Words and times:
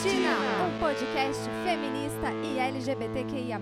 Clandestina, 0.00 0.30
um 0.64 0.78
podcast 0.78 1.42
feminista 1.62 2.32
e 2.42 2.58
LGBTQIA. 2.58 3.60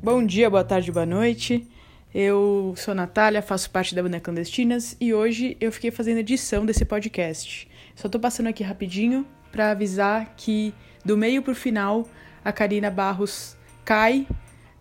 Bom 0.00 0.24
dia, 0.24 0.48
boa 0.48 0.62
tarde, 0.62 0.92
boa 0.92 1.04
noite. 1.04 1.68
Eu 2.14 2.72
sou 2.76 2.94
Natália, 2.94 3.42
faço 3.42 3.68
parte 3.70 3.96
da 3.96 4.02
banda 4.02 4.20
Clandestinas 4.20 4.96
e 5.00 5.12
hoje 5.12 5.56
eu 5.60 5.72
fiquei 5.72 5.90
fazendo 5.90 6.18
edição 6.18 6.64
desse 6.64 6.84
podcast. 6.84 7.68
Só 7.96 8.08
tô 8.08 8.20
passando 8.20 8.46
aqui 8.46 8.62
rapidinho 8.62 9.26
para 9.50 9.72
avisar 9.72 10.34
que 10.36 10.72
do 11.04 11.16
meio 11.16 11.42
pro 11.42 11.54
final 11.54 12.06
a 12.44 12.52
Karina 12.52 12.90
Barros 12.92 13.56
cai 13.84 14.24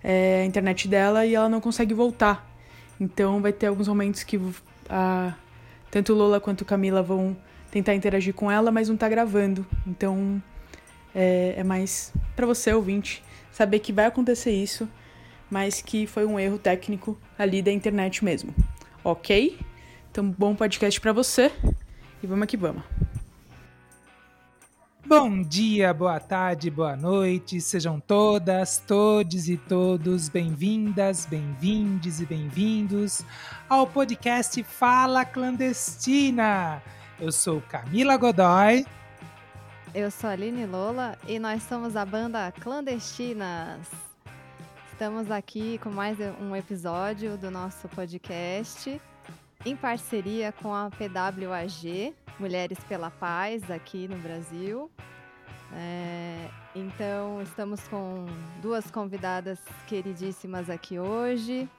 é, 0.03 0.41
a 0.43 0.45
internet 0.45 0.87
dela 0.87 1.25
e 1.25 1.33
ela 1.33 1.49
não 1.49 1.59
consegue 1.59 1.95
voltar. 1.95 2.47
Então 2.99 3.41
vai 3.41 3.51
ter 3.51 3.65
alguns 3.65 3.87
momentos 3.87 4.21
que 4.21 4.39
a, 4.87 5.33
tanto 5.97 6.13
Lola 6.13 6.39
quanto 6.39 6.63
Camila 6.63 7.01
vão 7.01 7.35
tentar 7.71 7.95
interagir 7.95 8.31
com 8.31 8.51
ela, 8.51 8.69
mas 8.69 8.87
não 8.87 8.95
tá 8.95 9.09
gravando. 9.09 9.65
Então 9.87 10.41
é, 11.13 11.55
é 11.57 11.63
mais 11.63 12.13
para 12.35 12.45
você, 12.45 12.71
ouvinte, 12.71 13.23
saber 13.51 13.79
que 13.79 13.91
vai 13.91 14.05
acontecer 14.05 14.51
isso, 14.51 14.87
mas 15.49 15.81
que 15.81 16.05
foi 16.05 16.23
um 16.23 16.39
erro 16.39 16.59
técnico 16.59 17.17
ali 17.37 17.63
da 17.63 17.71
internet 17.71 18.23
mesmo. 18.23 18.53
Ok? 19.03 19.57
Então, 20.11 20.29
bom 20.29 20.55
podcast 20.55 21.01
para 21.01 21.13
você 21.13 21.51
e 22.21 22.27
vamos 22.27 22.45
que 22.45 22.57
vamos. 22.57 23.06
Bom 25.07 25.41
dia, 25.41 25.93
boa 25.93 26.19
tarde, 26.19 26.69
boa 26.69 26.93
noite, 26.97 27.61
sejam 27.61 27.97
todas, 27.97 28.77
todes 28.77 29.47
e 29.47 29.55
todos 29.55 30.27
bem-vindas, 30.27 31.25
bem-vindes 31.25 32.19
e 32.19 32.25
bem-vindos 32.25 33.23
ao 33.69 33.87
podcast 33.87 34.61
Fala 34.63 35.23
Clandestina. 35.23 36.83
Eu 37.17 37.31
sou 37.31 37.61
Camila 37.61 38.17
Godoy. 38.17 38.85
Eu 39.95 40.11
sou 40.11 40.29
Aline 40.29 40.65
Lola 40.65 41.17
e 41.25 41.39
nós 41.39 41.63
somos 41.63 41.95
a 41.95 42.05
banda 42.05 42.51
Clandestinas. 42.59 43.87
Estamos 44.91 45.31
aqui 45.31 45.77
com 45.77 45.89
mais 45.89 46.17
um 46.41 46.53
episódio 46.53 47.37
do 47.37 47.49
nosso 47.49 47.87
podcast 47.87 48.99
em 49.67 49.75
parceria 49.75 50.53
com 50.53 50.73
a 50.73 50.89
PWAG, 50.89 52.15
Mulheres 52.39 52.79
pela 52.87 53.11
Paz, 53.11 53.69
aqui 53.69 54.07
no 54.07 54.17
Brasil. 54.17 54.89
É, 55.73 56.49
então, 56.73 57.41
estamos 57.41 57.85
com 57.89 58.25
duas 58.61 58.89
convidadas 58.89 59.59
queridíssimas 59.85 60.69
aqui 60.69 60.97
hoje. 60.97 61.69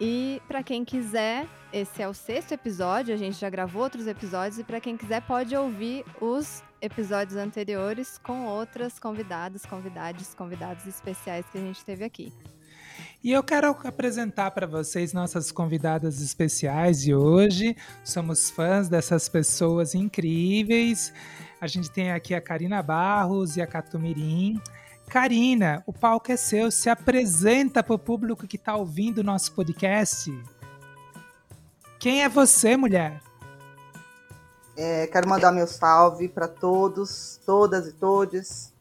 E 0.00 0.40
para 0.46 0.62
quem 0.62 0.84
quiser, 0.84 1.48
esse 1.72 2.00
é 2.00 2.08
o 2.08 2.14
sexto 2.14 2.52
episódio, 2.52 3.12
a 3.12 3.16
gente 3.16 3.36
já 3.36 3.50
gravou 3.50 3.82
outros 3.82 4.06
episódios, 4.06 4.60
e 4.60 4.64
para 4.64 4.80
quem 4.80 4.96
quiser 4.96 5.22
pode 5.22 5.56
ouvir 5.56 6.04
os 6.20 6.62
episódios 6.80 7.36
anteriores 7.36 8.18
com 8.18 8.44
outras 8.44 9.00
convidadas, 9.00 9.66
convidados, 9.66 10.32
convidados 10.32 10.86
especiais 10.86 11.44
que 11.50 11.58
a 11.58 11.60
gente 11.60 11.84
teve 11.84 12.04
aqui. 12.04 12.32
E 13.22 13.32
eu 13.32 13.42
quero 13.42 13.76
apresentar 13.84 14.50
para 14.52 14.66
vocês 14.66 15.12
nossas 15.12 15.50
convidadas 15.50 16.20
especiais 16.20 17.00
de 17.00 17.14
hoje. 17.14 17.76
Somos 18.04 18.50
fãs 18.50 18.88
dessas 18.88 19.28
pessoas 19.28 19.94
incríveis. 19.94 21.12
A 21.60 21.66
gente 21.66 21.90
tem 21.90 22.12
aqui 22.12 22.34
a 22.34 22.40
Karina 22.40 22.82
Barros 22.82 23.56
e 23.56 23.62
a 23.62 23.66
Catumirim. 23.66 24.60
Karina, 25.08 25.82
o 25.86 25.92
palco 25.92 26.30
é 26.30 26.36
seu. 26.36 26.70
Se 26.70 26.88
apresenta 26.88 27.82
para 27.82 27.94
o 27.94 27.98
público 27.98 28.46
que 28.46 28.56
está 28.56 28.76
ouvindo 28.76 29.18
o 29.18 29.24
nosso 29.24 29.52
podcast. 29.52 30.30
Quem 31.98 32.22
é 32.22 32.28
você, 32.28 32.76
mulher? 32.76 33.20
É, 34.76 35.06
quero 35.06 35.28
mandar 35.28 35.50
meu 35.50 35.66
salve 35.66 36.28
para 36.28 36.46
todos, 36.46 37.40
todas 37.46 37.88
e 37.88 37.92
todos 37.92 38.75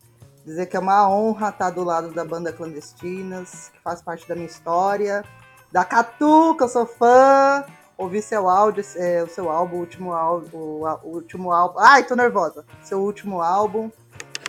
dizer 0.46 0.68
que 0.68 0.78
é 0.78 0.80
uma 0.80 1.10
honra 1.10 1.50
estar 1.50 1.72
do 1.72 1.84
lado 1.84 2.12
da 2.12 2.24
banda 2.24 2.54
Clandestinas, 2.54 3.72
que 3.74 3.82
faz 3.82 4.02
parte 4.02 4.28
da 4.28 4.36
minha 4.36 4.48
história, 4.48 5.26
da 5.72 5.84
Catu, 5.84 6.56
que 6.56 6.64
eu 6.64 6.70
sou 6.70 6.86
fã, 6.86 7.66
ouvi 7.98 8.22
seu 8.22 8.48
áudio, 8.48 8.86
é, 8.96 9.24
o 9.24 9.28
seu 9.28 9.50
álbum, 9.50 9.78
o 9.78 9.80
último 9.80 10.14
álbum, 10.14 10.58
o, 10.58 11.08
último 11.08 11.52
álbum. 11.52 11.80
Ai, 11.80 12.04
tô 12.04 12.16
nervosa. 12.16 12.64
Seu 12.84 13.02
último 13.02 13.42
álbum. 13.42 13.90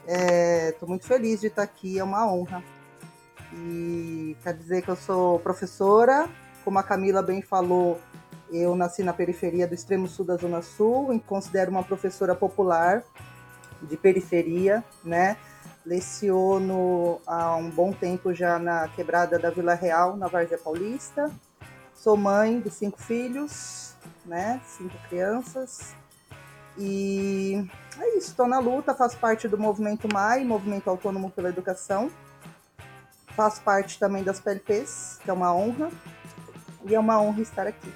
É, 0.07 0.73
tô 0.73 0.87
muito 0.87 1.07
feliz 1.07 1.41
de 1.41 1.47
estar 1.47 1.63
aqui, 1.63 1.99
é 1.99 2.05
uma 2.05 2.31
honra. 2.31 2.63
E 3.55 4.37
quer 4.43 4.53
dizer 4.53 4.83
que 4.83 4.91
eu 4.91 4.97
sou 4.97 5.39
professora, 5.41 6.29
como 6.63 6.79
a 6.79 6.83
Camila 6.83 7.23
bem 7.23 7.41
falou, 7.41 7.99
eu 8.53 8.77
nasci 8.77 9.03
na 9.03 9.15
periferia 9.15 9.67
do 9.67 9.75
extremo 9.75 10.07
sul 10.07 10.27
da 10.27 10.37
Zona 10.37 10.61
Sul, 10.61 11.15
e 11.15 11.21
considero 11.21 11.71
uma 11.71 11.83
professora 11.83 12.35
popular 12.35 13.03
de 13.83 13.97
periferia, 13.97 14.85
né? 15.03 15.39
Leciono 15.87 17.21
há 17.25 17.55
um 17.55 17.71
bom 17.71 17.93
tempo 17.93 18.35
já 18.35 18.59
na 18.59 18.89
quebrada 18.89 19.39
da 19.39 19.51
Vila 19.51 19.75
Real, 19.75 20.17
na 20.17 20.27
Várzea 20.27 20.59
Paulista. 20.59 21.31
Sou 21.95 22.17
mãe 22.17 22.61
de 22.61 22.71
cinco 22.71 23.01
filhos, 23.01 23.95
né? 24.25 24.61
Cinco 24.67 24.97
crianças. 25.09 25.95
E 26.77 27.65
é 28.01 28.19
isso, 28.19 28.31
estou 28.31 28.49
na 28.49 28.59
luta, 28.59 28.97
faço 28.97 29.17
parte 29.19 29.47
do 29.47 29.57
Movimento 29.57 30.09
MAI, 30.13 30.45
Movimento 30.45 30.91
Autônomo 30.91 31.31
pela 31.31 31.51
Educação. 31.51 32.11
Faço 33.29 33.63
parte 33.63 33.97
também 33.97 34.25
das 34.25 34.41
PLPs, 34.41 35.21
que 35.23 35.31
é 35.31 35.33
uma 35.33 35.55
honra. 35.55 35.89
E 36.85 36.97
é 36.97 36.99
uma 36.99 37.21
honra 37.21 37.43
estar 37.43 37.67
aqui. 37.67 37.93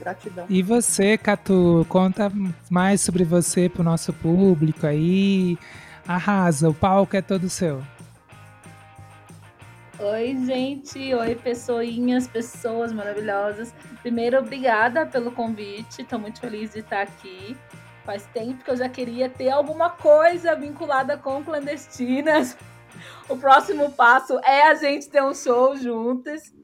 Gratidão. 0.00 0.46
E 0.48 0.64
você, 0.64 1.16
Catu, 1.16 1.86
conta 1.88 2.32
mais 2.68 3.00
sobre 3.00 3.24
você 3.24 3.68
para 3.68 3.82
o 3.82 3.84
nosso 3.84 4.12
público 4.12 4.84
aí. 4.84 5.56
Arrasa, 6.08 6.70
o 6.70 6.72
palco 6.72 7.14
é 7.14 7.20
todo 7.20 7.50
seu. 7.50 7.82
Oi, 9.98 10.34
gente. 10.46 11.12
Oi, 11.12 11.34
pessoinhas, 11.34 12.26
pessoas 12.26 12.94
maravilhosas. 12.94 13.74
Primeiro, 14.00 14.38
obrigada 14.38 15.04
pelo 15.04 15.30
convite. 15.30 16.00
Estou 16.00 16.18
muito 16.18 16.40
feliz 16.40 16.70
de 16.70 16.78
estar 16.78 17.02
aqui. 17.02 17.54
Faz 18.06 18.24
tempo 18.32 18.64
que 18.64 18.70
eu 18.70 18.76
já 18.78 18.88
queria 18.88 19.28
ter 19.28 19.50
alguma 19.50 19.90
coisa 19.90 20.56
vinculada 20.56 21.18
com 21.18 21.44
clandestinas. 21.44 22.56
O 23.28 23.36
próximo 23.36 23.92
passo 23.92 24.40
é 24.42 24.62
a 24.62 24.74
gente 24.76 25.10
ter 25.10 25.22
um 25.22 25.34
show 25.34 25.76
juntas. 25.76 26.54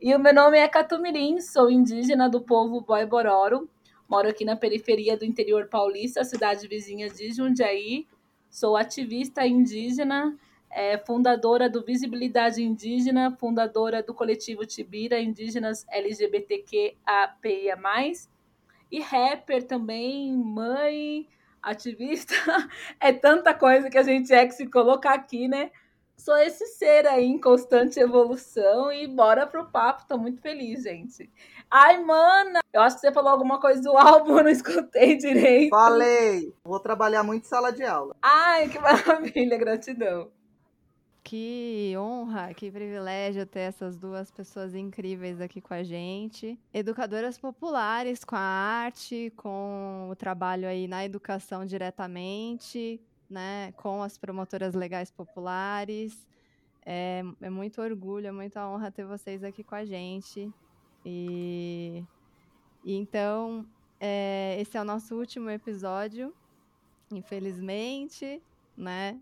E 0.00 0.12
o 0.12 0.18
meu 0.18 0.34
nome 0.34 0.58
é 0.58 0.66
Catumirim, 0.66 1.40
sou 1.40 1.70
indígena 1.70 2.28
do 2.28 2.40
povo 2.40 2.80
Boi-Bororo. 2.80 3.70
Moro 4.08 4.28
aqui 4.28 4.44
na 4.44 4.56
periferia 4.56 5.16
do 5.16 5.24
interior 5.24 5.68
paulista, 5.68 6.24
cidade 6.24 6.66
vizinha 6.66 7.08
de 7.08 7.32
Jundiaí. 7.32 8.08
Sou 8.52 8.76
ativista 8.76 9.46
indígena, 9.46 10.38
é, 10.70 10.98
fundadora 10.98 11.70
do 11.70 11.82
Visibilidade 11.82 12.62
Indígena, 12.62 13.34
fundadora 13.40 14.02
do 14.02 14.12
coletivo 14.12 14.66
Tibira 14.66 15.18
Indígenas 15.18 15.86
LGBTQAPIA+, 15.88 17.78
e 18.90 19.00
rapper 19.00 19.66
também, 19.66 20.36
mãe, 20.36 21.26
ativista. 21.62 22.34
É 23.00 23.10
tanta 23.10 23.54
coisa 23.54 23.88
que 23.88 23.96
a 23.96 24.02
gente 24.02 24.30
é 24.34 24.46
que 24.46 24.52
se 24.52 24.66
colocar 24.66 25.14
aqui, 25.14 25.48
né? 25.48 25.70
Sou 26.14 26.36
esse 26.36 26.66
ser 26.66 27.06
aí 27.06 27.24
em 27.24 27.40
constante 27.40 27.98
evolução 27.98 28.92
e 28.92 29.08
bora 29.08 29.46
pro 29.46 29.70
papo, 29.70 30.06
tô 30.06 30.18
muito 30.18 30.42
feliz, 30.42 30.82
gente. 30.82 31.30
Ai, 31.74 32.04
mana, 32.04 32.60
eu 32.70 32.82
acho 32.82 32.96
que 32.96 33.00
você 33.00 33.10
falou 33.10 33.30
alguma 33.30 33.58
coisa 33.58 33.80
do 33.80 33.96
álbum, 33.96 34.36
eu 34.36 34.44
não 34.44 34.50
escutei 34.50 35.16
direito. 35.16 35.70
Falei, 35.70 36.54
vou 36.62 36.78
trabalhar 36.78 37.22
muito 37.22 37.46
em 37.46 37.48
sala 37.48 37.72
de 37.72 37.82
aula. 37.82 38.14
Ai, 38.20 38.68
que 38.68 38.76
maravilha, 38.78 39.56
gratidão. 39.56 40.30
Que 41.24 41.94
honra, 41.96 42.52
que 42.52 42.70
privilégio 42.70 43.46
ter 43.46 43.60
essas 43.60 43.96
duas 43.96 44.30
pessoas 44.30 44.74
incríveis 44.74 45.40
aqui 45.40 45.62
com 45.62 45.72
a 45.72 45.82
gente. 45.82 46.60
Educadoras 46.74 47.38
populares 47.38 48.22
com 48.22 48.36
a 48.36 48.40
arte, 48.40 49.32
com 49.34 50.08
o 50.10 50.14
trabalho 50.14 50.68
aí 50.68 50.86
na 50.86 51.06
educação 51.06 51.64
diretamente, 51.64 53.00
né, 53.30 53.72
com 53.78 54.02
as 54.02 54.18
promotoras 54.18 54.74
legais 54.74 55.10
populares. 55.10 56.28
É, 56.84 57.22
é 57.40 57.48
muito 57.48 57.80
orgulho, 57.80 58.26
é 58.26 58.32
muita 58.32 58.68
honra 58.68 58.90
ter 58.90 59.06
vocês 59.06 59.42
aqui 59.42 59.64
com 59.64 59.74
a 59.74 59.86
gente. 59.86 60.52
E, 61.04 62.04
e 62.84 62.94
então, 62.94 63.66
é, 64.00 64.56
esse 64.60 64.76
é 64.76 64.80
o 64.80 64.84
nosso 64.84 65.16
último 65.16 65.50
episódio, 65.50 66.34
infelizmente, 67.10 68.42
né? 68.76 69.20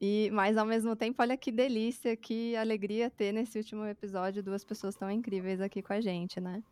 E, 0.00 0.30
mas 0.32 0.56
ao 0.56 0.66
mesmo 0.66 0.96
tempo, 0.96 1.22
olha 1.22 1.36
que 1.36 1.52
delícia, 1.52 2.16
que 2.16 2.56
alegria 2.56 3.08
ter 3.08 3.32
nesse 3.32 3.56
último 3.58 3.86
episódio 3.86 4.42
duas 4.42 4.64
pessoas 4.64 4.96
tão 4.96 5.10
incríveis 5.10 5.60
aqui 5.60 5.80
com 5.80 5.92
a 5.92 6.00
gente, 6.00 6.40
né? 6.40 6.62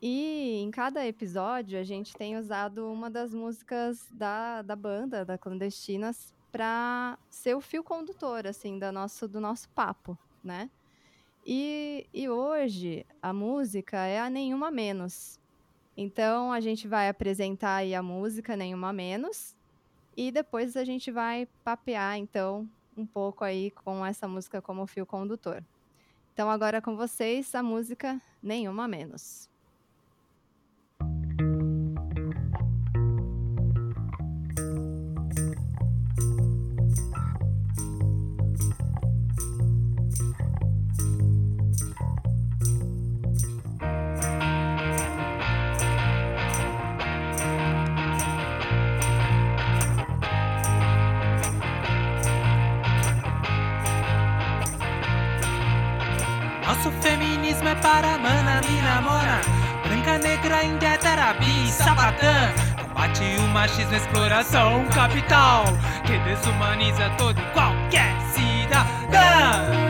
E 0.00 0.60
em 0.62 0.70
cada 0.70 1.06
episódio 1.06 1.78
a 1.78 1.82
gente 1.82 2.14
tem 2.14 2.36
usado 2.36 2.90
uma 2.90 3.10
das 3.10 3.34
músicas 3.34 4.08
da, 4.12 4.62
da 4.62 4.76
banda, 4.76 5.24
da 5.24 5.36
Clandestinas, 5.38 6.34
para 6.52 7.18
ser 7.28 7.54
o 7.54 7.60
fio 7.60 7.82
condutor, 7.84 8.46
assim, 8.46 8.78
da 8.78 8.90
nosso, 8.90 9.28
do 9.28 9.40
nosso 9.40 9.68
papo, 9.70 10.16
né? 10.42 10.70
E, 11.48 12.08
e 12.12 12.28
hoje 12.28 13.06
a 13.22 13.32
música 13.32 13.98
é 14.04 14.18
a 14.18 14.28
Nenhuma 14.28 14.68
Menos, 14.68 15.38
Então 15.96 16.50
a 16.50 16.58
gente 16.58 16.88
vai 16.88 17.08
apresentar 17.08 17.76
aí 17.76 17.94
a 17.94 18.02
música 18.02 18.56
Nenhuma 18.56 18.92
Menos 18.92 19.54
e 20.16 20.32
depois 20.32 20.76
a 20.76 20.84
gente 20.84 21.12
vai 21.12 21.46
papear 21.62 22.18
então 22.18 22.68
um 22.96 23.06
pouco 23.06 23.44
aí 23.44 23.70
com 23.70 24.04
essa 24.04 24.26
música 24.26 24.60
como 24.60 24.88
fio 24.88 25.06
condutor. 25.06 25.62
Então 26.34 26.50
agora 26.50 26.82
com 26.82 26.96
vocês 26.96 27.54
a 27.54 27.62
música 27.62 28.20
Nenhuma 28.42 28.88
Menos. 28.88 29.48
Para 57.82 58.18
mana, 58.18 58.60
mina, 58.68 59.00
mona 59.00 59.40
Branca, 59.82 60.18
negra, 60.18 60.64
índia, 60.64 60.98
terabi, 60.98 61.70
sapatã. 61.70 62.52
Combate 62.82 63.36
o 63.38 63.42
machismo, 63.48 63.94
exploração, 63.94 64.84
capital. 64.86 65.64
Que 66.04 66.18
desumaniza 66.18 67.08
todo 67.16 67.38
e 67.40 67.44
qualquer 67.52 68.12
cidadã 68.32 69.85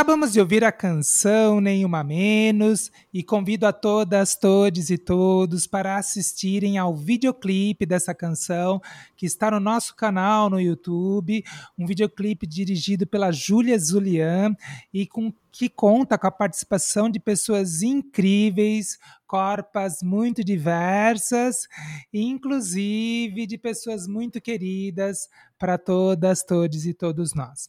Acabamos 0.00 0.32
de 0.32 0.40
ouvir 0.40 0.64
a 0.64 0.72
canção 0.72 1.60
Nenhuma 1.60 2.02
Menos 2.02 2.90
e 3.12 3.22
convido 3.22 3.66
a 3.66 3.72
todas, 3.72 4.34
todes 4.34 4.88
e 4.88 4.96
todos 4.96 5.66
para 5.66 5.98
assistirem 5.98 6.78
ao 6.78 6.96
videoclipe 6.96 7.84
dessa 7.84 8.14
canção 8.14 8.80
que 9.14 9.26
está 9.26 9.50
no 9.50 9.60
nosso 9.60 9.94
canal 9.94 10.48
no 10.48 10.58
YouTube, 10.58 11.44
um 11.78 11.86
videoclipe 11.86 12.46
dirigido 12.46 13.06
pela 13.06 13.30
Júlia 13.30 13.78
Zulian 13.78 14.56
e 14.90 15.06
com 15.06 15.30
que 15.52 15.68
conta 15.68 16.16
com 16.16 16.26
a 16.26 16.30
participação 16.30 17.10
de 17.10 17.20
pessoas 17.20 17.82
incríveis, 17.82 18.98
corpas 19.26 20.02
muito 20.02 20.42
diversas, 20.42 21.68
inclusive 22.10 23.46
de 23.46 23.58
pessoas 23.58 24.06
muito 24.06 24.40
queridas 24.40 25.28
para 25.60 25.76
todas, 25.76 26.42
todos 26.42 26.86
e 26.86 26.94
todos 26.94 27.34
nós. 27.34 27.68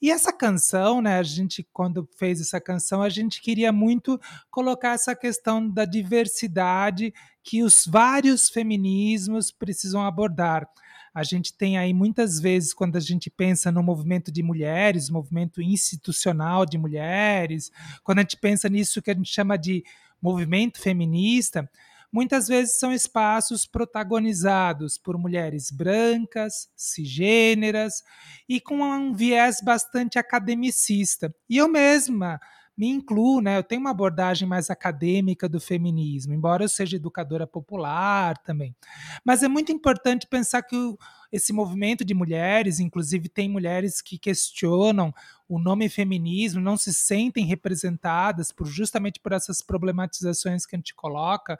E 0.00 0.10
essa 0.10 0.32
canção, 0.32 1.02
né, 1.02 1.18
a 1.18 1.22
gente 1.22 1.68
quando 1.70 2.08
fez 2.18 2.40
essa 2.40 2.58
canção, 2.58 3.02
a 3.02 3.10
gente 3.10 3.42
queria 3.42 3.70
muito 3.70 4.18
colocar 4.50 4.94
essa 4.94 5.14
questão 5.14 5.68
da 5.68 5.84
diversidade 5.84 7.12
que 7.44 7.62
os 7.62 7.84
vários 7.86 8.48
feminismos 8.48 9.52
precisam 9.52 10.02
abordar. 10.02 10.66
A 11.14 11.22
gente 11.22 11.54
tem 11.54 11.76
aí 11.76 11.92
muitas 11.92 12.40
vezes, 12.40 12.72
quando 12.72 12.96
a 12.96 13.00
gente 13.00 13.28
pensa 13.28 13.70
no 13.70 13.82
movimento 13.82 14.32
de 14.32 14.42
mulheres, 14.42 15.10
movimento 15.10 15.60
institucional 15.60 16.64
de 16.64 16.78
mulheres, 16.78 17.70
quando 18.02 18.20
a 18.20 18.22
gente 18.22 18.38
pensa 18.38 18.66
nisso 18.66 19.02
que 19.02 19.10
a 19.10 19.14
gente 19.14 19.30
chama 19.30 19.58
de 19.58 19.84
movimento 20.22 20.80
feminista, 20.80 21.68
muitas 22.12 22.48
vezes 22.48 22.78
são 22.78 22.92
espaços 22.92 23.66
protagonizados 23.66 24.98
por 24.98 25.18
mulheres 25.18 25.70
brancas, 25.70 26.68
cisgêneras 26.76 28.02
e 28.48 28.60
com 28.60 28.82
um 28.82 29.12
viés 29.12 29.60
bastante 29.62 30.18
academicista. 30.18 31.34
E 31.48 31.56
eu 31.56 31.68
mesma 31.68 32.40
me 32.76 32.88
incluo, 32.88 33.40
né? 33.40 33.56
Eu 33.56 33.62
tenho 33.62 33.80
uma 33.80 33.90
abordagem 33.90 34.46
mais 34.46 34.68
acadêmica 34.68 35.48
do 35.48 35.58
feminismo, 35.58 36.34
embora 36.34 36.64
eu 36.64 36.68
seja 36.68 36.96
educadora 36.96 37.46
popular 37.46 38.36
também. 38.38 38.76
Mas 39.24 39.42
é 39.42 39.48
muito 39.48 39.72
importante 39.72 40.26
pensar 40.26 40.62
que 40.62 40.76
o, 40.76 40.98
esse 41.32 41.52
movimento 41.52 42.04
de 42.04 42.12
mulheres, 42.12 42.78
inclusive 42.78 43.28
tem 43.28 43.48
mulheres 43.48 44.02
que 44.02 44.18
questionam 44.18 45.12
o 45.48 45.58
nome 45.58 45.88
feminismo, 45.88 46.60
não 46.60 46.76
se 46.76 46.92
sentem 46.92 47.46
representadas 47.46 48.52
por 48.52 48.66
justamente 48.66 49.20
por 49.20 49.32
essas 49.32 49.62
problematizações 49.62 50.66
que 50.66 50.76
a 50.76 50.78
gente 50.78 50.94
coloca, 50.94 51.58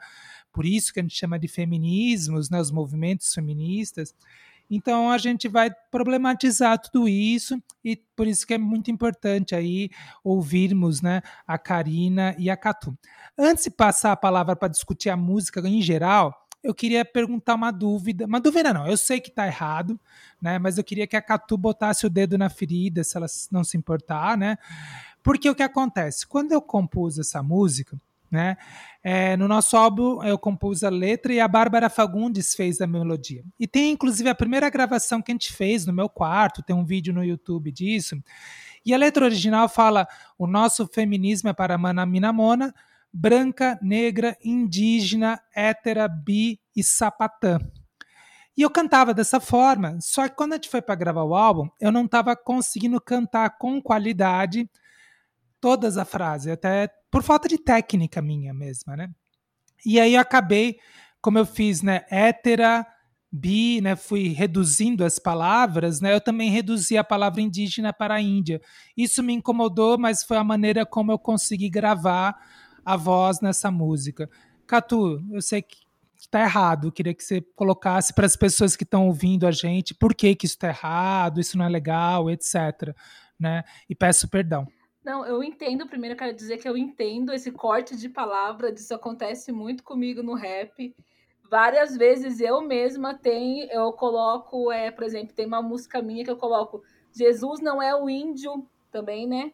por 0.51 0.65
isso 0.65 0.93
que 0.93 0.99
a 0.99 1.03
gente 1.03 1.17
chama 1.17 1.39
de 1.39 1.47
feminismos, 1.47 2.49
né, 2.49 2.59
os 2.61 2.71
movimentos 2.71 3.33
feministas. 3.33 4.13
Então 4.69 5.09
a 5.09 5.17
gente 5.17 5.47
vai 5.47 5.71
problematizar 5.89 6.79
tudo 6.79 7.07
isso 7.07 7.61
e 7.83 7.95
por 8.15 8.27
isso 8.27 8.45
que 8.45 8.53
é 8.53 8.57
muito 8.57 8.91
importante 8.91 9.55
aí 9.55 9.89
ouvirmos, 10.23 11.01
né, 11.01 11.21
a 11.45 11.57
Karina 11.57 12.35
e 12.37 12.49
a 12.49 12.57
Catu. 12.57 12.97
Antes 13.37 13.65
de 13.65 13.69
passar 13.69 14.11
a 14.11 14.17
palavra 14.17 14.55
para 14.55 14.67
discutir 14.67 15.09
a 15.09 15.15
música 15.15 15.59
em 15.67 15.81
geral, 15.81 16.47
eu 16.63 16.73
queria 16.73 17.05
perguntar 17.05 17.55
uma 17.55 17.71
dúvida. 17.71 18.25
Uma 18.25 18.41
dúvida 18.41 18.73
não, 18.73 18.87
eu 18.87 18.97
sei 18.97 19.21
que 19.21 19.29
está 19.29 19.47
errado, 19.47 19.99
né? 20.41 20.59
Mas 20.59 20.77
eu 20.77 20.83
queria 20.83 21.07
que 21.07 21.15
a 21.15 21.21
Catu 21.21 21.57
botasse 21.57 22.05
o 22.05 22.09
dedo 22.09 22.37
na 22.37 22.49
ferida, 22.49 23.03
se 23.03 23.15
ela 23.15 23.27
não 23.51 23.63
se 23.63 23.77
importar, 23.77 24.37
né? 24.37 24.57
Porque 25.23 25.49
o 25.49 25.55
que 25.55 25.63
acontece? 25.63 26.27
Quando 26.27 26.51
eu 26.51 26.61
compus 26.61 27.19
essa 27.19 27.41
música, 27.41 27.99
né? 28.29 28.57
É, 29.03 29.37
no 29.37 29.47
nosso 29.47 29.77
álbum 29.77 30.23
eu 30.23 30.37
compus 30.37 30.83
a 30.83 30.89
letra 30.89 31.33
e 31.33 31.39
a 31.39 31.47
Bárbara 31.47 31.89
Fagundes 31.89 32.53
fez 32.53 32.81
a 32.81 32.87
melodia. 32.87 33.43
E 33.59 33.67
tem 33.67 33.91
inclusive 33.91 34.29
a 34.29 34.35
primeira 34.35 34.69
gravação 34.69 35.21
que 35.21 35.31
a 35.31 35.33
gente 35.33 35.53
fez 35.53 35.85
no 35.85 35.93
meu 35.93 36.09
quarto, 36.09 36.63
tem 36.63 36.75
um 36.75 36.85
vídeo 36.85 37.13
no 37.13 37.23
YouTube 37.23 37.71
disso. 37.71 38.21
E 38.85 38.93
a 38.93 38.97
letra 38.97 39.25
original 39.25 39.67
fala: 39.67 40.07
o 40.37 40.47
nosso 40.47 40.87
feminismo 40.87 41.49
é 41.49 41.53
para 41.53 41.77
Mana 41.77 42.05
Minamona, 42.05 42.73
branca, 43.11 43.77
negra, 43.81 44.37
indígena, 44.43 45.41
hétera, 45.55 46.07
bi 46.07 46.59
e 46.75 46.83
sapatã. 46.83 47.59
E 48.55 48.61
eu 48.63 48.71
cantava 48.71 49.13
dessa 49.13 49.39
forma, 49.39 49.99
só 50.01 50.27
que 50.27 50.35
quando 50.35 50.53
a 50.53 50.55
gente 50.55 50.69
foi 50.69 50.81
para 50.81 50.95
gravar 50.95 51.23
o 51.23 51.35
álbum, 51.35 51.69
eu 51.79 51.91
não 51.91 52.05
estava 52.05 52.35
conseguindo 52.35 52.99
cantar 52.99 53.57
com 53.57 53.79
qualidade 53.79 54.67
todas 55.59 55.97
as 55.97 56.07
frases, 56.07 56.47
até 56.47 56.89
por 57.11 57.23
falta 57.23 57.47
de 57.47 57.57
técnica 57.57 58.21
minha 58.21 58.53
mesma, 58.53 58.95
né? 58.95 59.09
E 59.85 59.99
aí 59.99 60.15
eu 60.15 60.21
acabei, 60.21 60.77
como 61.21 61.37
eu 61.37 61.45
fiz, 61.45 61.81
né, 61.81 62.05
hétera, 62.09 62.85
bi, 63.31 63.81
né, 63.81 63.95
fui 63.95 64.29
reduzindo 64.29 65.03
as 65.03 65.19
palavras, 65.19 66.01
né, 66.01 66.13
eu 66.13 66.21
também 66.21 66.49
reduzi 66.49 66.97
a 66.97 67.03
palavra 67.03 67.41
indígena 67.41 67.93
para 67.93 68.15
a 68.15 68.21
Índia. 68.21 68.61
Isso 68.95 69.21
me 69.21 69.33
incomodou, 69.33 69.97
mas 69.97 70.23
foi 70.23 70.37
a 70.37 70.43
maneira 70.43 70.85
como 70.85 71.11
eu 71.11 71.19
consegui 71.19 71.69
gravar 71.69 72.35
a 72.83 72.95
voz 72.95 73.41
nessa 73.41 73.69
música. 73.69 74.29
Catu, 74.65 75.23
eu 75.31 75.41
sei 75.41 75.61
que 75.61 75.77
está 76.17 76.41
errado, 76.41 76.87
eu 76.87 76.91
queria 76.91 77.13
que 77.13 77.23
você 77.23 77.41
colocasse 77.55 78.13
para 78.13 78.25
as 78.25 78.35
pessoas 78.35 78.75
que 78.75 78.83
estão 78.83 79.07
ouvindo 79.07 79.45
a 79.47 79.51
gente 79.51 79.93
por 79.93 80.13
que, 80.15 80.35
que 80.35 80.45
isso 80.45 80.55
está 80.55 80.69
errado, 80.69 81.39
isso 81.39 81.57
não 81.57 81.65
é 81.65 81.69
legal, 81.69 82.29
etc. 82.29 82.93
Né? 83.39 83.63
E 83.89 83.95
peço 83.95 84.27
perdão. 84.27 84.67
Não, 85.07 85.25
eu 85.25 85.41
entendo. 85.41 85.87
Primeiro, 85.87 86.15
eu 86.15 86.19
quero 86.19 86.33
dizer 86.35 86.57
que 86.57 86.67
eu 86.67 86.75
entendo 86.75 87.31
esse 87.31 87.49
corte 87.49 87.95
de 87.95 88.09
palavra. 88.09 88.73
Isso 88.73 88.93
acontece 88.93 89.53
muito 89.53 89.81
comigo 89.81 90.21
no 90.21 90.33
rap. 90.33 90.93
Várias 91.49 91.95
vezes 91.95 92.41
eu 92.41 92.59
mesma 92.59 93.13
tenho, 93.13 93.71
eu 93.71 93.93
coloco, 93.93 94.69
é, 94.69 94.91
por 94.91 95.05
exemplo, 95.05 95.33
tem 95.33 95.45
uma 95.45 95.61
música 95.61 96.01
minha 96.01 96.25
que 96.25 96.29
eu 96.29 96.35
coloco 96.35 96.83
Jesus 97.13 97.61
não 97.61 97.81
é 97.81 97.95
o 97.95 98.09
índio 98.09 98.67
também, 98.91 99.25
né? 99.25 99.53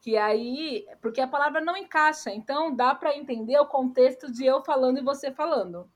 Que 0.00 0.16
aí, 0.16 0.86
porque 1.02 1.20
a 1.20 1.28
palavra 1.28 1.60
não 1.60 1.76
encaixa, 1.76 2.30
então 2.30 2.74
dá 2.74 2.94
para 2.94 3.14
entender 3.14 3.58
o 3.58 3.66
contexto 3.66 4.32
de 4.32 4.46
eu 4.46 4.62
falando 4.64 5.00
e 5.00 5.04
você 5.04 5.30
falando, 5.30 5.86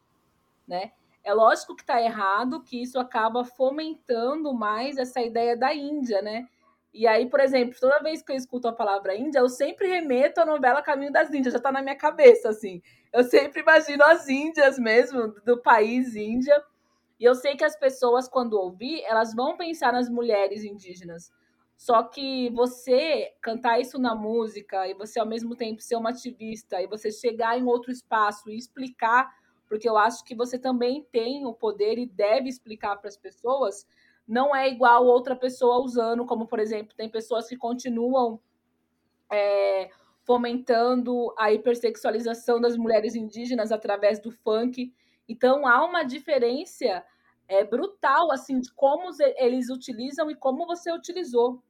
né? 0.67 0.93
É 1.25 1.33
lógico 1.33 1.75
que 1.75 1.85
tá 1.85 2.01
errado, 2.03 2.63
que 2.63 2.83
isso 2.83 2.99
acaba 2.99 3.43
fomentando 3.43 4.53
mais 4.53 4.99
essa 4.99 5.23
ideia 5.23 5.57
da 5.57 5.75
Índia, 5.75 6.21
né? 6.21 6.47
E 6.93 7.07
aí, 7.07 7.29
por 7.29 7.41
exemplo, 7.41 7.79
toda 7.79 8.03
vez 8.03 8.23
que 8.23 8.33
eu 8.33 8.37
escuto 8.37 8.67
a 8.67 8.73
palavra 8.73 9.15
Índia, 9.15 9.41
eu 9.41 9.49
sempre 9.49 9.87
remeto 9.89 10.41
à 10.41 10.47
novela 10.47 10.83
Caminho 10.83 11.13
das 11.13 11.33
Índias, 11.33 11.53
já 11.53 11.61
tá 11.61 11.71
na 11.71 11.83
minha 11.83 11.97
cabeça, 11.97 12.49
assim. 12.49 12.83
Eu 13.13 13.25
sempre 13.25 13.61
imagino 13.61 14.03
as 14.05 14.29
Índias 14.29 14.79
mesmo, 14.79 15.29
do 15.45 15.61
país 15.61 16.17
Índia. 16.17 16.63
E 17.21 17.25
eu 17.25 17.35
sei 17.35 17.57
que 17.57 17.65
as 17.65 17.77
pessoas, 17.77 18.29
quando 18.29 18.55
ouvir, 18.55 19.03
elas 19.05 19.35
vão 19.35 19.57
pensar 19.57 19.93
nas 19.93 20.09
mulheres 20.09 20.65
indígenas. 20.65 21.31
Só 21.77 22.03
que 22.03 22.51
você 22.51 23.33
cantar 23.41 23.81
isso 23.81 23.99
na 24.01 24.15
música 24.15 24.89
e 24.89 24.95
você, 24.95 25.21
ao 25.21 25.27
mesmo 25.27 25.55
tempo, 25.55 25.81
ser 25.81 25.95
uma 25.95 26.11
ativista 26.11 26.83
e 26.83 26.89
você 26.89 27.11
chegar 27.13 27.57
em 27.57 27.65
outro 27.65 27.93
espaço 27.93 28.51
e 28.51 28.57
explicar, 28.57 29.33
porque 29.69 29.89
eu 29.89 29.97
acho 29.97 30.25
que 30.25 30.35
você 30.35 30.59
também 30.59 31.07
tem 31.13 31.47
o 31.47 31.53
poder 31.53 31.99
e 31.99 32.07
deve 32.07 32.49
explicar 32.49 32.97
para 32.97 33.09
as 33.09 33.17
pessoas 33.17 33.87
não 34.29 34.55
é 34.55 34.69
igual 34.69 35.07
outra 35.07 35.35
pessoa 35.35 35.83
usando, 35.83 36.27
como 36.27 36.47
por 36.47 36.61
exemplo, 36.61 36.95
tem 36.95 37.09
pessoas 37.09 37.49
que 37.49 37.57
continuam 37.57 38.39
é, 39.33 39.91
fomentando 40.23 41.33
a 41.39 41.51
hipersexualização 41.51 42.61
das 42.61 42.77
mulheres 42.77 43.15
indígenas 43.15 43.73
através 43.73 44.21
do 44.21 44.31
funk. 44.31 44.93
Então 45.27 45.67
há 45.67 45.83
uma 45.83 46.03
diferença 46.05 47.03
é, 47.49 47.65
brutal 47.65 48.31
assim 48.31 48.61
de 48.61 48.71
como 48.75 49.11
eles 49.37 49.71
utilizam 49.71 50.31
e 50.31 50.35
como 50.35 50.67
você 50.67 50.93
utilizou. 50.93 51.63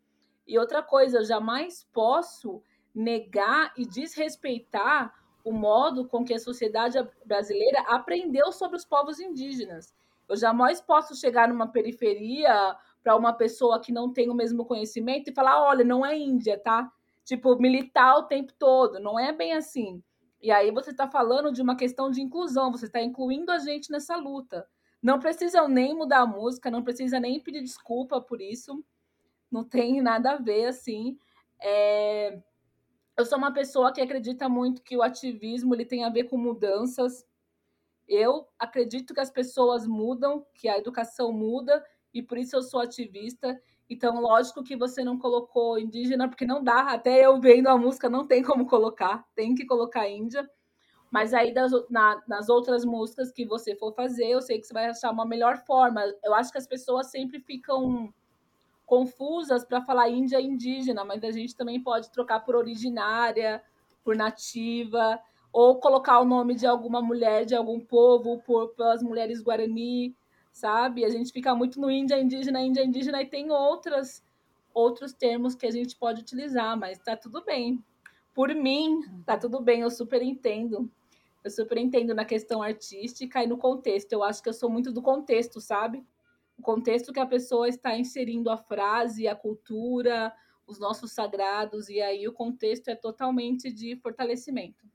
E 0.44 0.58
outra 0.58 0.82
coisa, 0.82 1.18
eu 1.18 1.24
jamais 1.24 1.86
posso 1.92 2.60
negar 2.92 3.72
e 3.76 3.86
desrespeitar 3.86 5.14
o 5.44 5.52
modo 5.52 6.08
com 6.08 6.24
que 6.24 6.34
a 6.34 6.38
sociedade 6.38 6.98
brasileira 7.24 7.82
aprendeu 7.82 8.50
sobre 8.50 8.76
os 8.76 8.84
povos 8.84 9.20
indígenas. 9.20 9.94
Eu 10.28 10.36
jamais 10.36 10.80
posso 10.80 11.16
chegar 11.16 11.48
numa 11.48 11.66
periferia 11.66 12.76
para 13.02 13.16
uma 13.16 13.32
pessoa 13.32 13.80
que 13.80 13.90
não 13.90 14.12
tem 14.12 14.28
o 14.28 14.34
mesmo 14.34 14.64
conhecimento 14.64 15.30
e 15.30 15.34
falar: 15.34 15.62
olha, 15.62 15.84
não 15.84 16.04
é 16.04 16.16
Índia, 16.16 16.58
tá? 16.58 16.92
Tipo, 17.24 17.56
militar 17.56 18.16
o 18.18 18.24
tempo 18.24 18.52
todo. 18.58 19.00
Não 19.00 19.18
é 19.18 19.32
bem 19.32 19.52
assim. 19.54 20.02
E 20.40 20.50
aí 20.50 20.70
você 20.70 20.90
está 20.90 21.08
falando 21.08 21.52
de 21.52 21.60
uma 21.60 21.76
questão 21.76 22.10
de 22.10 22.20
inclusão, 22.20 22.70
você 22.70 22.86
está 22.86 23.02
incluindo 23.02 23.50
a 23.50 23.58
gente 23.58 23.90
nessa 23.90 24.16
luta. 24.16 24.66
Não 25.02 25.18
precisam 25.18 25.68
nem 25.68 25.94
mudar 25.94 26.20
a 26.20 26.26
música, 26.26 26.70
não 26.70 26.82
precisa 26.82 27.18
nem 27.18 27.40
pedir 27.40 27.62
desculpa 27.62 28.20
por 28.20 28.40
isso. 28.40 28.84
Não 29.50 29.64
tem 29.64 30.00
nada 30.00 30.32
a 30.32 30.36
ver, 30.36 30.66
assim. 30.66 31.18
É... 31.60 32.40
Eu 33.16 33.24
sou 33.24 33.38
uma 33.38 33.52
pessoa 33.52 33.92
que 33.92 34.00
acredita 34.00 34.48
muito 34.48 34.82
que 34.82 34.96
o 34.96 35.02
ativismo 35.02 35.74
ele 35.74 35.84
tem 35.84 36.04
a 36.04 36.08
ver 36.08 36.24
com 36.24 36.36
mudanças 36.36 37.26
eu 38.08 38.46
acredito 38.58 39.12
que 39.12 39.20
as 39.20 39.30
pessoas 39.30 39.86
mudam, 39.86 40.44
que 40.54 40.68
a 40.68 40.78
educação 40.78 41.30
muda, 41.32 41.84
e 42.12 42.22
por 42.22 42.38
isso 42.38 42.56
eu 42.56 42.62
sou 42.62 42.80
ativista. 42.80 43.60
Então, 43.88 44.20
lógico 44.20 44.62
que 44.62 44.76
você 44.76 45.04
não 45.04 45.18
colocou 45.18 45.78
indígena, 45.78 46.28
porque 46.28 46.46
não 46.46 46.62
dá. 46.62 46.92
Até 46.92 47.24
eu 47.24 47.38
vendo 47.40 47.68
a 47.68 47.76
música, 47.76 48.08
não 48.08 48.26
tem 48.26 48.42
como 48.42 48.66
colocar, 48.66 49.26
tem 49.34 49.54
que 49.54 49.66
colocar 49.66 50.08
índia. 50.08 50.48
Mas 51.10 51.32
aí, 51.32 51.52
das, 51.52 51.72
na, 51.90 52.22
nas 52.26 52.48
outras 52.48 52.84
músicas 52.84 53.32
que 53.32 53.44
você 53.44 53.74
for 53.74 53.94
fazer, 53.94 54.26
eu 54.26 54.42
sei 54.42 54.58
que 54.58 54.66
você 54.66 54.74
vai 54.74 54.86
achar 54.86 55.10
uma 55.10 55.26
melhor 55.26 55.58
forma. 55.58 56.02
Eu 56.22 56.34
acho 56.34 56.50
que 56.52 56.58
as 56.58 56.66
pessoas 56.66 57.10
sempre 57.10 57.40
ficam 57.40 58.12
confusas 58.84 59.64
para 59.64 59.82
falar 59.82 60.08
índia 60.08 60.40
e 60.40 60.46
indígena, 60.46 61.04
mas 61.04 61.22
a 61.22 61.30
gente 61.30 61.54
também 61.54 61.82
pode 61.82 62.10
trocar 62.10 62.40
por 62.40 62.56
originária, 62.56 63.62
por 64.02 64.16
nativa 64.16 65.20
ou 65.52 65.80
colocar 65.80 66.20
o 66.20 66.24
nome 66.24 66.54
de 66.54 66.66
alguma 66.66 67.00
mulher 67.00 67.44
de 67.44 67.54
algum 67.54 67.80
povo 67.80 68.38
por 68.42 68.68
pelas 68.74 69.02
mulheres 69.02 69.40
guarani, 69.40 70.14
sabe? 70.52 71.04
A 71.04 71.08
gente 71.08 71.32
fica 71.32 71.54
muito 71.54 71.80
no 71.80 71.90
Índia 71.90 72.20
indígena, 72.20 72.60
Índia 72.60 72.84
indígena 72.84 73.22
e 73.22 73.26
tem 73.26 73.50
outras 73.50 74.22
outros 74.74 75.12
termos 75.12 75.54
que 75.54 75.66
a 75.66 75.70
gente 75.70 75.96
pode 75.96 76.20
utilizar, 76.20 76.76
mas 76.78 76.98
tá 76.98 77.16
tudo 77.16 77.44
bem. 77.44 77.82
Por 78.32 78.54
mim, 78.54 79.02
tá 79.26 79.36
tudo 79.36 79.60
bem, 79.60 79.80
eu 79.80 79.90
super 79.90 80.22
entendo. 80.22 80.88
Eu 81.42 81.50
super 81.50 81.78
entendo 81.78 82.14
na 82.14 82.24
questão 82.24 82.62
artística 82.62 83.42
e 83.42 83.46
no 83.46 83.58
contexto. 83.58 84.12
Eu 84.12 84.22
acho 84.22 84.42
que 84.42 84.48
eu 84.48 84.52
sou 84.52 84.70
muito 84.70 84.92
do 84.92 85.02
contexto, 85.02 85.60
sabe? 85.60 86.04
O 86.56 86.62
contexto 86.62 87.12
que 87.12 87.18
a 87.18 87.26
pessoa 87.26 87.68
está 87.68 87.96
inserindo 87.96 88.50
a 88.50 88.56
frase, 88.56 89.26
a 89.26 89.34
cultura, 89.34 90.32
os 90.66 90.78
nossos 90.78 91.12
sagrados, 91.12 91.88
e 91.88 92.00
aí 92.00 92.28
o 92.28 92.32
contexto 92.32 92.88
é 92.88 92.94
totalmente 92.94 93.72
de 93.72 93.96
fortalecimento. 93.96 94.86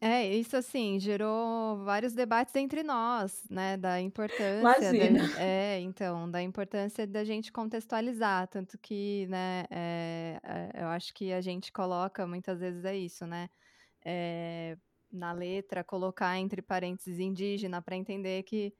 É, 0.00 0.26
isso 0.34 0.56
assim, 0.56 0.98
gerou 0.98 1.82
vários 1.84 2.12
debates 2.14 2.54
entre 2.56 2.82
nós, 2.82 3.46
né, 3.48 3.76
da 3.76 4.00
importância, 4.00 4.92
da, 4.94 5.06
é, 5.34 5.80
então, 5.80 6.30
da 6.30 6.42
importância 6.42 7.06
da 7.06 7.24
gente 7.24 7.50
contextualizar, 7.52 8.48
tanto 8.48 8.76
que, 8.78 9.26
né, 9.28 9.64
é, 9.70 10.38
eu 10.74 10.88
acho 10.88 11.14
que 11.14 11.32
a 11.32 11.40
gente 11.40 11.72
coloca 11.72 12.26
muitas 12.26 12.60
vezes 12.60 12.84
é 12.84 12.94
isso, 12.96 13.26
né, 13.26 13.48
é, 14.04 14.78
na 15.12 15.32
letra, 15.32 15.84
colocar 15.84 16.38
entre 16.38 16.62
parênteses 16.62 17.20
indígena 17.20 17.82
para 17.82 17.96
entender 17.96 18.42
que, 18.44 18.74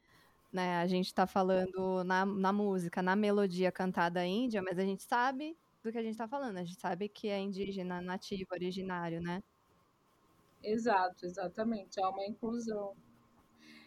né, 0.52 0.78
a 0.78 0.87
gente 0.87 1.06
está 1.06 1.26
falando 1.26 2.04
na, 2.04 2.26
na 2.26 2.52
música, 2.52 3.02
na 3.02 3.16
melodia 3.16 3.73
cantada 3.73 4.25
índia, 4.26 4.62
mas 4.62 4.78
a 4.78 4.85
gente 4.85 5.04
sabe 5.04 5.56
do 5.83 5.92
que 5.92 5.99
a 5.99 6.02
gente 6.02 6.12
está 6.12 6.28
falando, 6.28 6.59
a 6.59 6.64
gente 6.64 6.80
sabe 6.80 7.09
que 7.09 7.28
é 7.28 7.38
indígena, 7.40 8.00
nativo, 8.02 8.47
originário, 8.54 9.21
né? 9.23 9.42
Exato, 10.64 11.26
exatamente. 11.26 12.00
Há 12.00 12.09
uma 12.09 12.25
inclusão. 12.26 12.94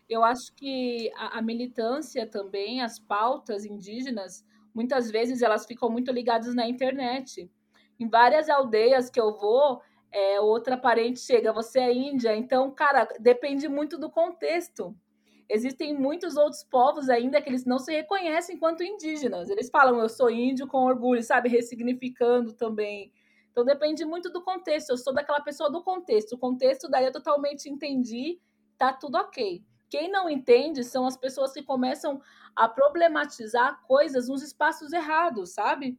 Eu 0.09 0.23
acho 0.23 0.53
que 0.55 1.11
a, 1.15 1.39
a 1.39 1.41
militância 1.41 2.25
também, 2.25 2.81
as 2.81 2.99
pautas 2.99 3.65
indígenas, 3.65 4.45
muitas 4.73 5.11
vezes 5.11 5.41
elas 5.41 5.65
ficam 5.65 5.89
muito 5.89 6.11
ligadas 6.11 6.55
na 6.55 6.67
internet. 6.67 7.49
Em 7.99 8.07
várias 8.07 8.49
aldeias 8.49 9.09
que 9.09 9.19
eu 9.19 9.35
vou, 9.37 9.81
é, 10.11 10.39
outra 10.39 10.77
parente 10.77 11.19
chega, 11.19 11.51
você 11.51 11.79
é 11.79 11.93
índia, 11.93 12.35
então, 12.35 12.71
cara, 12.71 13.05
depende 13.19 13.67
muito 13.67 13.97
do 13.97 14.09
contexto. 14.09 14.95
existem 15.49 15.93
muitos 15.97 16.37
outros 16.37 16.63
povos 16.63 17.09
ainda 17.09 17.41
que 17.41 17.49
eles 17.49 17.65
não 17.65 17.79
se 17.79 17.91
reconhecem 17.93 18.55
enquanto 18.55 18.83
indígenas. 18.83 19.49
Eles 19.49 19.69
falam, 19.69 19.99
eu 19.99 20.09
sou 20.09 20.29
índio 20.29 20.67
com 20.67 20.79
orgulho, 20.85 21.23
sabe? 21.23 21.49
Ressignificando 21.49 22.53
também. 22.53 23.11
Então 23.57 23.65
depende 23.65 24.05
muito 24.05 24.29
do 24.29 24.39
contexto. 24.43 24.91
Eu 24.91 24.97
sou 24.97 25.11
daquela 25.11 25.41
pessoa 25.41 25.67
do 25.71 25.81
contexto. 25.81 26.33
O 26.33 26.37
contexto 26.37 26.87
daí 26.87 27.05
eu 27.05 27.11
totalmente 27.11 27.67
entendi, 27.67 28.39
tá 28.77 28.93
tudo 28.93 29.17
ok. 29.17 29.65
Quem 29.89 30.11
não 30.11 30.29
entende 30.29 30.83
são 30.83 31.07
as 31.07 31.17
pessoas 31.17 31.53
que 31.53 31.63
começam 31.63 32.21
a 32.55 32.69
problematizar 32.69 33.81
coisas 33.87 34.29
nos 34.29 34.43
espaços 34.43 34.93
errados, 34.93 35.55
sabe? 35.55 35.97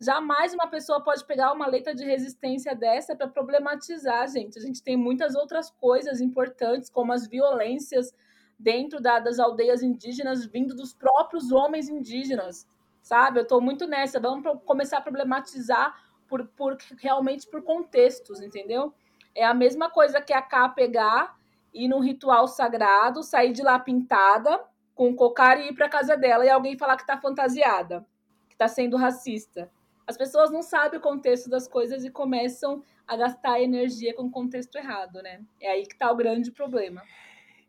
Jamais 0.00 0.54
uma 0.54 0.66
pessoa 0.66 1.04
pode 1.04 1.26
pegar 1.26 1.52
uma 1.52 1.66
letra 1.66 1.94
de 1.94 2.06
resistência 2.06 2.74
dessa 2.74 3.14
para 3.14 3.28
problematizar, 3.28 4.26
gente. 4.26 4.58
A 4.58 4.62
gente 4.62 4.82
tem 4.82 4.96
muitas 4.96 5.34
outras 5.34 5.68
coisas 5.68 6.22
importantes, 6.22 6.88
como 6.88 7.12
as 7.12 7.28
violências 7.28 8.14
dentro 8.58 8.98
da- 8.98 9.18
das 9.18 9.38
aldeias 9.38 9.82
indígenas, 9.82 10.46
vindo 10.46 10.74
dos 10.74 10.94
próprios 10.94 11.52
homens 11.52 11.86
indígenas, 11.86 12.66
sabe? 13.02 13.40
Eu 13.40 13.42
estou 13.42 13.60
muito 13.60 13.86
nessa. 13.86 14.18
Vamos 14.18 14.58
começar 14.64 14.98
a 14.98 15.02
problematizar 15.02 15.94
por, 16.34 16.46
por 16.48 16.76
realmente 16.98 17.46
por 17.46 17.62
contextos, 17.62 18.40
entendeu? 18.40 18.92
É 19.34 19.44
a 19.44 19.54
mesma 19.54 19.90
coisa 19.90 20.20
que 20.20 20.32
a 20.32 20.42
K 20.42 20.68
pegar 20.70 21.36
ir 21.72 21.88
num 21.88 22.00
ritual 22.00 22.46
sagrado, 22.48 23.22
sair 23.22 23.52
de 23.52 23.62
lá 23.62 23.78
pintada, 23.78 24.60
com 24.94 25.14
cocar 25.14 25.60
e 25.60 25.68
ir 25.68 25.74
para 25.74 25.88
casa 25.88 26.16
dela 26.16 26.44
e 26.44 26.50
alguém 26.50 26.78
falar 26.78 26.96
que 26.96 27.06
tá 27.06 27.16
fantasiada, 27.16 28.06
que 28.48 28.56
tá 28.56 28.68
sendo 28.68 28.96
racista. 28.96 29.70
As 30.06 30.16
pessoas 30.16 30.50
não 30.50 30.62
sabem 30.62 30.98
o 30.98 31.02
contexto 31.02 31.48
das 31.48 31.66
coisas 31.66 32.04
e 32.04 32.10
começam 32.10 32.82
a 33.06 33.16
gastar 33.16 33.60
energia 33.60 34.14
com 34.14 34.24
o 34.24 34.30
contexto 34.30 34.76
errado, 34.76 35.22
né? 35.22 35.40
É 35.60 35.70
aí 35.70 35.86
que 35.86 35.96
tá 35.96 36.10
o 36.10 36.16
grande 36.16 36.50
problema. 36.52 37.02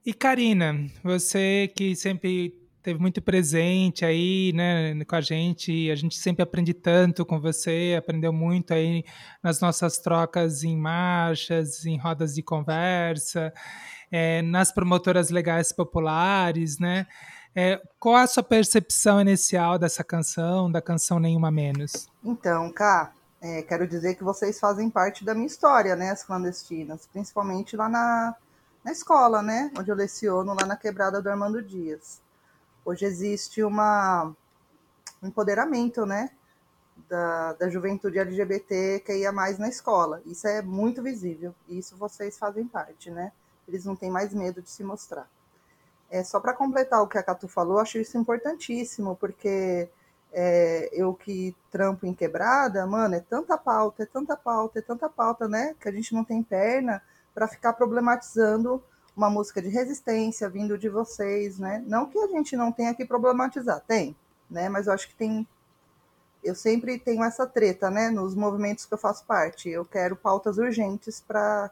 E 0.05 0.13
Karina, 0.13 0.85
você 1.03 1.71
que 1.75 1.95
sempre 1.95 2.64
teve 2.85 2.99
muito 2.99 3.19
presente 3.19 4.05
aí, 4.05 4.53
né, 4.53 5.03
com 5.05 5.15
a 5.15 5.21
gente, 5.21 5.89
a 5.89 5.95
gente 5.95 6.15
sempre 6.15 6.43
aprende 6.43 6.71
tanto 6.71 7.25
com 7.25 7.41
você, 7.41 7.95
aprendeu 7.97 8.31
muito 8.31 8.75
aí 8.75 9.03
nas 9.41 9.59
nossas 9.59 9.97
trocas 9.97 10.63
em 10.63 10.77
marchas, 10.77 11.83
em 11.83 11.97
rodas 11.97 12.35
de 12.35 12.43
conversa, 12.43 13.51
eh, 14.11 14.43
nas 14.43 14.71
promotoras 14.71 15.31
legais 15.31 15.71
populares, 15.71 16.77
né? 16.77 17.07
Eh, 17.55 17.81
qual 17.99 18.17
a 18.17 18.27
sua 18.27 18.43
percepção 18.43 19.19
inicial 19.19 19.79
dessa 19.79 20.03
canção, 20.03 20.71
da 20.71 20.79
canção 20.79 21.19
Nenhuma 21.19 21.49
Menos? 21.49 22.07
Então, 22.23 22.71
Cá, 22.71 23.11
é, 23.41 23.63
quero 23.63 23.87
dizer 23.87 24.13
que 24.13 24.23
vocês 24.23 24.59
fazem 24.59 24.91
parte 24.91 25.25
da 25.25 25.33
minha 25.33 25.47
história, 25.47 25.95
né, 25.95 26.11
as 26.11 26.23
clandestinas, 26.23 27.09
principalmente 27.11 27.75
lá 27.75 27.89
na, 27.89 28.35
na 28.83 28.91
escola, 28.91 29.41
né, 29.41 29.71
onde 29.75 29.89
eu 29.89 29.95
leciono 29.95 30.53
lá 30.53 30.67
na 30.67 30.77
quebrada 30.77 31.19
do 31.19 31.27
Armando 31.27 31.63
Dias. 31.63 32.23
Hoje 32.85 33.05
existe 33.05 33.63
uma, 33.63 34.31
um 35.21 35.27
empoderamento, 35.27 36.05
né, 36.05 36.29
da, 37.09 37.53
da 37.53 37.69
juventude 37.69 38.19
LGBT 38.19 39.01
que 39.05 39.17
ia 39.17 39.31
mais 39.31 39.57
na 39.57 39.67
escola. 39.67 40.21
Isso 40.25 40.47
é 40.47 40.61
muito 40.61 41.01
visível, 41.01 41.53
isso 41.67 41.97
vocês 41.97 42.37
fazem 42.37 42.67
parte, 42.67 43.09
né? 43.09 43.31
Eles 43.67 43.85
não 43.85 43.95
têm 43.95 44.11
mais 44.11 44.33
medo 44.33 44.61
de 44.61 44.69
se 44.69 44.83
mostrar. 44.83 45.27
É, 46.09 46.23
só 46.23 46.39
para 46.39 46.53
completar 46.53 47.01
o 47.01 47.07
que 47.07 47.17
a 47.17 47.23
Catu 47.23 47.47
falou, 47.47 47.79
acho 47.79 47.97
isso 47.97 48.17
importantíssimo, 48.17 49.15
porque 49.15 49.89
é, 50.31 50.89
eu 50.93 51.13
que 51.13 51.55
trampo 51.71 52.05
em 52.05 52.13
quebrada, 52.13 52.85
mano, 52.85 53.15
é 53.15 53.19
tanta 53.19 53.57
pauta, 53.57 54.03
é 54.03 54.05
tanta 54.05 54.37
pauta, 54.37 54.79
é 54.79 54.81
tanta 54.81 55.09
pauta, 55.09 55.47
né? 55.47 55.75
Que 55.79 55.89
a 55.89 55.91
gente 55.91 56.13
não 56.13 56.23
tem 56.23 56.43
perna 56.43 57.01
para 57.33 57.47
ficar 57.47 57.73
problematizando 57.73 58.81
uma 59.15 59.29
música 59.29 59.61
de 59.61 59.69
resistência 59.69 60.49
vindo 60.49 60.77
de 60.77 60.89
vocês, 60.89 61.57
né? 61.57 61.83
Não 61.87 62.05
que 62.07 62.17
a 62.19 62.27
gente 62.27 62.55
não 62.57 62.71
tenha 62.71 62.93
que 62.93 63.05
problematizar, 63.05 63.81
tem, 63.87 64.15
né? 64.49 64.69
Mas 64.69 64.87
eu 64.87 64.93
acho 64.93 65.07
que 65.07 65.15
tem. 65.15 65.47
Eu 66.43 66.53
sempre 66.53 66.99
tenho 66.99 67.23
essa 67.23 67.47
treta, 67.47 67.89
né? 67.89 68.09
Nos 68.09 68.35
movimentos 68.35 68.85
que 68.85 68.93
eu 68.93 68.97
faço 68.97 69.25
parte. 69.25 69.69
Eu 69.69 69.85
quero 69.85 70.15
pautas 70.15 70.57
urgentes 70.57 71.21
para 71.21 71.71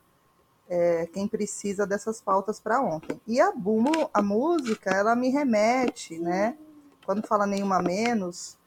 é, 0.69 1.07
quem 1.13 1.27
precisa 1.27 1.85
dessas 1.85 2.21
pautas 2.21 2.59
para 2.59 2.81
ontem. 2.81 3.19
E 3.27 3.39
a, 3.39 3.51
bu- 3.51 4.09
a 4.13 4.21
música, 4.21 4.89
ela 4.91 5.15
me 5.15 5.29
remete, 5.29 6.17
né? 6.17 6.57
Quando 7.05 7.27
fala 7.27 7.45
nenhuma 7.45 7.81
menos, 7.81 8.57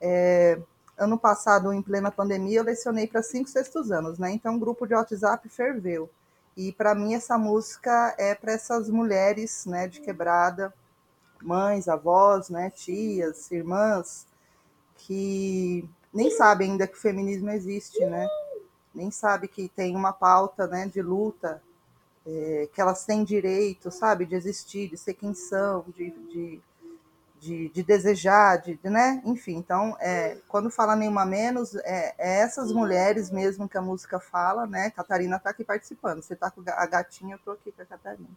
é, 0.00 0.58
ano 0.96 1.18
passado, 1.18 1.72
em 1.72 1.82
plena 1.82 2.10
pandemia, 2.10 2.60
eu 2.60 2.64
lecionei 2.64 3.06
para 3.06 3.22
cinco 3.22 3.48
sextos 3.48 3.90
anos, 3.90 4.18
né? 4.18 4.30
Então, 4.30 4.56
o 4.56 4.58
grupo 4.60 4.86
de 4.86 4.94
WhatsApp 4.94 5.48
ferveu. 5.48 6.08
E 6.60 6.72
para 6.72 6.94
mim, 6.94 7.14
essa 7.14 7.38
música 7.38 8.14
é 8.18 8.34
para 8.34 8.52
essas 8.52 8.90
mulheres, 8.90 9.64
né, 9.64 9.88
de 9.88 9.98
quebrada, 9.98 10.74
mães, 11.40 11.88
avós, 11.88 12.50
né, 12.50 12.68
tias, 12.68 13.50
irmãs, 13.50 14.26
que 14.94 15.88
nem 16.12 16.30
sabem 16.30 16.72
ainda 16.72 16.86
que 16.86 16.98
o 16.98 17.00
feminismo 17.00 17.48
existe, 17.48 18.04
né? 18.04 18.28
Nem 18.94 19.10
sabe 19.10 19.48
que 19.48 19.70
tem 19.70 19.96
uma 19.96 20.12
pauta, 20.12 20.66
né, 20.66 20.86
de 20.86 21.00
luta, 21.00 21.62
é, 22.26 22.68
que 22.70 22.78
elas 22.78 23.06
têm 23.06 23.24
direito, 23.24 23.90
sabe, 23.90 24.26
de 24.26 24.34
existir, 24.34 24.90
de 24.90 24.98
ser 24.98 25.14
quem 25.14 25.32
são, 25.32 25.86
de, 25.96 26.10
de, 26.10 26.60
de, 27.40 27.70
de 27.70 27.82
desejar, 27.82 28.58
de, 28.58 28.78
né? 28.84 29.22
Enfim, 29.24 29.56
então, 29.56 29.96
é, 30.00 30.36
quando 30.48 30.70
fala 30.70 30.94
nenhuma 30.94 31.24
menos, 31.24 31.74
é, 31.76 32.14
é 32.18 32.40
essas 32.40 32.72
mulheres 32.72 33.30
mesmo 33.30 33.68
que 33.68 33.78
a 33.78 33.82
música 33.82 34.20
fala, 34.20 34.66
né? 34.66 34.90
Catarina 34.90 35.36
está 35.36 35.50
aqui 35.50 35.64
participando. 35.64 36.22
Você 36.22 36.34
está 36.34 36.50
com 36.50 36.62
a 36.66 36.86
gatinha, 36.86 37.34
eu 37.34 37.38
estou 37.38 37.54
aqui 37.54 37.72
com 37.72 37.82
a 37.82 37.86
Catarina. 37.86 38.28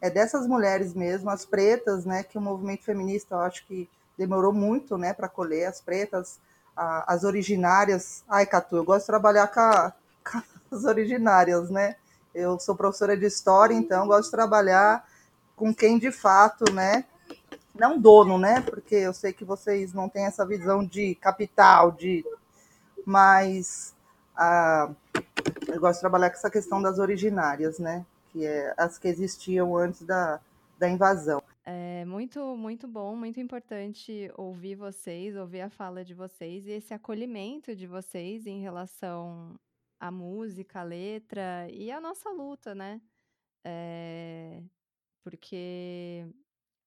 É 0.00 0.10
dessas 0.10 0.46
mulheres 0.46 0.94
mesmo, 0.94 1.30
as 1.30 1.44
pretas, 1.44 2.04
né? 2.04 2.22
Que 2.22 2.36
o 2.38 2.40
movimento 2.40 2.84
feminista, 2.84 3.34
eu 3.36 3.40
acho 3.40 3.66
que 3.66 3.88
demorou 4.18 4.52
muito, 4.52 4.98
né, 4.98 5.14
para 5.14 5.28
colher 5.28 5.66
as 5.66 5.80
pretas, 5.80 6.38
a- 6.76 7.04
as 7.14 7.24
originárias. 7.24 8.22
Ai, 8.28 8.44
Catu, 8.46 8.76
eu 8.76 8.84
gosto 8.84 9.02
de 9.02 9.06
trabalhar 9.06 9.48
com, 9.48 9.60
a- 9.60 9.92
com 10.30 10.42
as 10.76 10.84
originárias, 10.84 11.70
né? 11.70 11.96
Eu 12.34 12.58
sou 12.58 12.74
professora 12.76 13.16
de 13.16 13.26
história, 13.26 13.74
então 13.74 14.06
gosto 14.06 14.24
de 14.26 14.30
trabalhar 14.32 15.06
com 15.56 15.74
quem 15.74 15.98
de 15.98 16.10
fato, 16.12 16.70
né? 16.72 17.04
Não 17.74 17.98
dono, 17.98 18.38
né? 18.38 18.60
Porque 18.60 18.94
eu 18.94 19.12
sei 19.12 19.32
que 19.32 19.44
vocês 19.44 19.92
não 19.92 20.08
têm 20.08 20.26
essa 20.26 20.46
visão 20.46 20.84
de 20.84 21.14
capital, 21.14 21.90
de 21.92 22.24
mas 23.04 23.94
ah, 24.36 24.90
eu 25.66 25.80
gosto 25.80 25.94
de 25.94 26.00
trabalhar 26.00 26.30
com 26.30 26.36
essa 26.36 26.50
questão 26.50 26.80
das 26.80 26.98
originárias, 26.98 27.78
né? 27.78 28.04
Que 28.30 28.44
é 28.44 28.74
as 28.76 28.98
que 28.98 29.08
existiam 29.08 29.76
antes 29.76 30.02
da, 30.02 30.40
da 30.78 30.88
invasão. 30.88 31.42
É 31.64 32.04
muito, 32.04 32.56
muito 32.56 32.88
bom, 32.88 33.14
muito 33.14 33.38
importante 33.38 34.30
ouvir 34.36 34.74
vocês, 34.74 35.36
ouvir 35.36 35.60
a 35.60 35.70
fala 35.70 36.04
de 36.04 36.12
vocês 36.12 36.66
e 36.66 36.72
esse 36.72 36.92
acolhimento 36.92 37.76
de 37.76 37.86
vocês 37.86 38.46
em 38.46 38.60
relação 38.60 39.54
à 40.00 40.10
música, 40.10 40.80
à 40.80 40.82
letra 40.82 41.68
e 41.70 41.90
à 41.90 42.00
nossa 42.00 42.30
luta, 42.30 42.74
né? 42.74 43.00
É, 43.64 44.60
porque 45.22 46.26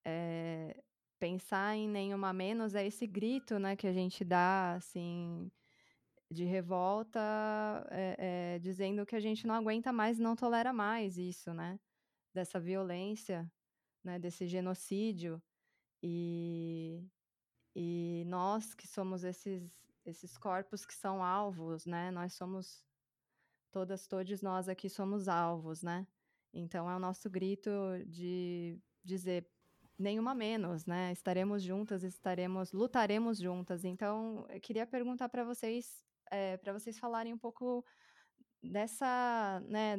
é, 0.06 0.82
pensar 1.20 1.76
em 1.76 1.88
nenhuma 1.88 2.32
menos 2.32 2.76
é 2.76 2.86
esse 2.86 3.08
grito, 3.08 3.58
né, 3.60 3.76
que 3.76 3.88
a 3.88 3.94
gente 3.94 4.24
dá, 4.24 4.74
assim, 4.76 5.52
de 6.30 6.44
revolta, 6.44 7.20
é, 7.90 8.56
é, 8.56 8.60
dizendo 8.60 9.06
que 9.06 9.16
a 9.16 9.20
gente 9.20 9.46
não 9.46 9.56
aguenta 9.56 9.92
mais, 9.92 10.20
não 10.20 10.36
tolera 10.36 10.74
mais 10.74 11.18
isso, 11.18 11.54
né? 11.54 11.80
Dessa 12.34 12.60
violência, 12.60 13.50
né? 14.04 14.20
Desse 14.20 14.48
genocídio. 14.48 15.42
E, 16.02 17.08
e 17.76 18.24
nós 18.28 18.74
que 18.74 18.88
somos 18.88 19.24
esses, 19.24 19.72
esses 20.06 20.38
corpos 20.38 20.86
que 20.86 20.94
são 20.94 21.24
alvos, 21.24 21.86
né? 21.86 22.12
Nós 22.12 22.34
somos, 22.34 22.84
todas, 23.72 24.08
todos 24.08 24.42
nós 24.42 24.68
aqui 24.68 24.90
somos 24.90 25.28
alvos, 25.28 25.84
né? 25.84 26.08
Então 26.54 26.90
é 26.90 26.96
o 26.96 27.00
nosso 27.00 27.30
grito 27.30 27.70
de 28.08 28.80
dizer 29.04 29.48
nenhuma 29.98 30.36
menos, 30.36 30.86
né? 30.86 31.12
Estaremos 31.12 31.64
juntas, 31.64 32.04
estaremos, 32.04 32.72
lutaremos 32.74 33.38
juntas. 33.40 33.84
Então, 33.86 34.46
eu 34.50 34.60
queria 34.60 34.86
perguntar 34.86 35.30
para 35.30 35.44
vocês, 35.44 36.04
para 36.62 36.74
vocês 36.74 36.98
falarem 37.00 37.34
um 37.34 37.38
pouco 37.38 37.84
dessa, 38.64 39.62
né, 39.68 39.96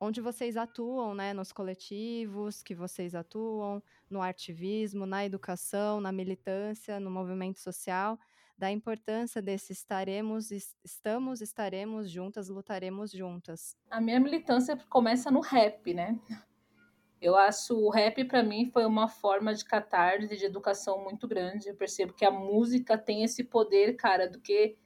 onde 0.00 0.20
vocês 0.20 0.56
atuam, 0.56 1.14
né, 1.14 1.32
nos 1.32 1.52
coletivos 1.52 2.62
que 2.62 2.74
vocês 2.74 3.14
atuam, 3.14 3.82
no 4.08 4.22
ativismo, 4.22 5.06
na 5.06 5.24
educação, 5.24 6.00
na 6.00 6.12
militância, 6.12 7.00
no 7.00 7.10
movimento 7.10 7.58
social, 7.58 8.18
da 8.56 8.70
importância 8.70 9.42
desse 9.42 9.72
estaremos, 9.72 10.50
es- 10.50 10.76
estamos, 10.84 11.40
estaremos 11.42 12.10
juntas, 12.10 12.48
lutaremos 12.48 13.10
juntas. 13.10 13.76
A 13.90 14.00
minha 14.00 14.20
militância 14.20 14.76
começa 14.88 15.30
no 15.30 15.40
rap, 15.40 15.92
né? 15.92 16.18
Eu 17.20 17.36
acho 17.36 17.74
o 17.74 17.90
rap 17.90 18.24
para 18.24 18.42
mim 18.42 18.70
foi 18.70 18.84
uma 18.84 19.08
forma 19.08 19.54
de 19.54 19.64
catarse, 19.64 20.36
de 20.36 20.44
educação 20.44 21.02
muito 21.02 21.26
grande. 21.26 21.68
Eu 21.68 21.74
percebo 21.74 22.12
que 22.12 22.24
a 22.24 22.30
música 22.30 22.98
tem 22.98 23.24
esse 23.24 23.42
poder, 23.44 23.94
cara, 23.94 24.28
do 24.28 24.40
que 24.40 24.76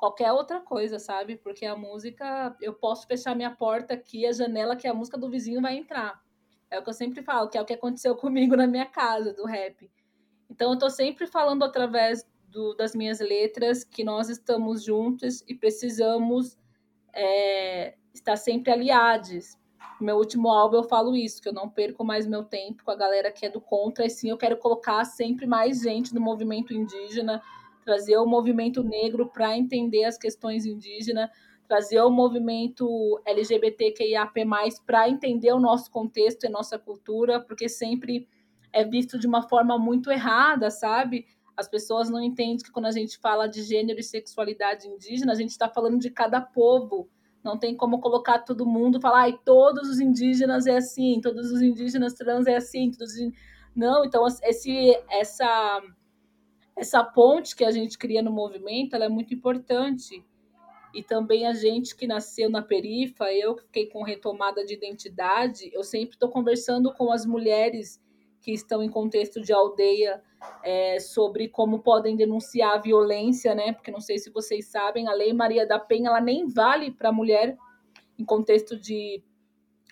qualquer 0.00 0.32
outra 0.32 0.60
coisa, 0.60 0.98
sabe? 0.98 1.36
Porque 1.36 1.66
a 1.66 1.76
música, 1.76 2.56
eu 2.60 2.72
posso 2.72 3.06
fechar 3.06 3.36
minha 3.36 3.50
porta 3.50 3.94
aqui, 3.94 4.26
a 4.26 4.32
janela 4.32 4.74
que 4.74 4.88
a 4.88 4.94
música 4.94 5.18
do 5.18 5.28
vizinho 5.28 5.60
vai 5.60 5.76
entrar. 5.76 6.20
É 6.70 6.78
o 6.78 6.82
que 6.82 6.88
eu 6.88 6.94
sempre 6.94 7.22
falo, 7.22 7.50
que 7.50 7.58
é 7.58 7.60
o 7.60 7.66
que 7.66 7.74
aconteceu 7.74 8.14
comigo 8.16 8.56
na 8.56 8.66
minha 8.66 8.86
casa, 8.86 9.34
do 9.34 9.44
rap. 9.44 9.90
Então, 10.48 10.72
eu 10.72 10.78
tô 10.78 10.88
sempre 10.88 11.26
falando 11.26 11.64
através 11.64 12.26
do, 12.48 12.74
das 12.74 12.94
minhas 12.94 13.20
letras 13.20 13.84
que 13.84 14.02
nós 14.02 14.28
estamos 14.28 14.82
juntos 14.82 15.44
e 15.46 15.54
precisamos 15.54 16.58
é, 17.12 17.94
estar 18.14 18.36
sempre 18.36 18.72
aliados. 18.72 19.56
Meu 20.00 20.16
último 20.16 20.50
álbum 20.50 20.76
eu 20.76 20.84
falo 20.84 21.14
isso, 21.14 21.42
que 21.42 21.48
eu 21.48 21.52
não 21.52 21.68
perco 21.68 22.04
mais 22.04 22.26
meu 22.26 22.42
tempo 22.42 22.84
com 22.84 22.90
a 22.90 22.96
galera 22.96 23.30
que 23.30 23.44
é 23.44 23.50
do 23.50 23.60
contra, 23.60 24.06
e 24.06 24.10
sim 24.10 24.30
eu 24.30 24.38
quero 24.38 24.56
colocar 24.56 25.04
sempre 25.04 25.46
mais 25.46 25.80
gente 25.80 26.14
do 26.14 26.20
movimento 26.20 26.72
indígena, 26.72 27.42
trazer 27.84 28.16
o 28.16 28.26
movimento 28.26 28.82
negro 28.82 29.26
para 29.28 29.56
entender 29.56 30.04
as 30.04 30.16
questões 30.16 30.64
indígenas, 30.64 31.28
trazer 31.68 32.00
o 32.00 32.10
movimento 32.10 33.20
LGBTQIAP+, 33.24 34.44
para 34.86 35.08
entender 35.08 35.52
o 35.52 35.60
nosso 35.60 35.90
contexto 35.90 36.44
e 36.44 36.48
nossa 36.48 36.78
cultura, 36.78 37.40
porque 37.40 37.68
sempre 37.68 38.26
é 38.72 38.84
visto 38.84 39.18
de 39.18 39.26
uma 39.26 39.42
forma 39.48 39.78
muito 39.78 40.10
errada, 40.10 40.70
sabe? 40.70 41.26
As 41.56 41.68
pessoas 41.68 42.08
não 42.08 42.22
entendem 42.22 42.56
que 42.56 42.72
quando 42.72 42.86
a 42.86 42.90
gente 42.90 43.18
fala 43.18 43.46
de 43.46 43.62
gênero 43.62 44.00
e 44.00 44.02
sexualidade 44.02 44.88
indígena, 44.88 45.32
a 45.32 45.34
gente 45.36 45.50
está 45.50 45.68
falando 45.68 45.98
de 45.98 46.10
cada 46.10 46.40
povo. 46.40 47.08
Não 47.42 47.58
tem 47.58 47.74
como 47.74 48.00
colocar 48.00 48.40
todo 48.40 48.66
mundo, 48.66 49.00
falar, 49.00 49.22
ai, 49.22 49.38
todos 49.44 49.88
os 49.88 50.00
indígenas 50.00 50.66
é 50.66 50.76
assim, 50.76 51.20
todos 51.22 51.50
os 51.50 51.62
indígenas 51.62 52.14
trans 52.14 52.46
é 52.46 52.56
assim, 52.56 52.90
todos 52.90 53.14
os... 53.14 53.32
não. 53.74 54.04
Então 54.04 54.26
esse, 54.42 55.02
essa, 55.08 55.82
essa 56.76 57.02
ponte 57.04 57.56
que 57.56 57.64
a 57.64 57.70
gente 57.70 57.96
cria 57.96 58.22
no 58.22 58.30
movimento, 58.30 58.94
ela 58.94 59.06
é 59.06 59.08
muito 59.08 59.32
importante. 59.32 60.24
E 60.92 61.02
também 61.02 61.46
a 61.46 61.52
gente 61.52 61.94
que 61.94 62.06
nasceu 62.06 62.50
na 62.50 62.62
perifa, 62.62 63.32
eu 63.32 63.54
que 63.54 63.62
fiquei 63.62 63.86
com 63.86 64.02
retomada 64.02 64.64
de 64.64 64.74
identidade, 64.74 65.70
eu 65.72 65.84
sempre 65.84 66.16
estou 66.16 66.28
conversando 66.28 66.92
com 66.92 67.12
as 67.12 67.24
mulheres 67.24 68.00
que 68.40 68.52
estão 68.52 68.82
em 68.82 68.88
contexto 68.88 69.40
de 69.40 69.52
aldeia 69.52 70.22
é, 70.64 70.98
sobre 70.98 71.48
como 71.48 71.80
podem 71.80 72.16
denunciar 72.16 72.74
a 72.74 72.80
violência, 72.80 73.54
né? 73.54 73.72
Porque 73.72 73.90
não 73.90 74.00
sei 74.00 74.18
se 74.18 74.30
vocês 74.30 74.66
sabem, 74.66 75.08
a 75.08 75.12
Lei 75.12 75.32
Maria 75.32 75.66
da 75.66 75.78
Penha 75.78 76.08
ela 76.08 76.20
nem 76.20 76.46
vale 76.46 76.90
para 76.90 77.12
mulher 77.12 77.56
em 78.18 78.24
contexto 78.24 78.78
de, 78.78 79.22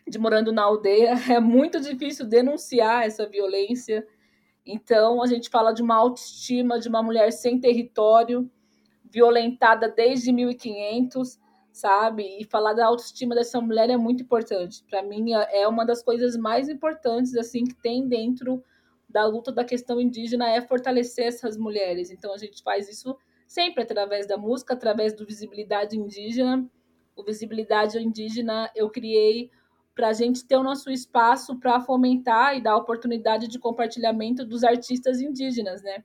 de 0.07 0.19
morando 0.19 0.53
na 0.53 0.63
aldeia. 0.63 1.15
É 1.31 1.41
muito 1.41 1.81
difícil 1.81 2.27
denunciar 2.27 3.07
essa 3.07 3.29
violência. 3.29 4.07
Então, 4.65 5.23
a 5.23 5.27
gente 5.27 5.49
fala 5.49 5.73
de 5.73 5.83
uma 5.83 5.97
autoestima 5.97 6.79
de 6.79 6.89
uma 6.89 7.03
mulher 7.03 7.31
sem 7.33 7.61
território, 7.61 8.51
violentada 9.11 9.89
desde 9.89 10.33
1500, 10.33 11.39
sabe? 11.79 12.25
E 12.41 12.45
falar 12.45 12.73
da 12.73 12.87
autoestima 12.87 13.35
dessa 13.35 13.61
mulher 13.61 13.89
é 13.91 13.97
muito 13.97 14.23
importante. 14.23 14.85
Para 14.89 15.03
mim, 15.03 15.33
é 15.33 15.67
uma 15.69 15.85
das 15.85 16.03
coisas 16.03 16.37
mais 16.37 16.69
importantes 16.69 17.37
assim 17.37 17.65
que 17.65 17.75
tem 17.75 18.07
dentro 18.09 18.63
da 19.09 19.25
luta 19.27 19.51
da 19.51 19.65
questão 19.65 20.01
indígena 20.01 20.51
é 20.51 20.61
fortalecer 20.61 21.27
essas 21.27 21.57
mulheres. 21.57 22.11
Então, 22.11 22.35
a 22.35 22.39
gente 22.39 22.63
faz 22.63 22.89
isso 22.89 23.17
sempre 23.47 23.83
através 23.83 24.27
da 24.27 24.37
música, 24.37 24.75
através 24.75 25.15
do 25.15 25.25
visibilidade 25.25 25.97
indígena. 25.97 26.69
O 27.17 27.23
visibilidade 27.25 27.99
indígena 27.99 28.71
eu 28.75 28.91
criei 28.91 29.51
para 29.95 30.09
a 30.09 30.13
gente 30.13 30.45
ter 30.47 30.57
o 30.57 30.63
nosso 30.63 30.91
espaço 30.91 31.59
para 31.59 31.81
fomentar 31.81 32.57
e 32.57 32.61
dar 32.61 32.77
oportunidade 32.77 33.49
de 33.49 33.59
compartilhamento 33.59 34.45
dos 34.45 34.63
artistas 34.63 35.21
indígenas, 35.21 35.83
né? 35.83 36.05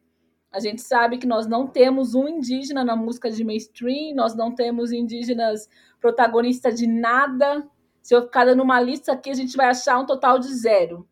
A 0.53 0.59
gente 0.59 0.83
sabe 0.83 1.17
que 1.17 1.25
nós 1.25 1.47
não 1.47 1.65
temos 1.65 2.13
um 2.13 2.27
indígena 2.27 2.85
na 2.85 2.95
música 2.95 3.31
de 3.31 3.43
mainstream, 3.43 4.13
nós 4.15 4.35
não 4.35 4.53
temos 4.53 4.91
indígenas 4.91 5.67
protagonistas 5.99 6.77
de 6.77 6.85
nada. 6.85 7.67
Se 8.03 8.13
eu 8.13 8.21
ficar 8.21 8.45
dando 8.45 8.61
uma 8.61 8.79
lista 8.79 9.13
aqui, 9.13 9.31
a 9.31 9.33
gente 9.33 9.57
vai 9.57 9.65
achar 9.65 9.97
um 9.97 10.05
total 10.05 10.37
de 10.37 10.53
zero, 10.53 11.09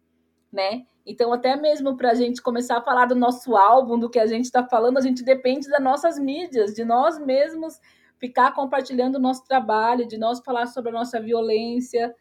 né? 0.53 0.85
Então, 1.03 1.33
até 1.33 1.55
mesmo 1.55 1.97
para 1.97 2.11
a 2.11 2.13
gente 2.13 2.39
começar 2.39 2.77
a 2.77 2.83
falar 2.83 3.07
do 3.07 3.15
nosso 3.15 3.57
álbum, 3.57 3.97
do 3.97 4.11
que 4.11 4.19
a 4.19 4.27
gente 4.27 4.45
está 4.45 4.63
falando, 4.63 4.99
a 4.99 5.01
gente 5.01 5.23
depende 5.23 5.67
das 5.67 5.81
nossas 5.81 6.19
mídias, 6.19 6.75
de 6.75 6.85
nós 6.85 7.17
mesmos 7.17 7.79
ficar 8.19 8.53
compartilhando 8.53 9.15
o 9.15 9.19
nosso 9.19 9.43
trabalho, 9.45 10.07
de 10.07 10.19
nós 10.19 10.39
falar 10.41 10.67
sobre 10.67 10.91
a 10.91 10.93
nossa 10.93 11.19
violência. 11.19 12.15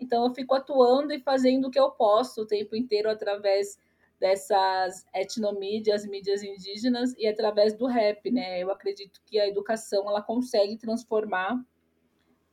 Então, 0.00 0.26
eu 0.26 0.34
fico 0.34 0.52
atuando 0.52 1.12
e 1.12 1.20
fazendo 1.20 1.68
o 1.68 1.70
que 1.70 1.78
eu 1.78 1.92
posso 1.92 2.42
o 2.42 2.46
tempo 2.46 2.74
inteiro 2.74 3.08
através 3.08 3.78
dessas 4.20 5.04
etnomídias, 5.14 6.06
mídias 6.06 6.42
indígenas 6.42 7.14
e 7.18 7.26
através 7.26 7.74
do 7.74 7.86
rap, 7.86 8.30
né? 8.30 8.62
Eu 8.62 8.70
acredito 8.70 9.20
que 9.26 9.38
a 9.38 9.48
educação 9.48 10.08
ela 10.08 10.22
consegue 10.22 10.76
transformar 10.76 11.60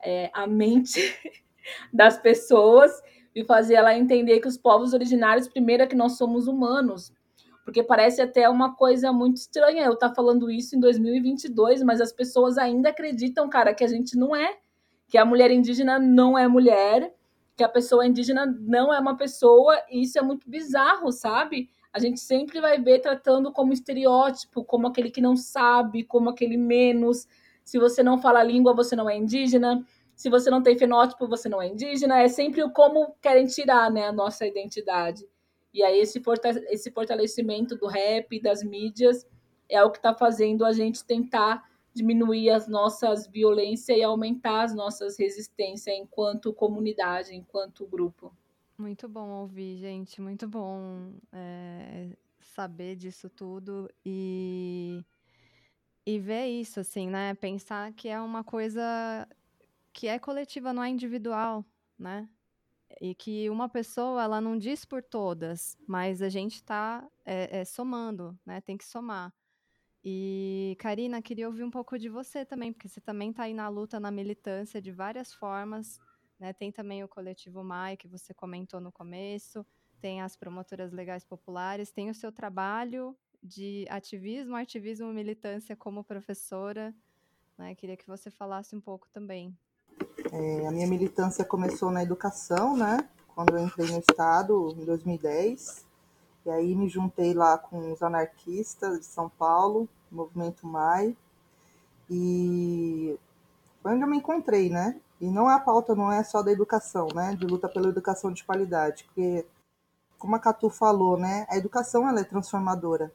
é, 0.03 0.29
a 0.33 0.47
mente 0.47 0.99
das 1.93 2.17
pessoas 2.17 2.91
e 3.33 3.43
fazer 3.45 3.75
ela 3.75 3.97
entender 3.97 4.39
que 4.39 4.47
os 4.47 4.57
povos 4.57 4.93
originários, 4.93 5.47
primeiro, 5.47 5.83
é 5.83 5.87
que 5.87 5.95
nós 5.95 6.17
somos 6.17 6.47
humanos. 6.47 7.13
Porque 7.63 7.83
parece 7.83 8.21
até 8.21 8.49
uma 8.49 8.75
coisa 8.75 9.13
muito 9.13 9.37
estranha 9.37 9.85
eu 9.85 9.93
estar 9.93 10.09
tá 10.09 10.15
falando 10.15 10.49
isso 10.49 10.75
em 10.75 10.79
2022, 10.79 11.83
mas 11.83 12.01
as 12.01 12.11
pessoas 12.11 12.57
ainda 12.57 12.89
acreditam, 12.89 13.47
cara, 13.47 13.73
que 13.73 13.83
a 13.83 13.87
gente 13.87 14.17
não 14.17 14.35
é. 14.35 14.57
Que 15.07 15.17
a 15.17 15.25
mulher 15.25 15.51
indígena 15.51 15.99
não 15.99 16.37
é 16.37 16.47
mulher, 16.47 17.13
que 17.61 17.65
a 17.65 17.69
pessoa 17.69 18.07
indígena 18.07 18.45
não 18.45 18.91
é 18.91 18.99
uma 18.99 19.15
pessoa, 19.15 19.79
e 19.87 20.01
isso 20.01 20.17
é 20.17 20.21
muito 20.21 20.49
bizarro, 20.49 21.11
sabe? 21.11 21.69
A 21.93 21.99
gente 21.99 22.19
sempre 22.19 22.59
vai 22.59 22.81
ver 22.81 22.99
tratando 22.99 23.51
como 23.51 23.71
estereótipo, 23.71 24.63
como 24.63 24.87
aquele 24.87 25.11
que 25.11 25.21
não 25.21 25.35
sabe, 25.35 26.03
como 26.03 26.29
aquele 26.29 26.57
menos. 26.57 27.27
Se 27.63 27.77
você 27.77 28.01
não 28.01 28.17
fala 28.17 28.39
a 28.39 28.43
língua, 28.43 28.73
você 28.73 28.95
não 28.95 29.07
é 29.09 29.15
indígena 29.15 29.85
se 30.21 30.29
você 30.29 30.51
não 30.51 30.61
tem 30.61 30.77
fenótipo, 30.77 31.27
você 31.27 31.49
não 31.49 31.59
é 31.59 31.67
indígena. 31.67 32.21
É 32.21 32.27
sempre 32.27 32.61
o 32.61 32.69
como 32.69 33.15
querem 33.19 33.47
tirar 33.47 33.89
né, 33.89 34.05
a 34.05 34.11
nossa 34.11 34.45
identidade. 34.45 35.27
E 35.73 35.81
aí 35.81 35.99
esse, 35.99 36.21
esse 36.69 36.91
fortalecimento 36.91 37.75
do 37.75 37.87
rap, 37.87 38.39
das 38.39 38.61
mídias, 38.63 39.25
é 39.67 39.83
o 39.83 39.89
que 39.89 39.97
está 39.97 40.13
fazendo 40.13 40.63
a 40.63 40.71
gente 40.73 41.03
tentar 41.03 41.63
diminuir 41.93 42.49
as 42.49 42.67
nossas 42.67 43.27
violências 43.27 43.97
e 43.97 44.03
aumentar 44.03 44.63
as 44.63 44.73
nossas 44.73 45.17
resistências 45.17 45.95
enquanto 45.95 46.53
comunidade, 46.53 47.35
enquanto 47.35 47.85
grupo. 47.87 48.33
Muito 48.77 49.07
bom 49.07 49.29
ouvir, 49.29 49.77
gente. 49.77 50.21
Muito 50.21 50.47
bom 50.47 51.11
é, 51.31 52.09
saber 52.39 52.95
disso 52.95 53.29
tudo 53.29 53.89
e, 54.05 55.05
e 56.05 56.19
ver 56.19 56.47
isso, 56.47 56.79
assim, 56.79 57.07
né? 57.07 57.33
Pensar 57.35 57.91
que 57.93 58.07
é 58.07 58.19
uma 58.19 58.43
coisa 58.43 59.27
que 59.93 60.07
é 60.07 60.17
coletiva, 60.17 60.73
não 60.73 60.83
é 60.83 60.89
individual, 60.89 61.65
né? 61.97 62.27
E 62.99 63.13
que 63.13 63.49
uma 63.49 63.69
pessoa, 63.69 64.23
ela 64.23 64.41
não 64.41 64.57
diz 64.57 64.83
por 64.85 65.03
todas, 65.03 65.77
mas 65.87 66.21
a 66.21 66.29
gente 66.29 66.55
está 66.55 67.07
é, 67.25 67.59
é, 67.59 67.65
somando, 67.65 68.37
né? 68.45 68.61
Tem 68.61 68.77
que 68.77 68.85
somar. 68.85 69.33
E, 70.03 70.75
Karina, 70.79 71.21
queria 71.21 71.47
ouvir 71.47 71.63
um 71.63 71.69
pouco 71.69 71.97
de 71.97 72.09
você 72.09 72.43
também, 72.43 72.73
porque 72.73 72.87
você 72.87 72.99
também 72.99 73.29
está 73.29 73.43
aí 73.43 73.53
na 73.53 73.69
luta, 73.69 73.99
na 73.99 74.09
militância 74.09 74.81
de 74.81 74.91
várias 74.91 75.33
formas, 75.33 75.99
né? 76.39 76.53
Tem 76.53 76.71
também 76.71 77.03
o 77.03 77.07
Coletivo 77.07 77.63
MAI, 77.63 77.95
que 77.95 78.07
você 78.07 78.33
comentou 78.33 78.79
no 78.79 78.91
começo, 78.91 79.63
tem 79.99 80.21
as 80.21 80.35
promotoras 80.35 80.91
legais 80.91 81.23
populares, 81.23 81.91
tem 81.91 82.09
o 82.09 82.15
seu 82.15 82.31
trabalho 82.31 83.15
de 83.43 83.85
ativismo, 83.89 84.55
ativismo, 84.55 85.13
militância 85.13 85.75
como 85.75 86.03
professora, 86.03 86.93
né? 87.55 87.75
Queria 87.75 87.95
que 87.95 88.07
você 88.07 88.31
falasse 88.31 88.75
um 88.75 88.81
pouco 88.81 89.07
também. 89.09 89.55
É, 90.31 90.67
a 90.67 90.71
minha 90.71 90.87
militância 90.87 91.45
começou 91.45 91.91
na 91.91 92.01
educação, 92.01 92.75
né? 92.75 93.07
Quando 93.35 93.55
eu 93.55 93.63
entrei 93.63 93.87
no 93.91 93.99
Estado, 93.99 94.75
em 94.75 94.83
2010. 94.83 95.90
E 96.45 96.49
aí 96.49 96.75
me 96.75 96.89
juntei 96.89 97.33
lá 97.33 97.57
com 97.57 97.91
os 97.91 98.01
anarquistas 98.01 98.99
de 98.99 99.05
São 99.05 99.29
Paulo, 99.29 99.87
Movimento 100.11 100.65
MAI. 100.65 101.15
E 102.09 103.17
foi 103.81 103.93
onde 103.93 104.03
eu 104.03 104.07
me 104.07 104.17
encontrei, 104.17 104.69
né? 104.69 104.99
E 105.19 105.29
não 105.29 105.47
a 105.47 105.59
pauta 105.59 105.95
não 105.95 106.11
é 106.11 106.23
só 106.23 106.41
da 106.41 106.51
educação, 106.51 107.07
né? 107.13 107.35
De 107.35 107.45
luta 107.45 107.69
pela 107.69 107.89
educação 107.89 108.31
de 108.31 108.43
qualidade. 108.43 109.03
Porque, 109.05 109.45
como 110.17 110.35
a 110.35 110.39
Catu 110.39 110.69
falou, 110.69 111.17
né? 111.17 111.45
A 111.49 111.57
educação 111.57 112.09
ela 112.09 112.21
é 112.21 112.23
transformadora. 112.23 113.11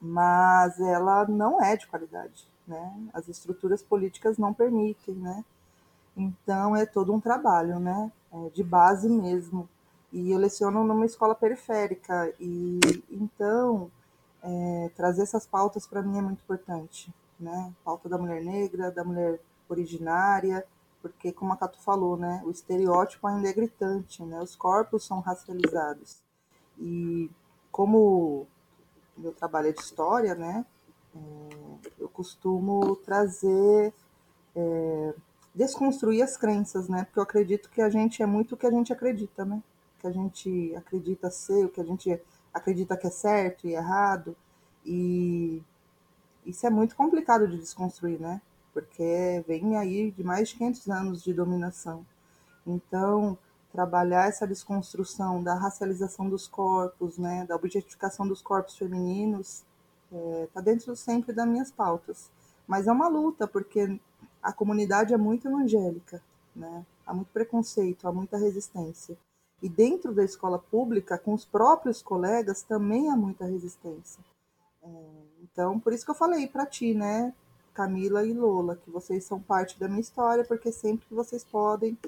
Mas 0.00 0.78
ela 0.80 1.26
não 1.26 1.60
é 1.60 1.76
de 1.76 1.88
qualidade, 1.88 2.46
né? 2.66 3.08
As 3.12 3.28
estruturas 3.28 3.82
políticas 3.82 4.38
não 4.38 4.54
permitem, 4.54 5.14
né? 5.16 5.44
Então 6.16 6.76
é 6.76 6.86
todo 6.86 7.12
um 7.12 7.20
trabalho, 7.20 7.80
né? 7.80 8.12
É 8.32 8.50
de 8.50 8.62
base 8.62 9.08
mesmo. 9.08 9.68
E 10.12 10.30
eu 10.30 10.38
leciono 10.38 10.84
numa 10.84 11.04
escola 11.04 11.34
periférica 11.34 12.32
e 12.40 12.80
então 13.10 13.90
é, 14.42 14.90
trazer 14.96 15.22
essas 15.22 15.46
pautas 15.46 15.86
para 15.86 16.02
mim 16.02 16.18
é 16.18 16.22
muito 16.22 16.40
importante, 16.40 17.12
né? 17.38 17.72
Pauta 17.84 18.08
da 18.08 18.16
mulher 18.16 18.42
negra, 18.42 18.90
da 18.90 19.04
mulher 19.04 19.38
originária, 19.68 20.64
porque 21.02 21.30
como 21.32 21.52
a 21.52 21.56
Cato 21.56 21.78
falou, 21.80 22.16
né? 22.16 22.42
O 22.44 22.50
estereótipo 22.50 23.26
ainda 23.26 23.48
é 23.48 23.52
gritante, 23.52 24.22
né? 24.22 24.40
Os 24.40 24.56
corpos 24.56 25.04
são 25.04 25.20
racializados 25.20 26.22
e 26.78 27.30
como 27.70 28.46
meu 29.16 29.32
trabalho 29.32 29.68
é 29.68 29.72
de 29.72 29.80
história, 29.80 30.34
né? 30.34 30.64
É, 31.14 31.90
eu 31.98 32.08
costumo 32.08 32.96
trazer 32.96 33.92
é, 34.54 35.14
desconstruir 35.54 36.22
as 36.22 36.36
crenças, 36.36 36.88
né? 36.88 37.04
Porque 37.04 37.18
eu 37.18 37.22
acredito 37.22 37.68
que 37.70 37.82
a 37.82 37.90
gente 37.90 38.22
é 38.22 38.26
muito 38.26 38.54
o 38.54 38.56
que 38.56 38.66
a 38.66 38.70
gente 38.70 38.92
acredita, 38.92 39.44
né? 39.44 39.62
Que 39.98 40.06
a 40.06 40.10
gente 40.10 40.74
acredita 40.76 41.30
ser, 41.30 41.64
o 41.64 41.68
que 41.68 41.80
a 41.80 41.84
gente 41.84 42.20
acredita 42.52 42.96
que 42.96 43.06
é 43.06 43.10
certo 43.10 43.66
e 43.66 43.74
errado. 43.74 44.36
E 44.84 45.62
isso 46.46 46.66
é 46.66 46.70
muito 46.70 46.96
complicado 46.96 47.46
de 47.48 47.58
desconstruir, 47.58 48.20
né? 48.20 48.40
Porque 48.72 49.44
vem 49.46 49.76
aí 49.76 50.10
de 50.10 50.22
mais 50.24 50.50
de 50.50 50.56
500 50.56 50.88
anos 50.88 51.22
de 51.22 51.32
dominação. 51.32 52.06
Então, 52.66 53.36
trabalhar 53.72 54.28
essa 54.28 54.46
desconstrução 54.46 55.42
da 55.42 55.54
racialização 55.54 56.28
dos 56.28 56.46
corpos, 56.46 57.18
né, 57.18 57.44
da 57.46 57.56
objetificação 57.56 58.26
dos 58.26 58.40
corpos 58.40 58.76
femininos, 58.76 59.64
está 60.44 60.60
dentro 60.60 60.94
sempre 60.96 61.32
das 61.32 61.46
minhas 61.46 61.70
pautas. 61.70 62.30
Mas 62.66 62.86
é 62.86 62.92
uma 62.92 63.08
luta, 63.08 63.46
porque 63.46 64.00
a 64.42 64.52
comunidade 64.52 65.12
é 65.12 65.16
muito 65.16 65.48
evangélica, 65.48 66.22
né? 66.54 66.84
há 67.08 67.14
muito 67.14 67.28
preconceito, 67.32 68.06
há 68.06 68.12
muita 68.12 68.36
resistência. 68.36 69.16
E 69.62 69.68
dentro 69.68 70.12
da 70.12 70.24
escola 70.24 70.58
pública, 70.58 71.18
com 71.18 71.34
os 71.34 71.44
próprios 71.44 72.00
colegas, 72.00 72.62
também 72.62 73.10
há 73.10 73.16
muita 73.16 73.44
resistência. 73.44 74.22
É, 74.82 74.88
então, 75.42 75.80
por 75.80 75.92
isso 75.92 76.04
que 76.04 76.10
eu 76.10 76.14
falei 76.14 76.46
para 76.46 76.64
ti, 76.64 76.94
né, 76.94 77.34
Camila 77.74 78.24
e 78.24 78.32
Lola, 78.32 78.76
que 78.76 78.90
vocês 78.90 79.24
são 79.24 79.40
parte 79.40 79.78
da 79.78 79.88
minha 79.88 80.00
história, 80.00 80.44
porque 80.44 80.70
sempre 80.70 81.06
que 81.06 81.14
vocês 81.14 81.44
podem, 81.44 81.98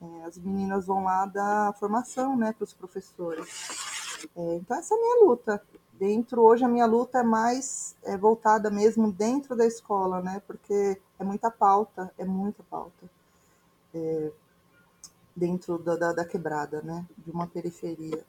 é, 0.00 0.24
as 0.24 0.38
meninas 0.38 0.86
vão 0.86 1.04
lá 1.04 1.26
dar 1.26 1.74
formação, 1.74 2.36
né, 2.36 2.52
para 2.52 2.64
os 2.64 2.72
professores. 2.72 3.48
É, 4.36 4.56
então, 4.56 4.76
essa 4.76 4.94
é 4.94 4.96
a 4.96 5.00
minha 5.00 5.24
luta. 5.24 5.62
Dentro, 5.94 6.42
hoje, 6.42 6.64
a 6.64 6.68
minha 6.68 6.86
luta 6.86 7.18
é 7.18 7.22
mais 7.22 7.94
é, 8.02 8.16
voltada 8.16 8.70
mesmo 8.70 9.12
dentro 9.12 9.54
da 9.56 9.66
escola, 9.66 10.22
né, 10.22 10.42
porque 10.46 10.98
é 11.18 11.24
muita 11.24 11.50
pauta, 11.50 12.12
é 12.18 12.24
muita 12.24 12.62
pauta. 12.62 13.10
É, 13.94 14.32
dentro 15.34 15.78
da, 15.78 15.96
da, 15.96 16.12
da 16.12 16.24
quebrada, 16.24 16.82
né, 16.82 17.06
de 17.18 17.30
uma 17.30 17.46
periferia. 17.46 18.24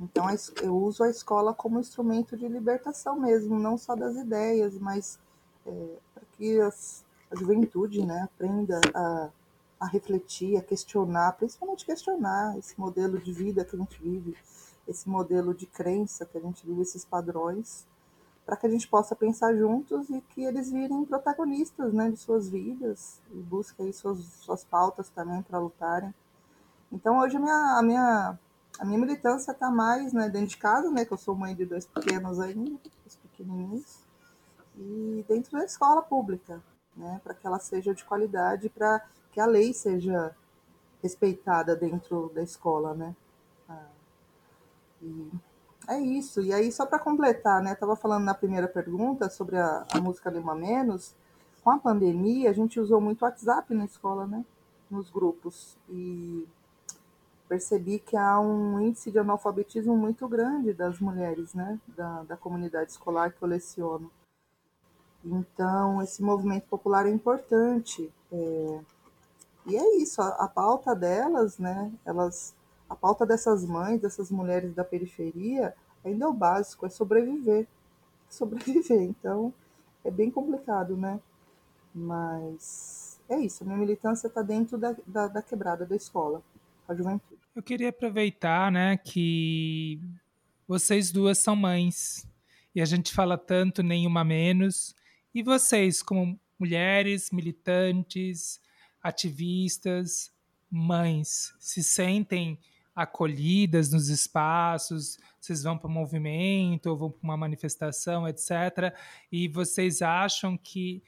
Então, 0.00 0.26
eu 0.62 0.76
uso 0.76 1.02
a 1.02 1.10
escola 1.10 1.54
como 1.54 1.80
instrumento 1.80 2.36
de 2.36 2.46
libertação 2.46 3.18
mesmo, 3.18 3.58
não 3.58 3.78
só 3.78 3.94
das 3.96 4.14
ideias, 4.16 4.78
mas 4.78 5.18
é, 5.64 5.96
para 6.14 6.24
que 6.32 6.60
as, 6.60 7.04
a 7.30 7.36
juventude 7.36 8.04
né, 8.04 8.22
aprenda 8.22 8.80
a, 8.94 9.30
a 9.80 9.86
refletir, 9.86 10.56
a 10.56 10.62
questionar, 10.62 11.32
principalmente 11.32 11.86
questionar 11.86 12.58
esse 12.58 12.78
modelo 12.78 13.18
de 13.18 13.32
vida 13.32 13.64
que 13.64 13.74
a 13.74 13.78
gente 13.78 14.00
vive, 14.00 14.36
esse 14.86 15.08
modelo 15.08 15.54
de 15.54 15.66
crença 15.66 16.26
que 16.26 16.36
a 16.38 16.40
gente 16.40 16.64
vive, 16.66 16.82
esses 16.82 17.04
padrões, 17.04 17.86
para 18.44 18.56
que 18.56 18.66
a 18.66 18.70
gente 18.70 18.86
possa 18.86 19.16
pensar 19.16 19.54
juntos 19.56 20.08
e 20.08 20.20
que 20.20 20.44
eles 20.44 20.70
virem 20.70 21.04
protagonistas 21.04 21.92
né, 21.92 22.10
de 22.10 22.16
suas 22.16 22.48
vidas 22.48 23.20
e 23.32 23.38
busquem 23.38 23.92
suas, 23.92 24.18
suas 24.18 24.62
pautas 24.62 25.08
também 25.08 25.42
para 25.42 25.58
lutarem. 25.58 26.14
Então 26.92 27.18
hoje 27.18 27.36
a 27.36 27.40
minha, 27.40 27.78
a 27.78 27.82
minha, 27.82 28.38
a 28.78 28.84
minha 28.84 28.98
militância 28.98 29.52
está 29.52 29.70
mais 29.70 30.12
né, 30.12 30.28
dentro 30.28 30.48
de 30.48 30.56
casa, 30.56 30.90
né, 30.90 31.04
que 31.04 31.12
eu 31.12 31.18
sou 31.18 31.34
mãe 31.34 31.54
de 31.54 31.64
dois 31.64 31.86
pequenos 31.86 32.38
ainda, 32.40 32.78
dois 33.02 33.16
pequenininhos, 33.22 33.98
e 34.76 35.24
dentro 35.28 35.58
da 35.58 35.64
escola 35.64 36.02
pública, 36.02 36.62
né, 36.96 37.20
para 37.22 37.34
que 37.34 37.46
ela 37.46 37.58
seja 37.58 37.94
de 37.94 38.04
qualidade, 38.04 38.68
para 38.68 39.04
que 39.32 39.40
a 39.40 39.46
lei 39.46 39.72
seja 39.72 40.34
respeitada 41.02 41.74
dentro 41.76 42.30
da 42.34 42.42
escola, 42.42 42.94
né. 42.94 43.14
Ah, 43.68 43.88
e 45.02 45.30
é 45.88 46.00
isso. 46.00 46.40
E 46.40 46.52
aí, 46.52 46.72
só 46.72 46.84
para 46.84 46.98
completar, 46.98 47.62
né, 47.62 47.72
estava 47.72 47.96
falando 47.96 48.24
na 48.24 48.34
primeira 48.34 48.68
pergunta 48.68 49.28
sobre 49.28 49.56
a, 49.56 49.86
a 49.92 50.00
música 50.00 50.30
Lima 50.30 50.54
Menos, 50.54 51.14
com 51.62 51.70
a 51.70 51.78
pandemia 51.78 52.50
a 52.50 52.52
gente 52.52 52.78
usou 52.78 53.00
muito 53.00 53.22
WhatsApp 53.22 53.74
na 53.74 53.84
escola, 53.84 54.26
né, 54.26 54.44
nos 54.90 55.10
grupos, 55.10 55.76
e 55.88 56.46
percebi 57.48 57.98
que 57.98 58.16
há 58.16 58.40
um 58.40 58.80
índice 58.80 59.10
de 59.10 59.18
analfabetismo 59.18 59.96
muito 59.96 60.26
grande 60.28 60.72
das 60.72 60.98
mulheres, 60.98 61.54
né, 61.54 61.78
da, 61.88 62.22
da 62.24 62.36
comunidade 62.36 62.90
escolar 62.90 63.32
que 63.32 63.42
eu 63.42 63.48
leciono. 63.48 64.10
Então, 65.24 66.02
esse 66.02 66.22
movimento 66.22 66.66
popular 66.68 67.06
é 67.06 67.10
importante. 67.10 68.12
é, 68.32 68.80
e 69.66 69.76
é 69.76 69.96
isso, 69.96 70.22
a, 70.22 70.28
a 70.28 70.48
pauta 70.48 70.94
delas, 70.94 71.58
né, 71.58 71.92
elas, 72.04 72.54
a 72.88 72.94
pauta 72.94 73.26
dessas 73.26 73.64
mães, 73.64 74.00
dessas 74.00 74.30
mulheres 74.30 74.74
da 74.74 74.84
periferia, 74.84 75.74
ainda 76.04 76.24
é 76.24 76.28
o 76.28 76.32
básico, 76.32 76.86
é 76.86 76.88
sobreviver. 76.88 77.66
Sobreviver, 78.30 79.02
então, 79.02 79.52
é 80.04 80.10
bem 80.10 80.30
complicado, 80.30 80.96
né? 80.96 81.20
Mas 81.94 83.18
é 83.28 83.38
isso, 83.38 83.64
a 83.64 83.66
minha 83.66 83.78
militância 83.78 84.28
está 84.28 84.42
dentro 84.42 84.78
da, 84.78 84.94
da, 85.06 85.26
da 85.26 85.42
quebrada 85.42 85.84
da 85.84 85.96
escola, 85.96 86.42
a 86.86 86.94
juventude. 86.94 87.35
Eu 87.56 87.62
queria 87.62 87.88
aproveitar, 87.88 88.70
né, 88.70 88.98
que 88.98 89.98
vocês 90.68 91.10
duas 91.10 91.38
são 91.38 91.56
mães 91.56 92.28
e 92.74 92.82
a 92.82 92.84
gente 92.84 93.14
fala 93.14 93.38
tanto 93.38 93.82
nenhuma 93.82 94.22
menos. 94.22 94.94
E 95.34 95.42
vocês, 95.42 96.02
como 96.02 96.38
mulheres 96.58 97.30
militantes, 97.30 98.60
ativistas, 99.02 100.30
mães, 100.70 101.54
se 101.58 101.82
sentem 101.82 102.58
acolhidas 102.94 103.90
nos 103.90 104.10
espaços? 104.10 105.18
Vocês 105.40 105.62
vão 105.62 105.78
para 105.78 105.88
um 105.88 105.94
movimento 105.94 106.90
ou 106.90 106.96
vão 106.98 107.10
para 107.10 107.24
uma 107.24 107.38
manifestação, 107.38 108.28
etc. 108.28 108.94
E 109.32 109.48
vocês 109.48 110.02
acham 110.02 110.58
que 110.58 111.02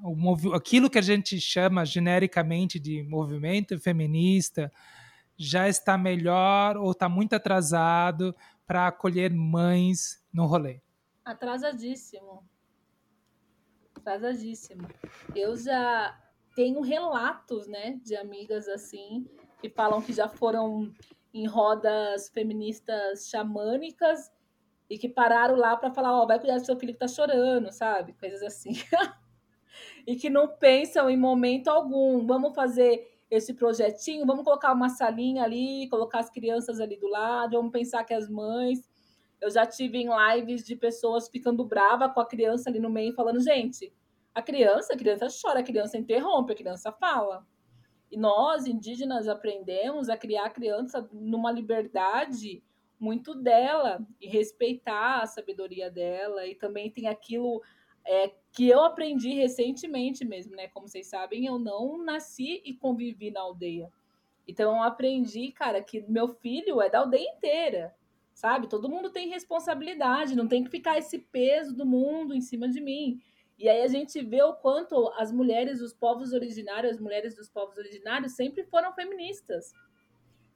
o 0.00 0.54
aquilo 0.54 0.88
que 0.88 0.98
a 0.98 1.02
gente 1.02 1.40
chama 1.40 1.84
genericamente 1.84 2.78
de 2.78 3.02
movimento 3.02 3.76
feminista 3.80 4.72
já 5.42 5.70
está 5.70 5.96
melhor 5.96 6.76
ou 6.76 6.90
está 6.90 7.08
muito 7.08 7.32
atrasado 7.32 8.36
para 8.66 8.88
acolher 8.88 9.32
mães 9.32 10.22
no 10.30 10.44
rolê? 10.44 10.82
Atrasadíssimo. 11.24 12.46
Atrasadíssimo. 13.96 14.86
Eu 15.34 15.56
já 15.56 16.14
tenho 16.54 16.82
relatos, 16.82 17.66
né, 17.66 17.98
de 18.04 18.14
amigas 18.14 18.68
assim, 18.68 19.26
que 19.62 19.70
falam 19.70 20.02
que 20.02 20.12
já 20.12 20.28
foram 20.28 20.92
em 21.32 21.46
rodas 21.46 22.28
feministas 22.28 23.26
xamânicas 23.30 24.30
e 24.90 24.98
que 24.98 25.08
pararam 25.08 25.56
lá 25.56 25.74
para 25.74 25.90
falar, 25.90 26.20
ó, 26.20 26.26
vai 26.26 26.38
cuidar 26.38 26.58
do 26.58 26.66
seu 26.66 26.76
filho 26.76 26.92
que 26.92 26.98
tá 26.98 27.08
chorando, 27.08 27.72
sabe? 27.72 28.12
Coisas 28.12 28.42
assim. 28.42 28.72
e 30.06 30.16
que 30.16 30.28
não 30.28 30.46
pensam 30.46 31.08
em 31.08 31.16
momento 31.16 31.68
algum, 31.68 32.26
vamos 32.26 32.54
fazer 32.54 33.09
esse 33.30 33.54
projetinho, 33.54 34.26
vamos 34.26 34.44
colocar 34.44 34.72
uma 34.72 34.88
salinha 34.88 35.44
ali, 35.44 35.88
colocar 35.88 36.18
as 36.18 36.30
crianças 36.30 36.80
ali 36.80 36.98
do 36.98 37.06
lado, 37.06 37.56
vamos 37.56 37.70
pensar 37.70 38.02
que 38.04 38.12
as 38.12 38.28
mães 38.28 38.90
eu 39.40 39.50
já 39.50 39.64
tive 39.66 39.98
em 39.98 40.08
lives 40.08 40.64
de 40.64 40.76
pessoas 40.76 41.28
ficando 41.28 41.64
brava 41.64 42.08
com 42.08 42.20
a 42.20 42.26
criança 42.26 42.68
ali 42.68 42.78
no 42.78 42.90
meio, 42.90 43.14
falando, 43.14 43.40
gente, 43.40 43.92
a 44.34 44.42
criança, 44.42 44.92
a 44.92 44.96
criança 44.96 45.28
chora, 45.40 45.60
a 45.60 45.64
criança 45.64 45.96
interrompe, 45.96 46.52
a 46.52 46.56
criança 46.56 46.92
fala. 46.92 47.46
E 48.10 48.16
nós, 48.16 48.66
indígenas, 48.66 49.28
aprendemos 49.28 50.08
a 50.08 50.16
criar 50.16 50.46
a 50.46 50.50
criança 50.50 51.08
numa 51.12 51.50
liberdade 51.50 52.62
muito 52.98 53.34
dela 53.34 54.06
e 54.20 54.28
respeitar 54.28 55.22
a 55.22 55.26
sabedoria 55.26 55.90
dela. 55.90 56.46
E 56.46 56.54
também 56.54 56.90
tem 56.90 57.06
aquilo 57.06 57.62
é, 58.04 58.32
que 58.52 58.68
eu 58.68 58.82
aprendi 58.84 59.34
recentemente 59.34 60.24
mesmo, 60.24 60.56
né? 60.56 60.68
Como 60.68 60.88
vocês 60.88 61.06
sabem, 61.06 61.46
eu 61.46 61.58
não 61.58 62.02
nasci 62.02 62.62
e 62.64 62.74
convivi 62.74 63.30
na 63.30 63.40
aldeia. 63.40 63.90
Então 64.46 64.76
eu 64.76 64.82
aprendi, 64.82 65.52
cara, 65.52 65.82
que 65.82 66.00
meu 66.08 66.28
filho 66.28 66.80
é 66.80 66.90
da 66.90 67.00
aldeia 67.00 67.30
inteira 67.30 67.94
sabe? 68.40 68.68
Todo 68.68 68.88
mundo 68.88 69.10
tem 69.10 69.28
responsabilidade, 69.28 70.34
não 70.34 70.48
tem 70.48 70.64
que 70.64 70.70
ficar 70.70 70.96
esse 70.96 71.18
peso 71.18 71.76
do 71.76 71.84
mundo 71.84 72.34
em 72.34 72.40
cima 72.40 72.68
de 72.68 72.80
mim. 72.80 73.20
E 73.58 73.68
aí 73.68 73.82
a 73.82 73.88
gente 73.88 74.22
vê 74.22 74.42
o 74.42 74.54
quanto 74.54 75.12
as 75.18 75.30
mulheres 75.30 75.80
dos 75.80 75.92
povos 75.92 76.32
originários, 76.32 76.94
as 76.94 77.00
mulheres 77.00 77.34
dos 77.34 77.50
povos 77.50 77.76
originários 77.76 78.32
sempre 78.32 78.64
foram 78.64 78.94
feministas. 78.94 79.74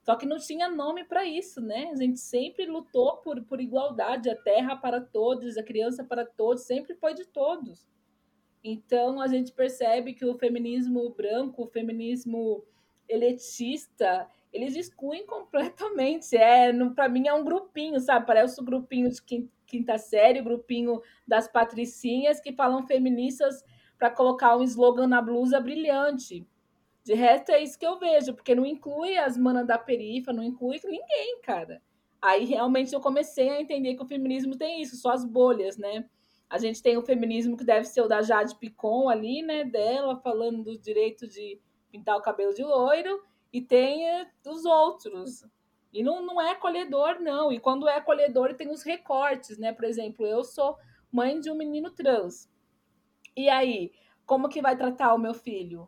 Só 0.04 0.14
que 0.16 0.26
não 0.26 0.38
tinha 0.38 0.68
nome 0.68 1.02
para 1.04 1.24
isso, 1.24 1.60
né? 1.62 1.90
A 1.90 1.96
gente 1.96 2.20
sempre 2.20 2.66
lutou 2.66 3.16
por, 3.18 3.42
por 3.44 3.60
igualdade, 3.60 4.28
a 4.30 4.36
terra 4.36 4.76
para 4.76 5.00
todos, 5.00 5.56
a 5.56 5.62
criança 5.62 6.04
para 6.04 6.26
todos, 6.26 6.64
sempre 6.64 6.94
foi 6.94 7.14
de 7.14 7.24
todos. 7.24 7.88
Então 8.62 9.20
a 9.20 9.26
gente 9.26 9.52
percebe 9.52 10.14
que 10.14 10.24
o 10.24 10.38
feminismo 10.38 11.10
branco, 11.10 11.64
o 11.64 11.66
feminismo 11.66 12.64
elitista, 13.08 14.28
eles 14.52 14.76
excluem 14.76 15.24
completamente. 15.26 16.36
É, 16.36 16.72
para 16.90 17.08
mim 17.08 17.28
é 17.28 17.34
um 17.34 17.44
grupinho, 17.44 18.00
sabe? 18.00 18.26
Parece 18.26 18.60
o 18.60 18.64
grupinho 18.64 19.10
de 19.10 19.22
quin- 19.22 19.50
quinta 19.66 19.98
série, 19.98 20.40
o 20.40 20.44
grupinho 20.44 21.00
das 21.26 21.48
patricinhas 21.48 22.40
que 22.40 22.52
falam 22.52 22.86
feministas 22.86 23.62
para 23.98 24.10
colocar 24.10 24.56
um 24.56 24.62
slogan 24.62 25.06
na 25.06 25.22
blusa 25.22 25.60
brilhante. 25.60 26.46
De 27.04 27.14
resto 27.14 27.50
é 27.50 27.62
isso 27.62 27.78
que 27.78 27.86
eu 27.86 27.98
vejo, 27.98 28.34
porque 28.34 28.54
não 28.54 28.64
inclui 28.64 29.18
as 29.18 29.36
manas 29.36 29.66
da 29.66 29.76
perifa, 29.76 30.32
não 30.32 30.42
inclui 30.42 30.80
ninguém, 30.84 31.40
cara. 31.42 31.82
Aí 32.20 32.44
realmente 32.46 32.94
eu 32.94 33.00
comecei 33.00 33.50
a 33.50 33.60
entender 33.60 33.94
que 33.94 34.02
o 34.02 34.06
feminismo 34.06 34.56
tem 34.56 34.80
isso, 34.80 34.96
só 34.96 35.10
as 35.10 35.24
bolhas, 35.24 35.76
né? 35.76 36.08
A 36.48 36.56
gente 36.56 36.82
tem 36.82 36.96
o 36.96 37.02
feminismo 37.02 37.56
que 37.56 37.64
deve 37.64 37.86
ser 37.86 38.00
o 38.00 38.08
da 38.08 38.22
Jade 38.22 38.56
Picon 38.56 39.08
ali, 39.08 39.42
né? 39.42 39.64
Dela 39.64 40.16
falando 40.16 40.62
do 40.62 40.78
direito 40.78 41.28
de 41.28 41.60
pintar 41.90 42.16
o 42.16 42.22
cabelo 42.22 42.54
de 42.54 42.62
loiro, 42.64 43.22
e 43.52 43.60
tem 43.60 44.08
eh, 44.08 44.26
os 44.46 44.64
outros. 44.64 45.44
E 45.92 46.02
não, 46.02 46.26
não 46.26 46.40
é 46.40 46.50
acolhedor, 46.50 47.20
não. 47.20 47.52
E 47.52 47.60
quando 47.60 47.86
é 47.86 47.96
acolhedor, 47.96 48.54
tem 48.54 48.68
os 48.68 48.82
recortes, 48.82 49.58
né? 49.58 49.72
Por 49.72 49.84
exemplo, 49.84 50.26
eu 50.26 50.42
sou 50.42 50.76
mãe 51.12 51.38
de 51.38 51.50
um 51.52 51.54
menino 51.54 51.90
trans. 51.92 52.50
E 53.36 53.48
aí, 53.48 53.92
como 54.26 54.48
que 54.48 54.60
vai 54.60 54.76
tratar 54.76 55.14
o 55.14 55.18
meu 55.18 55.32
filho? 55.32 55.86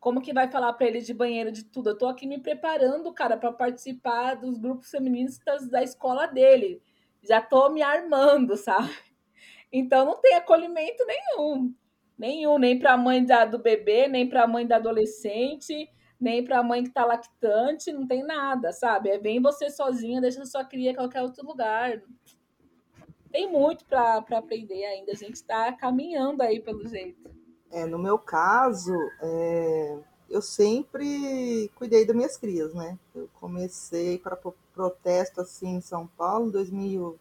Como 0.00 0.20
que 0.20 0.32
vai 0.32 0.48
falar 0.48 0.72
para 0.74 0.86
ele 0.86 1.00
de 1.00 1.12
banheiro, 1.12 1.50
de 1.50 1.64
tudo? 1.64 1.90
Eu 1.90 1.98
tô 1.98 2.06
aqui 2.06 2.26
me 2.26 2.38
preparando, 2.38 3.12
cara, 3.12 3.36
para 3.36 3.52
participar 3.52 4.34
dos 4.34 4.58
grupos 4.58 4.90
feministas 4.90 5.68
da 5.68 5.82
escola 5.82 6.26
dele. 6.26 6.82
Já 7.22 7.40
tô 7.40 7.68
me 7.70 7.82
armando, 7.82 8.56
sabe? 8.56 8.94
Então 9.72 10.04
não 10.04 10.20
tem 10.20 10.34
acolhimento 10.34 11.04
nenhum. 11.06 11.74
Nenhum, 12.16 12.58
nem 12.58 12.78
para 12.78 12.92
a 12.92 12.96
mãe 12.96 13.24
da, 13.24 13.44
do 13.44 13.58
bebê, 13.58 14.08
nem 14.08 14.28
para 14.28 14.44
a 14.44 14.46
mãe 14.46 14.66
da 14.66 14.76
adolescente, 14.76 15.90
nem 16.18 16.42
para 16.42 16.60
a 16.60 16.62
mãe 16.62 16.82
que 16.82 16.90
tá 16.90 17.04
lactante, 17.04 17.92
não 17.92 18.06
tem 18.06 18.24
nada, 18.24 18.72
sabe? 18.72 19.10
É 19.10 19.18
vem 19.18 19.40
você 19.40 19.68
sozinha, 19.68 20.20
deixa 20.20 20.44
sua 20.46 20.64
cria 20.64 20.92
em 20.92 20.94
qualquer 20.94 21.22
outro 21.22 21.46
lugar. 21.46 22.02
Tem 23.30 23.50
muito 23.50 23.84
para 23.84 24.24
aprender 24.30 24.82
ainda. 24.84 25.12
A 25.12 25.14
gente 25.14 25.34
está 25.34 25.70
caminhando 25.72 26.42
aí 26.42 26.58
pelo 26.58 26.86
jeito. 26.86 27.30
É, 27.76 27.84
no 27.84 27.98
meu 27.98 28.18
caso, 28.18 28.94
é, 29.20 29.98
eu 30.30 30.40
sempre 30.40 31.70
cuidei 31.74 32.06
das 32.06 32.16
minhas 32.16 32.34
crias, 32.34 32.72
né? 32.72 32.98
Eu 33.14 33.28
comecei 33.38 34.18
para 34.18 34.34
protesto 34.72 35.42
assim 35.42 35.74
em 35.74 35.80
São 35.82 36.06
Paulo 36.06 36.48
em 36.48 36.50
2000, 36.52 37.18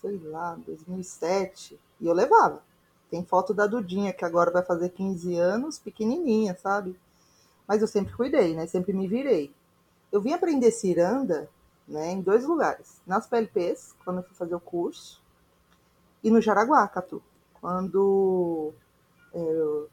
sei 0.00 0.18
lá, 0.24 0.58
2007, 0.66 1.78
e 2.00 2.04
eu 2.04 2.12
levava. 2.12 2.64
Tem 3.08 3.24
foto 3.24 3.54
da 3.54 3.64
Dudinha, 3.68 4.12
que 4.12 4.24
agora 4.24 4.50
vai 4.50 4.64
fazer 4.64 4.88
15 4.88 5.36
anos, 5.36 5.78
pequenininha, 5.78 6.58
sabe? 6.60 6.98
Mas 7.64 7.80
eu 7.80 7.86
sempre 7.86 8.12
cuidei, 8.12 8.56
né? 8.56 8.66
Sempre 8.66 8.92
me 8.92 9.06
virei. 9.06 9.54
Eu 10.10 10.20
vim 10.20 10.32
aprender 10.32 10.72
ciranda, 10.72 11.48
né, 11.86 12.10
em 12.10 12.20
dois 12.20 12.44
lugares. 12.44 13.00
Nas 13.06 13.28
PLPs, 13.28 13.94
quando 14.04 14.16
eu 14.16 14.24
fui 14.24 14.34
fazer 14.34 14.56
o 14.56 14.60
curso, 14.60 15.22
e 16.24 16.28
no 16.28 16.40
Jaraguá, 16.40 16.88
Catu. 16.88 17.22
Quando 17.60 18.74
é, 19.34 19.84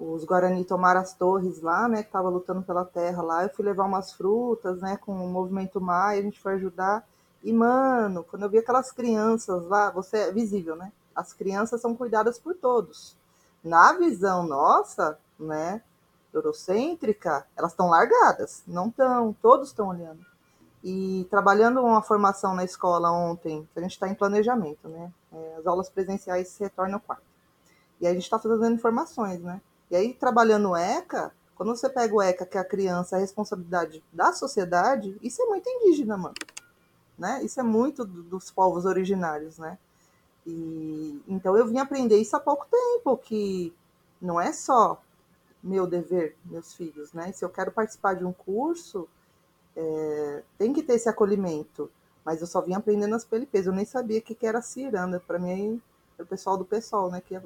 os 0.00 0.24
Guarani 0.24 0.64
tomaram 0.64 1.00
as 1.00 1.12
torres 1.12 1.60
lá, 1.60 1.86
né, 1.86 2.02
que 2.02 2.08
estava 2.08 2.30
lutando 2.30 2.62
pela 2.62 2.84
terra 2.84 3.22
lá, 3.22 3.42
eu 3.42 3.50
fui 3.50 3.64
levar 3.64 3.84
umas 3.84 4.12
frutas, 4.12 4.80
né, 4.80 4.96
com 4.96 5.12
o 5.12 5.28
movimento 5.28 5.80
Maia, 5.80 6.20
a 6.20 6.22
gente 6.22 6.40
foi 6.40 6.54
ajudar. 6.54 7.06
E, 7.42 7.52
mano, 7.52 8.24
quando 8.24 8.42
eu 8.42 8.50
vi 8.50 8.58
aquelas 8.58 8.90
crianças 8.90 9.62
lá, 9.66 9.90
você 9.90 10.18
é 10.18 10.32
visível, 10.32 10.76
né? 10.76 10.92
As 11.14 11.32
crianças 11.32 11.80
são 11.80 11.94
cuidadas 11.96 12.38
por 12.38 12.54
todos. 12.54 13.16
Na 13.62 13.92
visão 13.92 14.46
nossa, 14.46 15.18
né, 15.38 15.82
eurocêntrica, 16.32 17.46
elas 17.56 17.72
estão 17.72 17.88
largadas, 17.88 18.62
não 18.66 18.88
estão, 18.88 19.34
todos 19.40 19.68
estão 19.68 19.88
olhando. 19.88 20.24
E 20.82 21.26
trabalhando 21.30 21.82
uma 21.82 22.00
formação 22.00 22.54
na 22.54 22.64
escola 22.64 23.12
ontem, 23.12 23.68
que 23.72 23.78
a 23.78 23.82
gente 23.82 23.92
está 23.92 24.08
em 24.08 24.14
planejamento, 24.14 24.88
né? 24.88 25.12
É, 25.32 25.56
as 25.58 25.66
aulas 25.66 25.90
presenciais 25.90 26.48
se 26.48 26.62
retornam 26.62 26.98
quarto. 26.98 27.29
E 28.00 28.06
aí 28.06 28.12
a 28.12 28.14
gente 28.14 28.24
está 28.24 28.38
fazendo 28.38 28.74
informações, 28.74 29.40
né? 29.40 29.60
E 29.90 29.96
aí, 29.96 30.14
trabalhando 30.14 30.70
o 30.70 30.76
ECA, 30.76 31.32
quando 31.54 31.76
você 31.76 31.88
pega 31.88 32.14
o 32.14 32.22
ECA, 32.22 32.46
que 32.46 32.56
é 32.56 32.60
a 32.60 32.64
criança, 32.64 33.16
a 33.16 33.18
responsabilidade 33.18 34.02
da 34.12 34.32
sociedade, 34.32 35.16
isso 35.22 35.42
é 35.42 35.46
muito 35.46 35.68
indígena, 35.68 36.16
mano. 36.16 36.34
Né? 37.18 37.42
Isso 37.44 37.60
é 37.60 37.62
muito 37.62 38.04
do- 38.04 38.22
dos 38.22 38.50
povos 38.50 38.86
originários, 38.86 39.58
né? 39.58 39.78
E, 40.46 41.22
então 41.28 41.56
eu 41.56 41.66
vim 41.66 41.78
aprender 41.78 42.16
isso 42.18 42.34
há 42.36 42.40
pouco 42.40 42.66
tempo, 42.70 43.16
que 43.18 43.74
não 44.20 44.40
é 44.40 44.52
só 44.52 45.02
meu 45.62 45.86
dever, 45.86 46.36
meus 46.44 46.74
filhos, 46.74 47.12
né? 47.12 47.32
Se 47.32 47.44
eu 47.44 47.50
quero 47.50 47.70
participar 47.72 48.14
de 48.14 48.24
um 48.24 48.32
curso, 48.32 49.06
é, 49.76 50.42
tem 50.58 50.72
que 50.72 50.82
ter 50.82 50.94
esse 50.94 51.08
acolhimento. 51.08 51.90
Mas 52.24 52.40
eu 52.40 52.46
só 52.46 52.60
vim 52.60 52.74
aprendendo 52.74 53.14
as 53.14 53.24
PLPs, 53.24 53.66
eu 53.66 53.72
nem 53.72 53.84
sabia 53.84 54.18
o 54.18 54.22
que, 54.22 54.34
que 54.34 54.46
era 54.46 54.62
ciranda. 54.62 55.20
Para 55.20 55.38
mim, 55.38 55.80
é 56.18 56.22
o 56.22 56.26
pessoal 56.26 56.56
do 56.56 56.64
pessoal, 56.64 57.10
né? 57.10 57.20
Que, 57.20 57.36
é... 57.36 57.42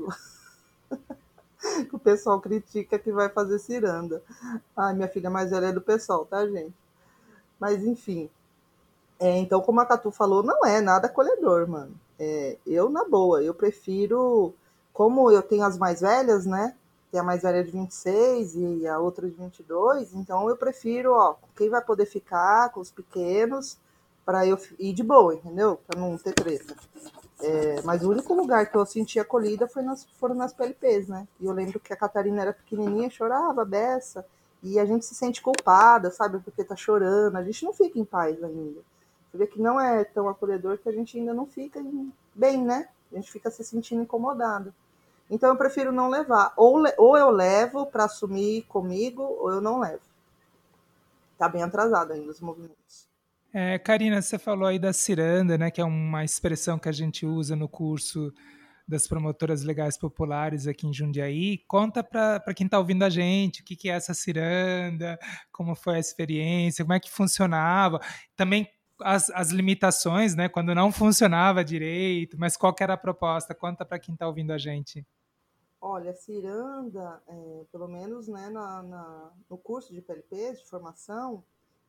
que 1.89 1.97
o 1.97 1.99
pessoal 1.99 2.41
critica 2.41 2.99
que 2.99 3.13
vai 3.13 3.29
fazer 3.29 3.59
ciranda. 3.59 4.23
Ai, 4.77 4.95
minha 4.95 5.09
filha 5.09 5.31
mais 5.31 5.51
velha 5.51 5.67
é 5.67 5.73
do 5.73 5.81
pessoal, 5.81 6.25
tá, 6.25 6.47
gente? 6.47 6.75
Mas 7.59 7.85
enfim. 7.85 8.29
É, 9.19 9.39
então, 9.39 9.61
como 9.61 9.81
a 9.81 9.87
Tatu 9.87 10.11
falou, 10.11 10.43
não 10.43 10.65
é 10.65 10.81
nada 10.81 11.07
acolhedor, 11.07 11.69
mano. 11.69 11.95
É, 12.19 12.59
eu, 12.67 12.89
na 12.91 13.05
boa, 13.05 13.43
eu 13.43 13.55
prefiro. 13.55 14.55
Como 14.93 15.31
eu 15.31 15.43
tenho 15.43 15.65
as 15.65 15.77
mais 15.79 16.01
velhas, 16.01 16.47
né? 16.47 16.75
Tem 17.11 17.21
a 17.21 17.25
mais 17.25 17.43
velha 17.43 17.65
de 17.65 17.71
26 17.71 18.55
e 18.57 18.87
a 18.87 18.99
outra 18.99 19.29
de 19.29 19.35
22, 19.37 20.15
então 20.15 20.49
eu 20.49 20.57
prefiro, 20.57 21.13
ó, 21.13 21.37
quem 21.57 21.69
vai 21.71 21.81
poder 21.81 22.07
ficar 22.07 22.71
com 22.71 22.81
os 22.81 22.91
pequenos, 22.91 23.79
para 24.25 24.47
eu 24.47 24.59
ir 24.79 24.93
de 24.93 25.03
boa, 25.03 25.35
entendeu? 25.35 25.79
Para 25.87 26.01
não 26.01 26.17
ter 26.19 26.33
treta. 26.35 26.75
É, 27.41 27.83
mas 27.83 28.03
o 28.05 28.11
único 28.11 28.33
lugar 28.35 28.71
que 28.71 28.77
eu 28.77 28.87
senti 28.87 29.19
acolhida 29.21 29.69
foi 29.69 29.83
nas, 29.83 30.05
foram 30.19 30.35
nas 30.35 30.53
PLPs, 30.53 31.09
né? 31.09 31.29
E 31.41 31.47
eu 31.47 31.53
lembro 31.53 31.81
que 31.81 31.93
a 31.93 31.97
Catarina 31.97 32.43
era 32.43 32.53
pequenininha, 32.53 33.11
chorava, 33.11 33.65
beça, 33.65 34.25
e 34.63 34.79
a 34.79 34.85
gente 34.85 35.05
se 35.05 35.15
sente 35.15 35.43
culpada, 35.43 36.11
sabe? 36.11 36.39
Porque 36.41 36.65
tá 36.65 36.75
chorando, 36.77 37.37
a 37.37 37.43
gente 37.43 37.65
não 37.65 37.73
fica 37.75 37.99
em 37.99 38.05
paz 38.05 38.43
ainda. 38.43 38.81
Você 39.31 39.39
vê 39.39 39.47
que 39.47 39.61
não 39.61 39.81
é 39.81 40.05
tão 40.05 40.29
acolhedor 40.29 40.79
que 40.79 40.89
a 40.89 40.93
gente 40.93 41.19
ainda 41.19 41.35
não 41.35 41.47
fica 41.47 41.81
em- 41.81 42.13
bem, 42.35 42.65
né? 42.65 42.89
A 43.13 43.17
gente 43.17 43.31
fica 43.31 43.51
se 43.51 43.63
sentindo 43.65 44.03
incomodado. 44.03 44.73
Então 45.31 45.51
eu 45.51 45.57
prefiro 45.57 45.93
não 45.93 46.09
levar. 46.09 46.53
Ou, 46.57 46.83
ou 46.99 47.17
eu 47.17 47.31
levo 47.31 47.87
para 47.87 48.05
assumir 48.05 48.63
comigo, 48.65 49.23
ou 49.23 49.53
eu 49.53 49.61
não 49.61 49.81
levo. 49.81 50.03
Tá 51.39 51.49
bem 51.49 51.63
atrasado 51.63 52.13
ainda 52.13 52.31
os 52.31 52.41
movimentos. 52.41 53.07
É, 53.57 53.79
Karina, 53.79 54.21
você 54.21 54.37
falou 54.37 54.67
aí 54.67 54.81
da 54.81 54.93
ciranda, 54.93 55.57
né, 55.57 55.71
que 55.71 55.81
é 55.81 55.85
uma 55.85 56.25
expressão 56.25 56.77
que 56.77 56.89
a 56.89 56.93
gente 56.93 57.25
usa 57.25 57.55
no 57.55 57.69
curso 57.69 58.33
das 58.87 59.07
promotoras 59.07 59.63
legais 59.63 59.97
populares 59.97 60.67
aqui 60.67 60.89
em 60.89 60.93
Jundiaí. 60.93 61.59
Conta 61.69 62.03
para 62.03 62.53
quem 62.53 62.65
está 62.67 62.81
ouvindo 62.81 63.05
a 63.05 63.09
gente 63.09 63.63
o 63.63 63.65
que, 63.65 63.77
que 63.77 63.89
é 63.89 63.93
essa 63.93 64.13
ciranda, 64.13 65.17
como 65.53 65.77
foi 65.77 65.95
a 65.95 65.99
experiência, 66.01 66.85
como 66.85 66.95
é 66.95 66.99
que 66.99 67.09
funcionava, 67.09 68.01
também 68.35 68.69
as, 69.01 69.31
as 69.31 69.51
limitações, 69.51 70.35
né, 70.35 70.49
quando 70.49 70.75
não 70.75 70.91
funcionava 70.91 71.65
direito, 71.65 72.37
mas 72.37 72.57
qual 72.57 72.75
era 72.81 72.95
a 72.95 72.97
proposta? 72.99 73.55
Conta 73.55 73.85
para 73.85 74.01
quem 74.01 74.15
está 74.15 74.27
ouvindo 74.27 74.53
a 74.53 74.59
gente. 74.59 75.07
Olha, 75.81 76.11
a 76.11 76.15
ciranda, 76.15 77.23
é, 77.29 77.65
pelo 77.71 77.87
menos 77.87 78.27
né, 78.27 78.51
na, 78.51 78.83
na- 78.83 79.33
no 79.49 79.57
curso 79.57 79.95
de 79.95 80.03
PLPs, 80.03 80.59
de 80.59 80.69
formação, 80.69 81.45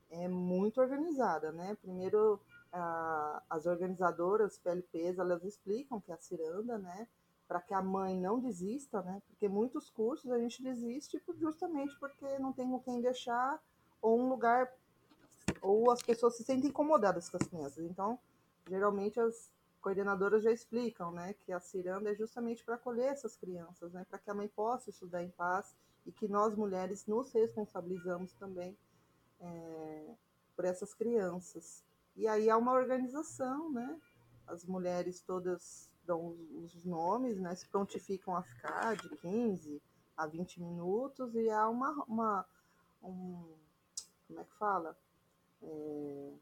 é 0.10 0.28
muito 0.28 0.80
organizada, 0.82 1.52
né? 1.52 1.76
Primeiro, 1.82 2.40
a- 2.72 3.42
as 3.50 3.66
organizadoras 3.66 4.58
PLPs, 4.58 5.18
elas 5.18 5.44
explicam 5.44 6.00
que 6.00 6.12
é 6.12 6.16
a 6.16 6.20
ciranda, 6.20 6.78
né? 6.78 7.08
Para 7.48 7.62
que 7.62 7.74
a 7.74 7.82
mãe 7.82 8.20
não 8.20 8.40
desista, 8.40 9.02
né? 9.02 9.22
Porque 9.28 9.48
muitos 9.48 9.90
cursos 9.90 10.32
a 10.32 10.40
gente 10.40 10.64
desiste 10.64 11.22
justamente 11.38 11.96
porque 12.00 12.40
não 12.40 12.52
tem 12.52 12.70
com 12.70 12.80
quem 12.80 13.02
deixar 13.02 13.62
ou 14.02 14.20
um 14.20 14.30
lugar 14.30 14.72
ou 15.62 15.92
as 15.92 16.02
pessoas 16.02 16.36
se 16.36 16.44
sentem 16.44 16.70
incomodadas 16.70 17.30
com 17.30 17.38
as 17.38 17.48
crianças. 17.48 17.84
Então, 17.86 18.20
geralmente 18.68 19.20
as 19.20 19.50
coordenadoras 19.82 20.44
já 20.44 20.52
explicam, 20.52 21.12
né, 21.12 21.36
que 21.46 21.52
a 21.52 21.60
ciranda 21.60 22.12
é 22.12 22.16
justamente 22.16 22.64
para 22.64 22.74
acolher 22.74 23.12
essas 23.12 23.36
crianças, 23.36 23.94
né, 23.94 24.04
para 24.10 24.18
que 24.18 24.30
a 24.32 24.34
mãe 24.34 24.48
possa 24.48 24.90
estudar 24.90 25.24
em 25.24 25.30
paz 25.30 25.76
e 26.08 26.12
que 26.12 26.28
nós 26.28 26.56
mulheres 26.56 27.06
nos 27.06 27.32
responsabilizamos 27.32 28.34
também 28.34 28.76
é, 29.40 30.16
por 30.56 30.66
essas 30.66 30.94
crianças. 30.94 31.84
E 32.16 32.28
aí 32.28 32.50
há 32.50 32.58
uma 32.58 32.74
organização, 32.74 33.72
né? 33.72 34.00
As 34.48 34.64
mulheres 34.66 35.22
todas 35.22 35.90
dão 36.04 36.28
os 36.28 36.76
os 36.76 36.86
nomes, 36.86 37.40
né? 37.40 37.56
Se 37.56 37.68
prontificam 37.68 38.36
a 38.36 38.44
ficar 38.44 38.96
de 38.96 39.10
15 39.18 39.82
a 40.18 40.28
20 40.28 40.62
minutos 40.62 41.36
e 41.36 41.50
há 41.50 41.68
uma, 41.70 41.92
uma 42.08 42.46
um, 43.04 43.56
como 44.28 44.40
é 44.40 44.44
que 44.44 44.54
fala? 44.58 44.98
É, 45.64 46.34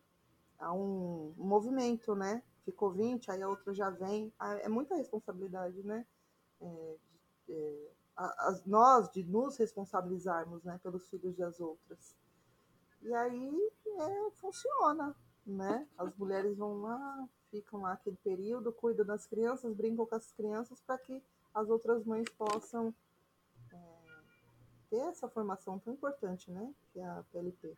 há 0.59 0.73
um, 0.73 1.33
movimento, 1.37 2.15
né? 2.15 2.43
Ficou 2.65 2.91
20, 2.93 3.29
aí 3.31 3.41
a 3.41 3.49
outra 3.49 3.73
já 3.73 3.89
vem. 3.89 4.33
Ah, 4.39 4.55
É 4.59 4.69
muita 4.69 4.95
responsabilidade, 4.95 5.83
né? 5.83 6.05
É, 6.61 6.97
é, 7.49 7.91
a- 8.17 8.49
as- 8.49 8.65
nós 8.65 9.11
de 9.11 9.23
nos 9.23 9.57
responsabilizarmos, 9.57 10.63
né, 10.63 10.79
pelos 10.83 11.09
filhos 11.09 11.35
das 11.37 11.59
outras. 11.59 12.15
E 13.03 13.13
aí 13.13 13.71
é, 13.85 14.31
funciona, 14.31 15.15
né? 15.45 15.87
As 15.97 16.15
mulheres 16.15 16.55
vão 16.57 16.81
lá, 16.81 17.27
ficam 17.51 17.81
lá 17.81 17.93
aquele 17.93 18.17
período, 18.23 18.71
cuidam 18.71 19.05
das 19.05 19.25
crianças, 19.25 19.75
brincam 19.75 20.05
com 20.05 20.15
as 20.15 20.31
crianças 20.31 20.81
para 20.81 20.97
que 20.97 21.21
as 21.53 21.69
outras 21.69 22.05
mães 22.05 22.29
possam 22.29 22.93
é, 23.71 23.77
ter 24.89 25.01
essa 25.09 25.27
formação 25.27 25.77
tão 25.79 25.93
importante, 25.93 26.49
né? 26.49 26.73
Que 26.91 26.99
é 26.99 27.05
a 27.05 27.23
PLP. 27.31 27.75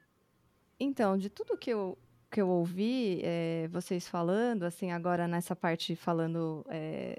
Então, 0.79 1.17
de 1.17 1.29
tudo 1.29 1.57
que 1.57 1.71
eu, 1.71 1.97
que 2.29 2.41
eu 2.41 2.49
ouvi 2.49 3.21
eh, 3.23 3.67
vocês 3.69 4.07
falando, 4.07 4.63
assim, 4.63 4.91
agora 4.91 5.27
nessa 5.27 5.55
parte 5.55 5.95
falando 5.95 6.65
eh, 6.69 7.17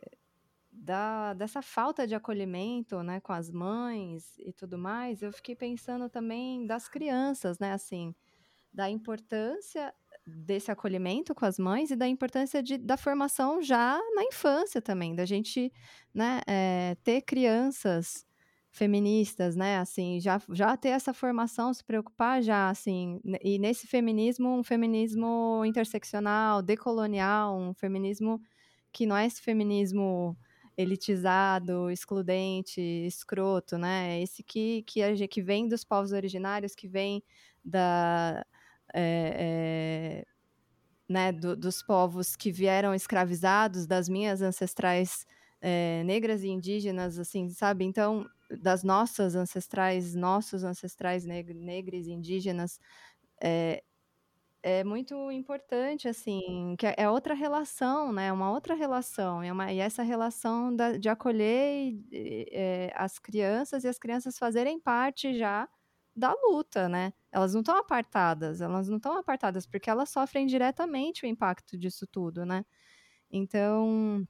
da, 0.77 1.35
dessa 1.35 1.63
falta 1.63 2.07
de 2.07 2.15
acolhimento, 2.15 3.03
né, 3.03 3.21
com 3.21 3.33
as 3.33 3.51
mães 3.51 4.39
e 4.39 4.53
tudo 4.53 4.79
mais, 4.79 5.23
eu 5.23 5.33
fiquei 5.33 5.57
pensando 5.57 6.09
também 6.09 6.67
das 6.67 6.89
crianças, 6.89 7.59
né, 7.59 7.73
assim, 7.73 8.15
da 8.73 8.91
importância 8.91 9.95
desse 10.27 10.71
acolhimento 10.71 11.35
com 11.35 11.45
as 11.47 11.59
mães 11.59 11.91
e 11.91 11.97
da 11.97 12.07
importância 12.09 12.63
de, 12.63 12.79
da 12.79 12.97
formação 12.97 13.63
já 13.63 13.99
na 14.15 14.25
infância 14.25 14.83
também, 14.83 15.15
da 15.15 15.25
gente 15.25 15.73
né, 16.15 16.41
eh, 16.47 16.97
ter 17.03 17.23
crianças 17.23 18.27
feministas, 18.71 19.57
né, 19.57 19.79
assim, 19.79 20.21
já, 20.21 20.41
já 20.51 20.77
ter 20.77 20.91
essa 20.91 21.15
formação, 21.15 21.73
se 21.73 21.83
preocupar 21.83 22.43
já, 22.43 22.69
assim, 22.69 23.21
e 23.43 23.59
nesse 23.59 23.87
feminismo, 23.87 24.51
um 24.51 24.63
feminismo 24.63 25.63
interseccional, 25.65 26.61
decolonial, 26.61 27.57
um 27.59 27.73
feminismo 27.73 28.39
que 28.93 29.07
não 29.07 29.17
é 29.17 29.27
esse 29.27 29.41
feminismo 29.41 30.37
elitizado, 30.77 31.91
excludente, 31.91 32.81
escroto, 32.81 33.79
né, 33.79 34.21
esse 34.23 34.43
que, 34.43 34.83
que, 34.85 35.29
que 35.29 35.43
vem 35.43 35.69
dos 35.69 35.85
povos 35.85 36.13
originários, 36.13 36.75
que 36.75 36.89
vem 36.89 37.23
da... 37.65 38.45
eh, 38.95 40.23
eh, 40.23 40.27
né, 41.09 41.33
do- 41.33 41.57
dos 41.57 41.83
povos 41.83 42.35
que 42.37 42.51
vieram 42.51 42.95
escravizados, 42.95 43.87
das 43.87 44.09
minhas 44.09 44.43
ancestrais 44.43 45.27
eh, 45.61 46.03
negras 46.05 46.43
e 46.43 46.49
indígenas, 46.49 47.19
assim, 47.19 47.49
sabe? 47.51 47.85
Então, 47.85 48.27
das 48.63 48.83
nossas 48.85 49.35
ancestrais, 49.35 50.15
nossos 50.15 50.65
ancestrais 50.65 51.25
neg 51.25 51.53
negros 51.55 52.07
e 52.07 52.13
indígenas, 52.13 52.79
é, 53.43 53.83
é 54.69 54.85
muito 54.85 55.31
importante, 55.31 56.09
assim, 56.09 56.75
que 56.79 56.87
é 56.87 56.95
é 56.99 57.09
outra 57.11 57.35
relação, 57.35 58.13
né? 58.13 58.33
Uma 58.33 58.51
outra 58.51 58.75
relação, 58.75 59.43
é 59.43 59.53
uma, 59.53 59.73
e 59.73 59.79
essa 59.79 60.03
relação 60.03 60.75
da- 60.75 60.97
de 60.99 61.09
acolher 61.09 61.95
eh, 62.13 62.93
as 62.95 63.19
crianças 63.19 63.85
e 63.85 63.89
as 63.89 63.99
crianças 63.99 64.39
fazerem 64.39 64.81
parte 64.81 65.35
já 65.39 65.69
da 66.17 66.33
luta, 66.35 66.89
né? 66.89 67.13
Elas 67.33 67.55
não 67.55 67.61
estão 67.61 67.77
apartadas, 67.79 68.61
elas 68.61 68.89
não 68.89 68.97
estão 68.97 69.17
apartadas 69.19 69.67
porque 69.67 69.91
elas 69.91 70.09
sofrem 70.11 70.47
diretamente 70.47 71.25
o 71.25 71.29
impacto 71.29 71.79
disso 71.79 72.07
tudo, 72.07 72.45
né? 72.47 72.65
Então, 73.31 74.27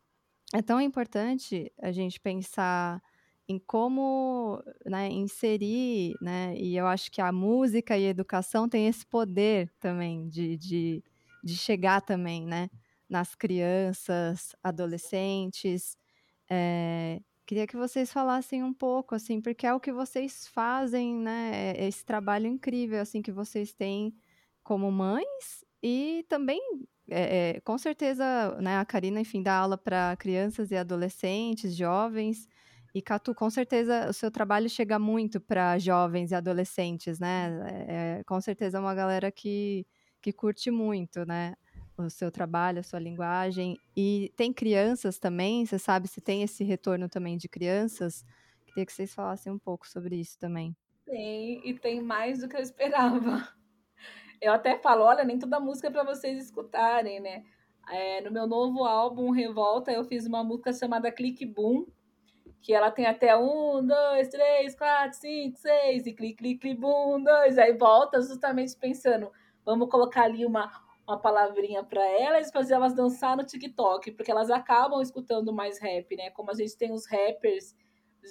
é 0.54 0.62
tão 0.62 0.80
importante 0.80 1.72
a 1.82 1.92
gente 1.92 2.20
pensar 2.20 3.02
em 3.48 3.58
como 3.58 4.62
né, 4.84 5.08
inserir, 5.08 6.14
né? 6.20 6.56
E 6.56 6.76
eu 6.76 6.86
acho 6.86 7.10
que 7.10 7.20
a 7.20 7.32
música 7.32 7.96
e 7.96 8.06
a 8.06 8.10
educação 8.10 8.68
têm 8.68 8.88
esse 8.88 9.06
poder 9.06 9.70
também 9.80 10.28
de, 10.28 10.56
de, 10.56 11.04
de 11.44 11.56
chegar 11.56 12.00
também, 12.02 12.44
né? 12.46 12.68
Nas 13.08 13.34
crianças, 13.34 14.54
adolescentes. 14.62 15.96
É, 16.50 17.20
queria 17.46 17.66
que 17.66 17.76
vocês 17.76 18.12
falassem 18.12 18.62
um 18.64 18.74
pouco, 18.74 19.14
assim, 19.14 19.40
porque 19.40 19.66
é 19.66 19.74
o 19.74 19.80
que 19.80 19.92
vocês 19.92 20.48
fazem, 20.48 21.14
né? 21.14 21.74
é 21.76 21.86
Esse 21.88 22.04
trabalho 22.04 22.46
incrível, 22.48 23.00
assim, 23.00 23.22
que 23.22 23.32
vocês 23.32 23.72
têm 23.72 24.14
como 24.64 24.90
mães 24.90 25.64
e 25.82 26.24
também 26.28 26.60
é, 27.08 27.56
é, 27.56 27.60
com 27.60 27.78
certeza, 27.78 28.24
né, 28.60 28.78
a 28.78 28.84
Karina, 28.84 29.20
enfim, 29.20 29.42
dá 29.42 29.54
aula 29.56 29.78
para 29.78 30.16
crianças 30.16 30.70
e 30.70 30.76
adolescentes, 30.76 31.74
jovens. 31.76 32.48
E, 32.96 33.02
Catu, 33.02 33.34
com 33.34 33.50
certeza 33.50 34.08
o 34.08 34.12
seu 34.14 34.30
trabalho 34.30 34.70
chega 34.70 34.98
muito 34.98 35.38
para 35.38 35.78
jovens 35.78 36.30
e 36.30 36.34
adolescentes, 36.34 37.20
né? 37.20 37.50
É, 37.86 38.20
é, 38.20 38.24
com 38.24 38.40
certeza 38.40 38.78
é 38.78 38.80
uma 38.80 38.94
galera 38.94 39.30
que, 39.30 39.86
que 40.22 40.32
curte 40.32 40.70
muito, 40.70 41.26
né? 41.26 41.54
O 41.98 42.08
seu 42.08 42.30
trabalho, 42.30 42.80
a 42.80 42.82
sua 42.82 42.98
linguagem. 42.98 43.76
E 43.94 44.32
tem 44.34 44.50
crianças 44.50 45.18
também, 45.18 45.66
você 45.66 45.78
sabe 45.78 46.08
se 46.08 46.22
tem 46.22 46.42
esse 46.42 46.64
retorno 46.64 47.06
também 47.06 47.36
de 47.36 47.50
crianças? 47.50 48.24
Queria 48.64 48.86
que 48.86 48.92
vocês 48.94 49.14
falassem 49.14 49.52
um 49.52 49.58
pouco 49.58 49.86
sobre 49.86 50.16
isso 50.16 50.38
também. 50.38 50.74
Tem, 51.04 51.68
e 51.68 51.78
tem 51.78 52.00
mais 52.00 52.40
do 52.40 52.48
que 52.48 52.56
eu 52.56 52.62
esperava. 52.62 53.46
Eu 54.40 54.54
até 54.54 54.78
falo, 54.78 55.04
olha, 55.04 55.22
nem 55.22 55.38
toda 55.38 55.60
música 55.60 55.88
é 55.88 55.90
para 55.90 56.02
vocês 56.02 56.44
escutarem, 56.44 57.20
né? 57.20 57.44
É, 57.90 58.22
no 58.22 58.30
meu 58.30 58.46
novo 58.46 58.84
álbum, 58.84 59.32
Revolta, 59.32 59.92
eu 59.92 60.02
fiz 60.02 60.24
uma 60.24 60.42
música 60.42 60.72
chamada 60.72 61.12
Clique 61.12 61.44
Boom, 61.44 61.84
que 62.60 62.72
ela 62.72 62.90
tem 62.90 63.06
até 63.06 63.36
um, 63.36 63.84
dois, 63.84 64.28
três, 64.28 64.74
quatro, 64.74 65.18
cinco, 65.18 65.56
seis, 65.58 66.06
e 66.06 66.12
clique, 66.12 66.36
clique, 66.36 66.60
clique, 66.60 66.80
boom, 66.80 67.22
dois, 67.22 67.58
aí 67.58 67.72
volta 67.72 68.20
justamente 68.20 68.76
pensando, 68.76 69.30
vamos 69.64 69.88
colocar 69.88 70.24
ali 70.24 70.44
uma, 70.44 70.70
uma 71.06 71.18
palavrinha 71.18 71.84
para 71.84 72.04
elas 72.20 72.50
fazer 72.50 72.74
elas 72.74 72.94
dançar 72.94 73.36
no 73.36 73.44
TikTok, 73.44 74.12
porque 74.12 74.30
elas 74.30 74.50
acabam 74.50 75.00
escutando 75.00 75.52
mais 75.52 75.78
rap, 75.78 76.16
né? 76.16 76.30
Como 76.30 76.50
a 76.50 76.54
gente 76.54 76.76
tem 76.76 76.92
os 76.92 77.06
rappers 77.06 77.74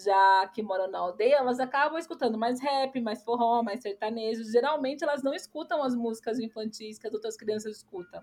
já 0.03 0.47
que 0.53 0.61
moram 0.61 0.89
na 0.89 0.99
aldeia, 0.99 1.37
elas 1.37 1.59
acabam 1.59 1.97
escutando 1.97 2.37
mais 2.37 2.59
rap, 2.59 2.99
mais 2.99 3.23
forró, 3.23 3.63
mais 3.63 3.81
sertanejo. 3.81 4.43
Geralmente 4.43 5.03
elas 5.03 5.23
não 5.23 5.33
escutam 5.33 5.81
as 5.83 5.95
músicas 5.95 6.39
infantis 6.39 6.99
que 6.99 7.07
as 7.07 7.13
outras 7.13 7.37
crianças 7.37 7.77
escutam. 7.77 8.21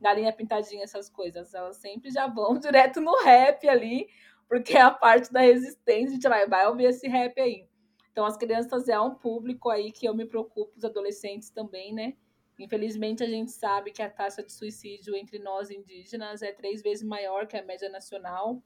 Galinha 0.00 0.32
pintadinha, 0.32 0.84
essas 0.84 1.08
coisas. 1.08 1.54
Elas 1.54 1.76
sempre 1.76 2.10
já 2.10 2.26
vão 2.26 2.58
direto 2.60 3.00
no 3.00 3.16
rap 3.22 3.66
ali, 3.68 4.08
porque 4.48 4.76
é 4.76 4.80
a 4.80 4.90
parte 4.90 5.32
da 5.32 5.40
resistência. 5.40 6.10
A 6.10 6.14
gente 6.14 6.28
vai, 6.28 6.46
vai 6.46 6.66
ouvir 6.68 6.84
esse 6.84 7.08
rap 7.08 7.40
aí. 7.40 7.66
Então, 8.12 8.24
as 8.24 8.36
crianças 8.36 8.88
é 8.88 8.98
um 8.98 9.14
público 9.14 9.68
aí 9.68 9.90
que 9.90 10.06
eu 10.06 10.14
me 10.14 10.24
preocupo, 10.24 10.72
os 10.76 10.84
adolescentes 10.84 11.50
também, 11.50 11.92
né? 11.92 12.14
Infelizmente, 12.58 13.24
a 13.24 13.26
gente 13.26 13.50
sabe 13.50 13.90
que 13.90 14.00
a 14.00 14.08
taxa 14.08 14.42
de 14.42 14.52
suicídio 14.52 15.16
entre 15.16 15.40
nós 15.40 15.70
indígenas 15.70 16.40
é 16.40 16.52
três 16.52 16.82
vezes 16.82 17.04
maior 17.04 17.46
que 17.46 17.56
a 17.56 17.62
média 17.62 17.88
nacional. 17.88 18.62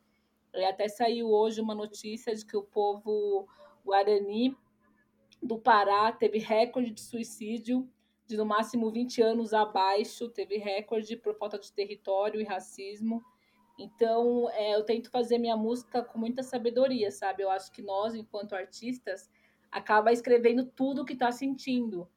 E 0.55 0.65
até 0.65 0.89
saiu 0.89 1.31
hoje 1.31 1.61
uma 1.61 1.75
notícia 1.75 2.35
de 2.35 2.45
que 2.45 2.57
o 2.57 2.63
povo 2.63 3.49
Guarani 3.85 4.55
do 5.43 5.59
Pará 5.59 6.13
teve 6.13 6.39
recorde 6.39 6.91
de 6.91 7.01
suicídio 7.01 7.89
de 8.29 8.37
no 8.37 8.45
máximo 8.45 8.91
20 8.91 9.23
anos 9.23 9.55
abaixo, 9.55 10.29
teve 10.29 10.59
recorde 10.59 11.17
por 11.17 11.35
falta 11.35 11.59
de 11.59 11.73
território 11.73 12.39
e 12.41 12.45
racismo. 12.45 13.25
Então, 13.79 14.51
é, 14.51 14.75
eu 14.75 14.83
tento 14.83 15.09
fazer 15.09 15.39
minha 15.39 15.57
música 15.57 16.03
com 16.03 16.19
muita 16.19 16.43
sabedoria, 16.43 17.13
sabe? 17.13 17.45
Eu 17.45 17.51
acho 17.51 17.71
que 17.71 17.81
nós, 17.81 18.15
enquanto 18.15 18.55
artistas, 18.55 19.31
acaba 19.71 20.13
escrevendo 20.13 20.67
tudo 20.67 21.03
o 21.03 21.05
que 21.05 21.13
está 21.13 21.31
sentindo. 21.31 22.09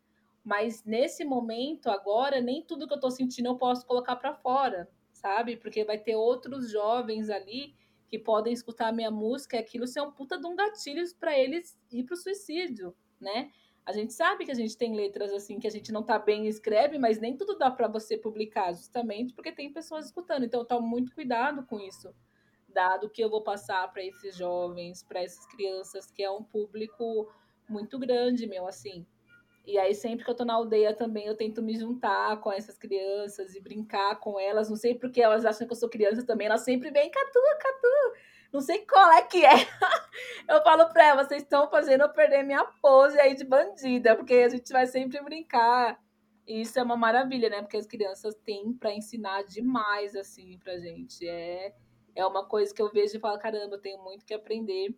Mas 0.44 0.84
nesse 0.84 1.24
momento, 1.24 1.90
agora, 1.90 2.42
nem 2.42 2.64
tudo 2.64 2.88
que 2.88 2.94
eu 2.94 2.96
estou 2.96 3.12
sentindo 3.12 3.48
eu 3.48 3.58
posso 3.58 3.86
colocar 3.86 4.16
para 4.16 4.34
fora, 4.34 4.90
sabe? 5.14 5.56
Porque 5.56 5.84
vai 5.84 6.00
ter 6.00 6.16
outros 6.16 6.72
jovens 6.72 7.30
ali 7.30 7.76
que 8.08 8.18
podem 8.18 8.52
escutar 8.52 8.88
a 8.88 8.92
minha 8.92 9.12
música 9.12 9.56
e 9.56 9.60
aquilo 9.60 9.86
ser 9.86 10.02
um 10.02 10.12
puta 10.12 10.40
de 10.40 10.48
um 10.48 10.56
gatilho 10.56 11.04
para 11.20 11.38
eles 11.38 11.80
ir 11.92 12.04
pro 12.04 12.18
suicídio, 12.18 12.96
né? 13.20 13.52
A 13.92 13.94
gente 13.94 14.14
sabe 14.14 14.46
que 14.46 14.52
a 14.52 14.56
gente 14.56 14.78
tem 14.78 14.96
letras 14.96 15.34
assim 15.34 15.60
que 15.60 15.68
a 15.68 15.70
gente 15.70 15.92
não 15.92 16.02
tá 16.02 16.18
bem 16.18 16.48
escreve, 16.48 16.98
mas 16.98 17.20
nem 17.20 17.36
tudo 17.36 17.58
dá 17.58 17.70
para 17.70 17.90
você 17.90 18.18
publicar, 18.18 18.72
justamente 18.72 19.34
porque 19.34 19.52
tem 19.52 19.74
pessoas 19.74 20.06
escutando. 20.06 20.46
Então, 20.46 20.62
eu 20.62 20.66
tomo 20.66 20.88
muito 20.88 21.14
cuidado 21.14 21.66
com 21.66 21.78
isso, 21.78 22.16
dado 22.70 23.10
que 23.10 23.22
eu 23.22 23.30
vou 23.30 23.44
passar 23.44 23.92
para 23.92 24.02
esses 24.02 24.38
jovens, 24.38 25.04
para 25.04 25.22
essas 25.22 25.46
crianças, 25.46 26.10
que 26.10 26.24
é 26.24 26.32
um 26.32 26.42
público 26.42 27.30
muito 27.68 28.00
grande, 28.00 28.48
meu, 28.48 28.66
assim. 28.66 29.06
E 29.68 29.78
aí, 29.78 29.94
sempre 29.94 30.24
que 30.24 30.32
eu 30.32 30.36
tô 30.36 30.46
na 30.46 30.54
aldeia 30.54 30.96
também, 30.96 31.28
eu 31.28 31.36
tento 31.36 31.62
me 31.62 31.78
juntar 31.78 32.40
com 32.40 32.50
essas 32.50 32.78
crianças 32.78 33.56
e 33.56 33.60
brincar 33.60 34.22
com 34.22 34.40
elas. 34.40 34.70
Não 34.70 34.78
sei 34.78 34.96
porque 34.96 35.22
elas 35.22 35.44
acham 35.44 35.68
que 35.68 35.74
eu 35.74 35.78
sou 35.78 35.90
criança 35.90 36.26
também. 36.26 36.48
Elas 36.48 36.62
sempre 36.62 36.92
vêm, 36.92 37.12
Catu, 37.12 37.40
Catu. 37.60 38.14
Não 38.52 38.60
sei 38.60 38.86
qual 38.86 39.12
é 39.14 39.22
que 39.22 39.46
é. 39.46 39.52
Eu 40.48 40.62
falo 40.64 40.90
pra 40.90 41.08
elas, 41.08 41.28
vocês 41.28 41.44
estão 41.44 41.70
fazendo 41.70 42.02
eu 42.02 42.10
perder 42.10 42.44
minha 42.44 42.66
pose 42.82 43.18
aí 43.20 43.34
de 43.34 43.46
bandida, 43.46 44.16
porque 44.16 44.34
a 44.34 44.50
gente 44.50 44.72
vai 44.72 44.86
sempre 44.86 45.22
brincar. 45.24 45.98
E 46.46 46.62
isso 46.62 46.78
é 46.78 46.84
uma 46.84 46.98
maravilha, 46.98 47.50
né? 47.50 47.62
Porque 47.62 47.78
as 47.78 47.88
crianças 47.88 48.36
têm 48.44 48.74
para 48.74 48.94
ensinar 48.94 49.44
demais, 49.44 50.16
assim, 50.16 50.58
pra 50.60 50.78
gente. 50.78 51.26
É, 51.28 51.74
é 52.16 52.26
uma 52.26 52.46
coisa 52.46 52.74
que 52.74 52.82
eu 52.82 52.92
vejo 52.92 53.16
e 53.16 53.20
falo, 53.20 53.40
caramba, 53.40 53.76
eu 53.76 53.82
tenho 53.82 54.04
muito 54.04 54.26
que 54.26 54.34
aprender. 54.34 54.94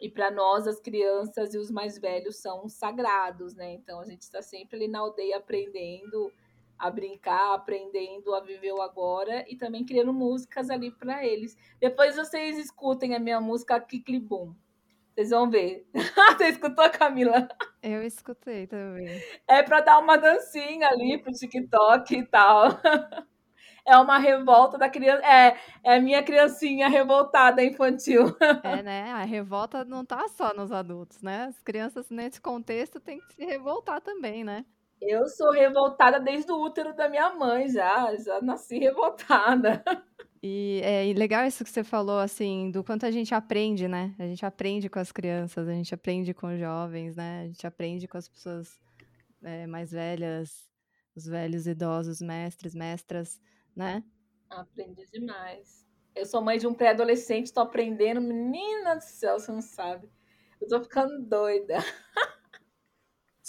E 0.00 0.10
para 0.10 0.30
nós, 0.30 0.66
as 0.66 0.80
crianças 0.80 1.54
e 1.54 1.58
os 1.58 1.70
mais 1.70 1.98
velhos 1.98 2.36
são 2.36 2.68
sagrados, 2.68 3.54
né? 3.54 3.72
Então 3.74 4.00
a 4.00 4.04
gente 4.04 4.22
está 4.22 4.42
sempre 4.42 4.76
ali 4.76 4.88
na 4.88 5.00
aldeia 5.00 5.38
aprendendo 5.38 6.32
a 6.80 6.90
brincar, 6.90 7.54
aprendendo 7.54 8.34
a 8.34 8.40
viver 8.40 8.72
o 8.72 8.80
agora 8.80 9.44
e 9.48 9.56
também 9.56 9.84
criando 9.84 10.12
músicas 10.14 10.70
ali 10.70 10.90
para 10.90 11.24
eles. 11.24 11.56
Depois 11.78 12.16
vocês 12.16 12.58
escutem 12.58 13.14
a 13.14 13.18
minha 13.18 13.40
música 13.40 13.78
Kiklibum. 13.78 14.54
Vocês 15.14 15.30
vão 15.30 15.50
ver. 15.50 15.86
Você 16.38 16.48
escutou, 16.48 16.88
Camila? 16.90 17.46
Eu 17.82 18.02
escutei 18.02 18.66
também. 18.66 19.20
É 19.46 19.62
para 19.62 19.82
dar 19.82 19.98
uma 19.98 20.16
dancinha 20.16 20.88
ali 20.88 21.18
pro 21.18 21.32
TikTok 21.32 22.16
e 22.16 22.26
tal. 22.26 22.68
É 23.82 23.96
uma 23.96 24.18
revolta 24.18 24.76
da 24.76 24.88
criança. 24.90 25.22
É, 25.24 25.56
é 25.82 25.96
a 25.96 26.00
minha 26.00 26.22
criancinha 26.22 26.86
revoltada 26.86 27.64
infantil. 27.64 28.36
É, 28.62 28.82
né? 28.82 29.10
A 29.10 29.24
revolta 29.24 29.84
não 29.84 30.04
tá 30.04 30.28
só 30.28 30.52
nos 30.54 30.70
adultos, 30.70 31.22
né? 31.22 31.44
As 31.44 31.62
crianças 31.62 32.08
nesse 32.10 32.40
contexto 32.40 33.00
têm 33.00 33.18
que 33.20 33.34
se 33.34 33.44
revoltar 33.44 34.00
também, 34.00 34.44
né? 34.44 34.66
Eu 35.00 35.26
sou 35.28 35.50
revoltada 35.50 36.20
desde 36.20 36.52
o 36.52 36.62
útero 36.62 36.94
da 36.94 37.08
minha 37.08 37.32
mãe, 37.34 37.68
já. 37.68 38.14
Já 38.16 38.40
nasci 38.40 38.78
revoltada. 38.78 39.82
E 40.42 40.80
é 40.82 41.06
e 41.06 41.12
legal 41.12 41.46
isso 41.46 41.62
que 41.62 41.70
você 41.70 41.84
falou, 41.84 42.18
assim, 42.18 42.70
do 42.70 42.82
quanto 42.82 43.04
a 43.04 43.10
gente 43.10 43.34
aprende, 43.34 43.86
né? 43.86 44.14
A 44.18 44.24
gente 44.24 44.44
aprende 44.44 44.88
com 44.88 44.98
as 44.98 45.12
crianças, 45.12 45.68
a 45.68 45.72
gente 45.72 45.94
aprende 45.94 46.32
com 46.32 46.46
os 46.52 46.58
jovens, 46.58 47.14
né? 47.14 47.42
A 47.42 47.46
gente 47.46 47.66
aprende 47.66 48.08
com 48.08 48.16
as 48.16 48.26
pessoas 48.28 48.80
é, 49.42 49.66
mais 49.66 49.92
velhas, 49.92 50.70
os 51.14 51.26
velhos 51.26 51.66
idosos, 51.66 52.22
mestres, 52.22 52.74
mestras, 52.74 53.40
né? 53.76 54.02
Aprendi 54.48 55.04
demais. 55.12 55.86
Eu 56.14 56.24
sou 56.24 56.42
mãe 56.42 56.58
de 56.58 56.66
um 56.66 56.74
pré-adolescente, 56.74 57.52
tô 57.52 57.60
aprendendo. 57.60 58.20
Menina 58.20 58.96
do 58.96 59.02
céu, 59.02 59.38
você 59.38 59.52
não 59.52 59.62
sabe. 59.62 60.08
Eu 60.60 60.68
tô 60.68 60.82
ficando 60.82 61.22
doida. 61.22 61.78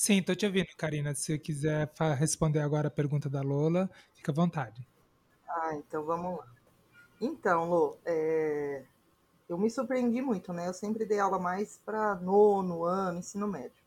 Sim, 0.04 0.24
tô 0.24 0.34
te 0.34 0.48
ouvindo, 0.48 0.66
Karina. 0.76 1.14
Se 1.14 1.38
quiser 1.38 1.88
responder 2.18 2.58
agora 2.58 2.88
a 2.88 2.92
pergunta 2.92 3.30
da 3.30 3.44
Lola, 3.44 3.88
fica 4.16 4.32
à 4.32 4.34
vontade. 4.34 4.84
Ah, 5.48 5.76
então 5.76 6.04
vamos 6.04 6.40
lá. 6.40 6.48
Então, 7.22 7.70
Lô, 7.70 7.98
é, 8.04 8.84
eu 9.48 9.60
me 9.60 9.70
surpreendi 9.70 10.20
muito, 10.20 10.52
né? 10.52 10.68
Eu 10.68 10.74
sempre 10.74 11.06
dei 11.06 11.20
aula 11.20 11.38
mais 11.38 11.80
para 11.86 12.16
nono 12.16 12.84
ano, 12.84 13.20
ensino 13.20 13.48
médio. 13.48 13.84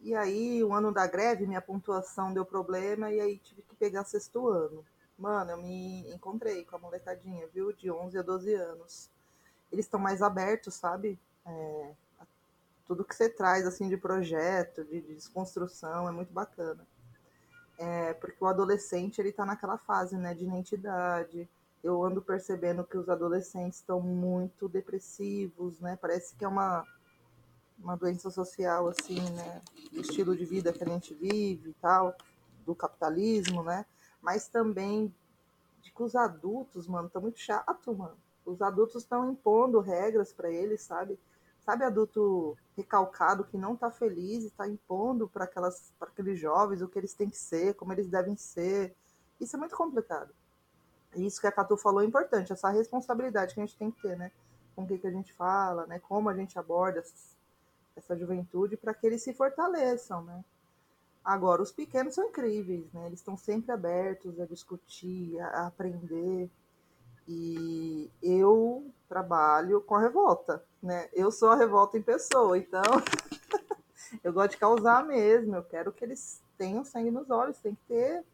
E 0.00 0.14
aí, 0.14 0.64
o 0.64 0.72
ano 0.72 0.90
da 0.90 1.06
greve, 1.06 1.46
minha 1.46 1.60
pontuação 1.60 2.32
deu 2.32 2.46
problema 2.46 3.12
e 3.12 3.20
aí 3.20 3.36
tive 3.36 3.60
que 3.60 3.76
pegar 3.76 4.04
sexto 4.04 4.48
ano. 4.48 4.82
Mano, 5.18 5.50
eu 5.50 5.58
me 5.58 6.10
encontrei 6.10 6.64
com 6.64 6.76
a 6.76 6.78
molecadinha, 6.78 7.46
viu? 7.52 7.70
De 7.74 7.90
11 7.90 8.16
a 8.16 8.22
12 8.22 8.54
anos. 8.54 9.10
Eles 9.70 9.84
estão 9.84 10.00
mais 10.00 10.22
abertos, 10.22 10.72
sabe? 10.72 11.18
É, 11.44 11.90
tudo 12.88 13.04
que 13.04 13.14
você 13.14 13.28
traz, 13.28 13.66
assim, 13.66 13.86
de 13.86 13.98
projeto, 13.98 14.82
de, 14.82 15.02
de 15.02 15.14
desconstrução, 15.14 16.08
é 16.08 16.10
muito 16.10 16.32
bacana. 16.32 16.86
É, 17.76 18.14
porque 18.14 18.42
o 18.42 18.46
adolescente, 18.46 19.20
ele 19.20 19.30
tá 19.30 19.44
naquela 19.44 19.76
fase, 19.76 20.16
né? 20.16 20.34
De 20.34 20.44
identidade. 20.44 21.48
Eu 21.84 22.02
ando 22.02 22.22
percebendo 22.22 22.82
que 22.82 22.96
os 22.96 23.08
adolescentes 23.10 23.78
estão 23.78 24.00
muito 24.00 24.68
depressivos, 24.68 25.78
né? 25.80 25.98
Parece 26.00 26.34
que 26.34 26.44
é 26.46 26.48
uma, 26.48 26.84
uma 27.78 27.94
doença 27.94 28.30
social, 28.30 28.88
assim, 28.88 29.20
né? 29.32 29.62
Do 29.92 30.00
estilo 30.00 30.34
de 30.34 30.46
vida 30.46 30.72
que 30.72 30.82
a 30.82 30.88
gente 30.88 31.12
vive 31.12 31.70
e 31.70 31.74
tal, 31.74 32.16
do 32.64 32.74
capitalismo, 32.74 33.62
né? 33.62 33.84
Mas 34.20 34.48
também 34.48 35.14
de 35.82 35.92
que 35.92 36.02
os 36.02 36.16
adultos, 36.16 36.88
mano, 36.88 37.06
estão 37.06 37.20
muito 37.20 37.38
chato, 37.38 37.94
mano. 37.94 38.16
Os 38.46 38.62
adultos 38.62 39.02
estão 39.02 39.30
impondo 39.30 39.78
regras 39.78 40.32
para 40.32 40.50
eles, 40.50 40.80
sabe? 40.80 41.18
Sabe 41.68 41.84
adulto 41.84 42.56
recalcado 42.74 43.44
que 43.44 43.58
não 43.58 43.76
tá 43.76 43.90
feliz 43.90 44.42
e 44.42 44.50
tá 44.50 44.66
impondo 44.66 45.28
para 45.28 45.44
aqueles 46.00 46.38
jovens 46.38 46.80
o 46.80 46.88
que 46.88 46.98
eles 46.98 47.12
têm 47.12 47.28
que 47.28 47.36
ser, 47.36 47.74
como 47.74 47.92
eles 47.92 48.08
devem 48.08 48.38
ser. 48.38 48.96
Isso 49.38 49.54
é 49.54 49.58
muito 49.58 49.76
complicado. 49.76 50.32
Isso 51.14 51.38
que 51.38 51.46
a 51.46 51.52
Catu 51.52 51.76
falou 51.76 52.00
é 52.00 52.06
importante, 52.06 52.54
essa 52.54 52.70
responsabilidade 52.70 53.52
que 53.52 53.60
a 53.60 53.66
gente 53.66 53.76
tem 53.76 53.90
que 53.90 54.00
ter, 54.00 54.16
né? 54.16 54.32
Com 54.74 54.84
o 54.84 54.86
que, 54.86 54.96
que 54.96 55.06
a 55.06 55.10
gente 55.10 55.30
fala, 55.34 55.86
né? 55.86 55.98
Como 55.98 56.30
a 56.30 56.34
gente 56.34 56.58
aborda 56.58 57.04
essa 57.94 58.16
juventude 58.16 58.74
para 58.74 58.94
que 58.94 59.06
eles 59.06 59.22
se 59.22 59.34
fortaleçam, 59.34 60.24
né? 60.24 60.42
Agora, 61.22 61.60
os 61.60 61.70
pequenos 61.70 62.14
são 62.14 62.28
incríveis, 62.28 62.90
né? 62.94 63.08
Eles 63.08 63.18
estão 63.18 63.36
sempre 63.36 63.72
abertos 63.72 64.40
a 64.40 64.46
discutir, 64.46 65.38
a 65.38 65.66
aprender. 65.66 66.50
E 67.28 68.10
eu 68.22 68.90
trabalho 69.06 69.82
com 69.82 69.96
a 69.96 70.00
revolta, 70.00 70.64
né? 70.82 71.08
Eu 71.12 71.30
sou 71.30 71.50
a 71.50 71.56
revolta 71.56 71.98
em 71.98 72.02
pessoa, 72.02 72.56
então 72.56 72.82
eu 74.22 74.32
gosto 74.32 74.52
de 74.52 74.56
causar 74.58 75.04
mesmo. 75.04 75.56
Eu 75.56 75.64
quero 75.64 75.92
que 75.92 76.04
eles 76.04 76.42
tenham 76.56 76.84
sangue 76.84 77.10
nos 77.10 77.30
olhos, 77.30 77.58
tem 77.58 77.74
que 77.74 77.82
ter, 77.88 78.24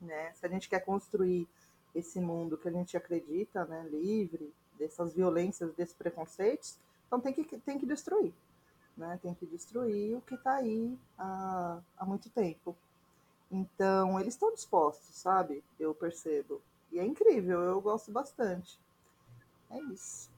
né? 0.00 0.32
Se 0.34 0.46
a 0.46 0.48
gente 0.48 0.68
quer 0.68 0.80
construir 0.80 1.48
esse 1.94 2.20
mundo 2.20 2.58
que 2.58 2.68
a 2.68 2.72
gente 2.72 2.96
acredita, 2.96 3.64
né, 3.64 3.88
livre 3.90 4.52
dessas 4.78 5.14
violências, 5.14 5.72
desses 5.74 5.94
preconceitos, 5.94 6.78
então 7.06 7.18
tem 7.18 7.32
que, 7.32 7.44
tem 7.58 7.78
que 7.78 7.86
destruir, 7.86 8.34
né? 8.96 9.18
Tem 9.22 9.34
que 9.34 9.46
destruir 9.46 10.16
o 10.16 10.20
que 10.20 10.34
está 10.34 10.56
aí 10.56 10.98
há, 11.18 11.80
há 11.96 12.04
muito 12.04 12.28
tempo. 12.30 12.76
Então, 13.50 14.20
eles 14.20 14.34
estão 14.34 14.52
dispostos, 14.52 15.14
sabe? 15.16 15.62
Eu 15.78 15.94
percebo. 15.94 16.60
E 16.92 16.98
é 16.98 17.04
incrível, 17.04 17.62
eu 17.62 17.80
gosto 17.80 18.10
bastante. 18.10 18.78
É 19.70 19.80
isso. 19.80 20.30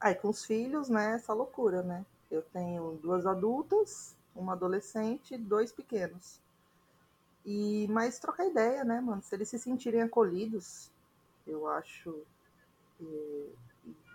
Aí, 0.00 0.14
com 0.14 0.28
os 0.28 0.44
filhos, 0.44 0.88
né? 0.88 1.14
Essa 1.14 1.32
loucura, 1.32 1.82
né? 1.82 2.04
Eu 2.30 2.42
tenho 2.42 2.92
duas 3.02 3.26
adultas, 3.26 4.14
uma 4.34 4.52
adolescente 4.52 5.34
e 5.34 5.38
dois 5.38 5.72
pequenos. 5.72 6.40
E, 7.44 7.86
mas 7.90 8.18
trocar 8.18 8.46
ideia, 8.46 8.84
né, 8.84 9.00
mano? 9.00 9.22
Se 9.22 9.34
eles 9.34 9.48
se 9.48 9.58
sentirem 9.58 10.02
acolhidos, 10.02 10.90
eu 11.46 11.68
acho. 11.68 12.14
que- 12.98 13.54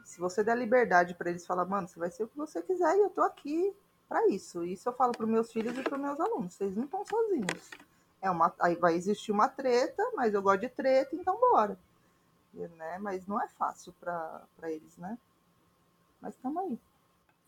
se 0.06 0.20
você 0.20 0.44
der 0.44 0.58
liberdade 0.58 1.14
para 1.16 1.30
eles 1.30 1.46
falar, 1.46 1.66
mano, 1.66 1.88
você 1.88 2.00
vai 2.00 2.12
ser 2.12 2.24
o 2.24 2.28
que 2.30 2.38
você 2.38 2.62
quiser 2.64 2.96
e 2.98 3.02
eu 3.02 3.10
tô 3.12 3.22
aqui 3.22 3.76
para 4.08 4.28
isso. 4.30 4.64
Isso 4.66 4.90
eu 4.90 4.94
falo 4.94 5.14
para 5.14 5.28
meus 5.28 5.52
filhos 5.52 5.78
e 5.78 5.84
para 5.84 5.98
meus 5.98 6.20
alunos. 6.20 6.54
Vocês 6.56 6.76
não 6.78 6.86
estão 6.86 7.06
sozinhos. 7.06 7.72
É 8.22 8.30
uma, 8.32 8.54
aí 8.60 8.76
vai 8.76 8.96
existir 8.96 9.32
uma 9.32 9.50
treta, 9.50 10.04
mas 10.16 10.34
eu 10.34 10.42
gosto 10.42 10.62
de 10.62 10.70
treta, 10.70 11.16
então 11.16 11.40
bora. 11.40 11.78
E, 12.54 12.68
né? 12.70 12.98
Mas 13.00 13.28
não 13.28 13.42
é 13.42 13.48
fácil 13.50 13.94
para 14.00 14.48
eles, 14.64 14.98
né? 14.98 15.18
Mas 16.22 16.36
estamos 16.36 16.64
aí. 16.64 16.80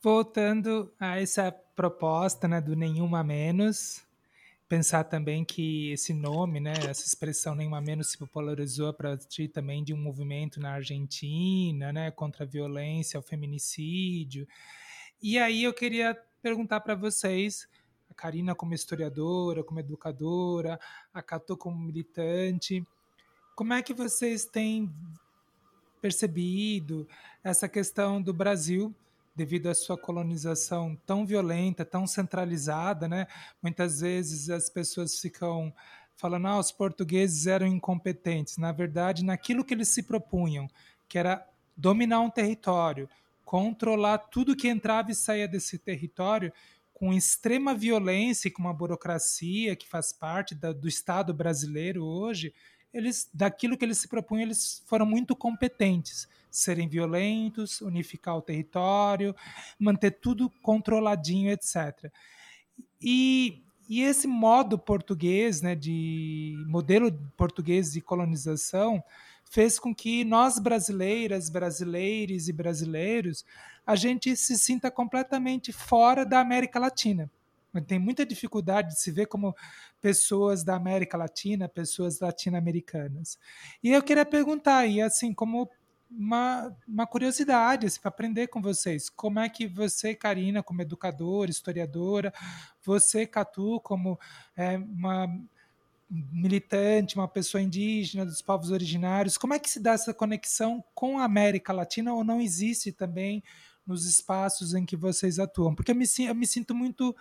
Voltando 0.02 0.92
a 1.00 1.20
essa 1.20 1.52
proposta 1.76 2.48
né, 2.48 2.60
do 2.60 2.76
nenhuma 2.76 3.24
menos, 3.24 4.04
pensar 4.68 5.04
também 5.04 5.44
que 5.44 5.92
esse 5.92 6.14
nome, 6.14 6.60
né, 6.60 6.74
essa 6.90 7.06
expressão 7.06 7.54
nenhuma 7.54 7.82
menos 7.82 8.12
se 8.12 8.18
popularizou 8.18 8.88
a 8.88 8.94
partir 8.94 9.50
também 9.50 9.84
de 9.84 9.94
um 9.94 9.98
movimento 9.98 10.60
na 10.60 10.72
Argentina, 10.74 11.92
né, 11.92 12.10
contra 12.10 12.46
a 12.46 12.48
violência, 12.48 13.20
o 13.20 13.24
feminicídio. 13.24 14.48
E 15.22 15.38
aí 15.38 15.64
eu 15.64 15.74
queria 15.74 16.18
perguntar 16.42 16.80
para 16.80 16.96
vocês, 16.96 17.68
a 18.10 18.14
Karina 18.14 18.56
como 18.56 18.74
historiadora, 18.74 19.64
como 19.64 19.80
educadora, 19.80 20.80
a 21.14 21.22
Cato 21.22 21.56
como 21.56 21.78
militante, 21.78 22.84
como 23.56 23.74
é 23.74 23.82
que 23.84 23.94
vocês 23.94 24.46
têm 24.46 24.92
percebido 26.02 27.08
essa 27.43 27.70
questão 27.70 28.22
do 28.22 28.34
Brasil 28.34 28.93
devido 29.36 29.68
à 29.68 29.74
sua 29.74 29.97
colonização 29.97 30.97
tão 31.06 31.26
violenta, 31.26 31.86
tão 31.86 32.06
centralizada, 32.06 33.08
né? 33.08 33.28
Muitas 33.62 34.02
vezes 34.02 34.49
as 34.49 34.70
pessoas 34.70 35.20
ficam 35.20 35.74
falando, 36.18 36.47
ah, 36.47 36.60
os 36.60 36.72
portugueses 36.72 37.47
eram 37.47 37.66
incompetentes. 37.66 38.58
Na 38.58 38.72
verdade, 38.72 39.24
naquilo 39.24 39.64
que 39.64 39.74
eles 39.74 39.88
se 39.88 40.04
propunham, 40.04 40.68
que 41.08 41.18
era 41.18 41.47
dominar 41.76 42.20
um 42.20 42.30
território, 42.30 43.10
controlar 43.45 44.18
tudo 44.18 44.56
que 44.56 44.68
entrava 44.68 45.12
e 45.12 45.16
saía 45.16 45.47
desse 45.47 45.78
território, 45.78 46.54
com 46.93 47.12
extrema 47.12 47.74
violência 47.74 48.47
e 48.47 48.52
com 48.52 48.62
uma 48.62 48.74
burocracia 48.74 49.76
que 49.76 49.88
faz 49.88 50.14
parte 50.14 50.54
da, 50.54 50.72
do 50.72 50.88
Estado 50.88 51.34
brasileiro 51.34 52.06
hoje, 52.06 52.54
eles, 52.94 53.30
daquilo 53.34 53.78
que 53.78 53.86
eles 53.86 53.98
se 53.98 54.08
propunham, 54.08 54.44
eles 54.44 54.84
foram 54.86 55.06
muito 55.06 55.36
competentes. 55.36 56.28
Serem 56.50 56.88
violentos, 56.88 57.80
unificar 57.82 58.36
o 58.36 58.42
território, 58.42 59.36
manter 59.80 60.12
tudo 60.12 60.50
controladinho, 60.62 61.50
etc. 61.50 62.12
E, 63.02 63.64
e 63.88 64.02
esse 64.02 64.28
modo 64.28 64.78
português, 64.78 65.62
né, 65.62 65.76
de 65.76 66.56
modelo 66.68 67.12
português 67.38 67.94
de 67.94 68.02
colonização, 68.02 69.02
fez 69.50 69.80
com 69.80 69.94
que 69.96 70.24
nós 70.24 70.60
brasileiras, 70.60 71.50
brasileiros 71.50 72.48
e 72.48 72.54
brasileiros, 72.54 73.46
a 73.86 73.96
gente 73.96 74.36
se 74.36 74.58
sinta 74.58 74.92
completamente 74.92 75.72
fora 75.72 76.26
da 76.26 76.39
América 76.39 76.80
Latina. 76.80 77.30
Tem 77.88 77.98
muita 77.98 78.26
dificuldade 78.26 78.90
de 78.90 79.00
se 79.00 79.12
ver 79.12 79.28
como 79.28 79.56
pessoas 80.02 80.64
da 80.64 80.76
América 80.76 81.18
Latina, 81.18 81.70
pessoas 81.70 82.20
latino-americanas. 82.20 83.40
E 83.82 83.92
eu 83.92 84.04
queria 84.04 84.26
perguntar, 84.26 84.86
e 84.88 85.02
assim, 85.02 85.34
como 85.34 85.70
uma, 86.10 86.76
uma 86.88 87.08
curiosidade 87.08 87.88
assim, 87.88 88.02
para 88.02 88.10
aprender 88.10 88.48
com 88.48 88.62
vocês, 88.62 89.10
como 89.10 89.40
é 89.40 89.48
que 89.48 89.68
você, 89.68 90.14
Karina, 90.14 90.62
como 90.62 90.82
educadora, 90.82 91.50
historiadora, 91.50 92.34
você, 92.84 93.26
Catu, 93.26 93.80
como 93.82 94.20
é, 94.56 94.78
uma 94.78 95.28
militante, 96.10 97.16
uma 97.16 97.28
pessoa 97.28 97.62
indígena 97.62 98.26
dos 98.26 98.42
povos 98.42 98.70
originários, 98.70 99.38
como 99.38 99.54
é 99.54 99.60
que 99.60 99.70
se 99.70 99.80
dá 99.80 99.94
essa 99.94 100.14
conexão 100.14 100.84
com 100.94 101.18
a 101.18 101.24
América 101.24 101.72
Latina 101.72 102.14
ou 102.14 102.22
não 102.22 102.42
existe 102.42 102.92
também 102.92 103.42
nos 103.88 104.06
espaços 104.06 104.74
em 104.74 104.86
que 104.86 104.98
vocês 104.98 105.40
atuam? 105.40 105.74
Porque 105.74 105.92
eu 105.92 105.96
me, 105.96 106.06
eu 106.28 106.36
me 106.36 106.46
sinto 106.46 106.76
muito 106.76 107.16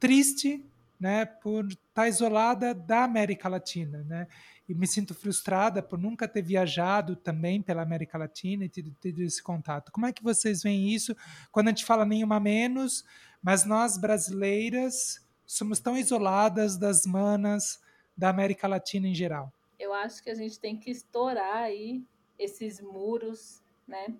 triste 0.00 0.64
né, 0.98 1.24
por 1.24 1.66
estar 1.66 2.08
isolada 2.08 2.74
da 2.74 3.04
América 3.04 3.48
Latina, 3.48 4.04
né? 4.04 4.26
E 4.68 4.74
me 4.74 4.86
sinto 4.86 5.14
frustrada 5.14 5.82
por 5.82 5.98
nunca 5.98 6.28
ter 6.28 6.42
viajado 6.42 7.16
também 7.16 7.62
pela 7.62 7.82
América 7.82 8.18
Latina 8.18 8.64
e 8.64 8.68
ter 8.68 8.84
tido 9.00 9.22
esse 9.22 9.42
contato. 9.42 9.90
Como 9.90 10.06
é 10.06 10.12
que 10.12 10.22
vocês 10.22 10.62
veem 10.62 10.90
isso 10.90 11.16
quando 11.50 11.68
a 11.68 11.70
gente 11.70 11.84
fala 11.84 12.04
nenhuma 12.04 12.38
menos, 12.38 13.04
mas 13.42 13.64
nós 13.64 13.96
brasileiras 13.96 15.26
somos 15.46 15.80
tão 15.80 15.96
isoladas 15.96 16.76
das 16.76 17.04
manas 17.06 17.80
da 18.16 18.28
América 18.28 18.68
Latina 18.68 19.08
em 19.08 19.14
geral? 19.14 19.52
Eu 19.78 19.92
acho 19.94 20.22
que 20.22 20.30
a 20.30 20.34
gente 20.34 20.60
tem 20.60 20.76
que 20.76 20.90
estourar 20.90 21.56
aí 21.56 22.04
esses 22.38 22.80
muros, 22.80 23.62
né? 23.88 24.14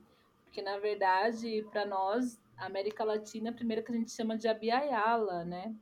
Porque 0.44 0.62
na 0.62 0.78
verdade, 0.78 1.64
para 1.70 1.86
nós, 1.86 2.40
América 2.66 3.04
Latina, 3.04 3.52
primeiro 3.52 3.82
que 3.82 3.92
a 3.92 3.94
gente 3.96 4.12
chama 4.12 4.36
de 4.36 4.48
Abiyala, 4.48 5.44
né? 5.44 5.74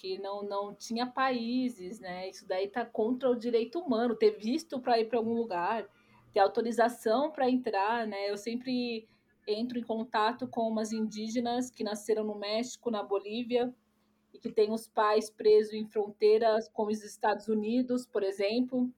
porque 0.00 0.18
não, 0.18 0.42
não 0.42 0.74
tinha 0.74 1.06
países, 1.06 2.00
né? 2.00 2.30
Isso 2.30 2.48
daí 2.48 2.68
tá 2.68 2.86
contra 2.86 3.28
o 3.28 3.36
direito 3.36 3.78
humano, 3.78 4.16
ter 4.16 4.30
visto 4.30 4.80
para 4.80 4.98
ir 4.98 5.06
para 5.10 5.18
algum 5.18 5.34
lugar, 5.34 5.86
ter 6.32 6.40
autorização 6.40 7.30
para 7.30 7.50
entrar, 7.50 8.06
né? 8.06 8.30
Eu 8.30 8.38
sempre 8.38 9.06
entro 9.46 9.78
em 9.78 9.82
contato 9.82 10.48
com 10.48 10.62
umas 10.62 10.90
indígenas 10.90 11.70
que 11.70 11.84
nasceram 11.84 12.24
no 12.24 12.34
México, 12.34 12.90
na 12.90 13.02
Bolívia, 13.02 13.74
e 14.32 14.38
que 14.38 14.50
têm 14.50 14.72
os 14.72 14.88
pais 14.88 15.28
presos 15.28 15.74
em 15.74 15.86
fronteiras 15.86 16.66
com 16.70 16.86
os 16.86 17.04
Estados 17.04 17.48
Unidos, 17.48 18.06
por 18.06 18.22
exemplo. 18.22 18.90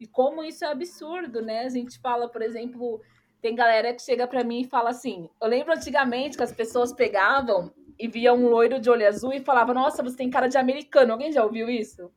E 0.00 0.08
como 0.08 0.42
isso 0.42 0.64
é 0.64 0.68
absurdo, 0.72 1.40
né? 1.40 1.60
A 1.60 1.68
gente 1.68 2.00
fala, 2.00 2.28
por 2.28 2.42
exemplo, 2.42 3.00
tem 3.40 3.54
galera 3.54 3.94
que 3.94 4.02
chega 4.02 4.26
para 4.26 4.44
mim 4.44 4.60
e 4.60 4.68
fala 4.68 4.90
assim: 4.90 5.28
eu 5.40 5.48
lembro 5.48 5.72
antigamente 5.72 6.36
que 6.36 6.42
as 6.42 6.52
pessoas 6.52 6.92
pegavam 6.92 7.72
e 7.98 8.06
via 8.08 8.32
um 8.32 8.48
loiro 8.48 8.80
de 8.80 8.90
olho 8.90 9.06
azul 9.06 9.32
e 9.32 9.40
falava: 9.40 9.74
Nossa, 9.74 10.02
você 10.02 10.16
tem 10.16 10.30
cara 10.30 10.48
de 10.48 10.56
americano. 10.56 11.12
Alguém 11.12 11.32
já 11.32 11.44
ouviu 11.44 11.68
isso? 11.68 12.10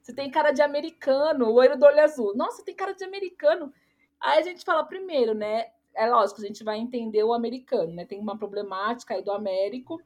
Você 0.00 0.14
tem 0.14 0.30
cara 0.30 0.52
de 0.52 0.62
americano, 0.62 1.50
loiro 1.50 1.76
do 1.76 1.84
olho 1.84 2.00
azul. 2.02 2.34
Nossa, 2.34 2.64
tem 2.64 2.74
cara 2.74 2.94
de 2.94 3.04
americano. 3.04 3.72
Aí 4.20 4.38
a 4.38 4.42
gente 4.42 4.64
fala 4.64 4.84
primeiro, 4.84 5.34
né? 5.34 5.66
É 5.94 6.08
lógico, 6.08 6.40
a 6.40 6.46
gente 6.46 6.64
vai 6.64 6.78
entender 6.78 7.22
o 7.24 7.32
americano, 7.32 7.92
né? 7.92 8.04
Tem 8.04 8.18
uma 8.18 8.38
problemática 8.38 9.14
aí 9.14 9.22
do 9.22 9.32
Américo. 9.32 10.00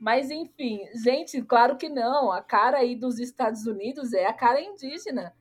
Mas, 0.00 0.30
enfim, 0.30 0.80
gente, 0.94 1.40
claro 1.42 1.76
que 1.76 1.88
não. 1.88 2.32
A 2.32 2.40
cara 2.40 2.78
aí 2.78 2.96
dos 2.96 3.18
Estados 3.18 3.66
Unidos 3.66 4.12
é 4.12 4.26
a 4.26 4.32
cara 4.32 4.60
indígena. 4.60 5.34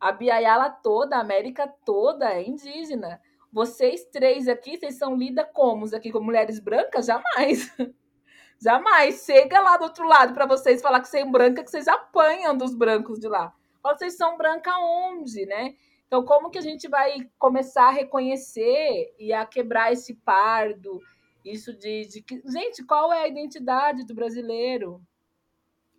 A 0.00 0.12
Biayala 0.12 0.70
toda, 0.70 1.16
a 1.16 1.20
América 1.20 1.66
toda 1.84 2.30
é 2.30 2.42
indígena. 2.46 3.20
Vocês 3.52 4.04
três 4.04 4.46
aqui, 4.46 4.76
vocês 4.76 4.96
são 4.96 5.16
lidas 5.16 5.46
como? 5.52 5.86
Aqui 5.94 6.12
como 6.12 6.26
mulheres 6.26 6.60
brancas? 6.60 7.06
Jamais. 7.06 7.72
Jamais. 8.60 9.24
Chega 9.24 9.60
lá 9.60 9.76
do 9.76 9.84
outro 9.84 10.06
lado 10.06 10.34
para 10.34 10.46
vocês 10.46 10.82
falar 10.82 11.00
que 11.00 11.08
são 11.08 11.30
branca, 11.30 11.64
que 11.64 11.70
vocês 11.70 11.88
apanham 11.88 12.56
dos 12.56 12.74
brancos 12.74 13.18
de 13.18 13.28
lá. 13.28 13.54
Fala, 13.82 13.96
vocês 13.96 14.16
são 14.16 14.36
branca 14.36 14.70
onde, 14.78 15.46
né? 15.46 15.74
Então, 16.06 16.24
como 16.24 16.50
que 16.50 16.58
a 16.58 16.62
gente 16.62 16.88
vai 16.88 17.30
começar 17.38 17.88
a 17.88 17.92
reconhecer 17.92 19.14
e 19.18 19.32
a 19.32 19.46
quebrar 19.46 19.92
esse 19.92 20.14
pardo? 20.14 21.00
Isso 21.44 21.72
de, 21.72 22.06
de 22.06 22.22
que. 22.22 22.42
Gente, 22.46 22.84
qual 22.84 23.12
é 23.12 23.22
a 23.22 23.28
identidade 23.28 24.04
do 24.04 24.14
brasileiro? 24.14 25.00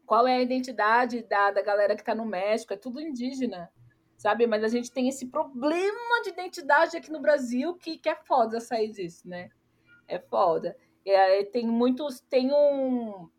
Qual 0.05 0.27
é 0.27 0.35
a 0.35 0.41
identidade 0.41 1.21
da, 1.23 1.51
da 1.51 1.61
galera 1.61 1.95
que 1.95 2.01
está 2.01 2.15
no 2.15 2.25
México? 2.25 2.73
É 2.73 2.77
tudo 2.77 2.99
indígena, 2.99 3.71
sabe? 4.19 4.45
Mas 4.45 4.65
a 4.65 4.67
gente 4.67 4.91
tem 4.91 5.07
esse 5.07 5.27
problema 5.27 6.21
de 6.23 6.29
identidade 6.29 6.97
aqui 6.97 7.09
no 7.09 7.21
Brasil 7.21 7.73
que, 7.75 7.97
que 7.97 8.09
é 8.09 8.15
foda 8.15 8.59
sair 8.59 8.91
disso, 8.91 9.27
né? 9.27 9.49
É 10.07 10.19
foda. 10.19 10.75
Aí 11.07 11.45
tem 11.45 11.65
muitos. 11.65 12.19
Tem 12.29 12.51
um, 12.53 13.29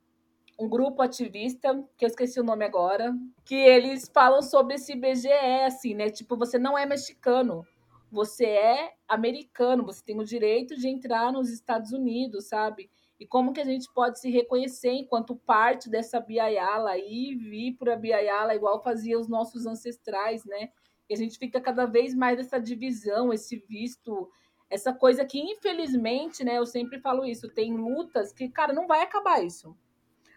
um 0.59 0.69
grupo 0.69 1.03
ativista, 1.03 1.85
que 1.99 2.05
eu 2.05 2.09
esqueci 2.09 2.41
o 2.41 2.45
nome 2.45 2.65
agora, 2.65 3.15
que 3.45 3.55
eles 3.55 4.11
falam 4.13 4.41
sobre 4.41 4.77
esse 4.77 4.97
BGE, 4.97 5.29
assim, 5.67 5.95
né? 5.95 6.09
Tipo, 6.09 6.35
você 6.35 6.59
não 6.59 6.79
é 6.79 6.87
mexicano, 6.87 7.63
você 8.11 8.47
é 8.47 8.95
americano, 9.07 9.85
você 9.85 10.03
tem 10.03 10.19
o 10.19 10.25
direito 10.25 10.75
de 10.77 10.89
entrar 10.89 11.31
nos 11.31 11.51
Estados 11.51 11.93
Unidos, 11.93 12.49
sabe? 12.49 12.91
E 13.21 13.27
como 13.27 13.53
que 13.53 13.61
a 13.61 13.65
gente 13.65 13.87
pode 13.93 14.19
se 14.19 14.31
reconhecer 14.31 14.93
enquanto 14.93 15.37
parte 15.37 15.91
dessa 15.91 16.19
Biayala 16.19 16.97
e 16.97 17.37
vir 17.37 17.77
para 17.77 17.93
a 17.93 17.97
Biayala 17.97 18.55
igual 18.55 18.83
fazia 18.83 19.19
os 19.21 19.29
nossos 19.29 19.67
ancestrais, 19.67 20.43
né? 20.47 20.71
E 21.07 21.13
a 21.13 21.17
gente 21.19 21.39
fica 21.39 21.61
cada 21.61 21.85
vez 21.85 22.15
mais 22.15 22.39
essa 22.39 22.59
divisão, 22.59 23.31
esse 23.31 23.57
visto, 23.69 24.31
essa 24.71 24.95
coisa 24.95 25.23
que, 25.23 25.39
infelizmente, 25.39 26.43
né? 26.43 26.57
Eu 26.57 26.65
sempre 26.65 26.99
falo 26.99 27.27
isso, 27.27 27.53
tem 27.53 27.77
lutas 27.77 28.33
que, 28.33 28.49
cara, 28.49 28.73
não 28.73 28.87
vai 28.87 29.03
acabar 29.03 29.45
isso. 29.45 29.77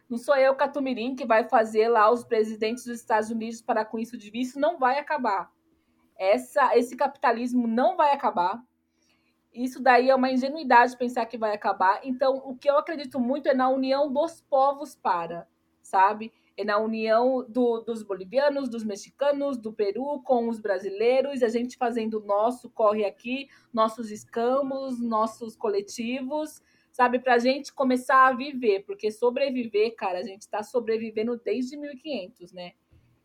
Não 0.10 0.18
sou 0.18 0.36
eu, 0.36 0.54
Catumirim, 0.54 1.16
que 1.16 1.26
vai 1.26 1.48
fazer 1.48 1.88
lá 1.88 2.12
os 2.12 2.26
presidentes 2.26 2.86
dos 2.86 3.00
Estados 3.00 3.30
Unidos 3.30 3.62
parar 3.62 3.86
com 3.86 3.98
isso 3.98 4.18
de 4.18 4.30
visto, 4.30 4.60
não 4.60 4.78
vai 4.78 5.00
acabar. 5.00 5.50
Essa, 6.18 6.78
esse 6.78 6.98
capitalismo 6.98 7.66
não 7.66 7.96
vai 7.96 8.12
acabar. 8.12 8.62
Isso 9.54 9.82
daí 9.82 10.10
é 10.10 10.16
uma 10.16 10.32
ingenuidade 10.32 10.98
pensar 10.98 11.26
que 11.28 11.38
vai 11.38 11.54
acabar. 11.54 12.02
Então, 12.04 12.42
o 12.46 12.56
que 12.58 12.70
eu 12.70 12.78
acredito 12.78 13.20
muito 13.20 13.48
é 13.48 13.54
na 13.54 13.70
união 13.70 14.12
dos 14.12 14.42
povos 14.42 14.96
para, 14.96 15.48
sabe? 15.82 16.34
É 16.58 16.64
na 16.64 16.78
união 16.78 17.46
do, 17.48 17.82
dos 17.82 18.02
bolivianos, 18.04 18.70
dos 18.70 18.84
mexicanos, 18.84 19.58
do 19.58 19.72
Peru 19.72 20.22
com 20.24 20.50
os 20.50 20.60
brasileiros, 20.60 21.44
a 21.44 21.50
gente 21.50 21.78
fazendo 21.78 22.20
o 22.20 22.26
nosso 22.26 22.70
corre 22.70 23.06
aqui, 23.06 23.48
nossos 23.72 24.12
escamos, 24.12 25.00
nossos 25.00 25.56
coletivos, 25.56 26.62
sabe? 26.92 27.20
Para 27.20 27.36
a 27.36 27.40
gente 27.40 27.74
começar 27.74 28.28
a 28.28 28.34
viver, 28.34 28.84
porque 28.86 29.12
sobreviver, 29.12 29.96
cara, 29.96 30.20
a 30.20 30.24
gente 30.24 30.42
está 30.42 30.64
sobrevivendo 30.64 31.40
desde 31.44 31.78
1500, 31.78 32.54
né? 32.54 32.74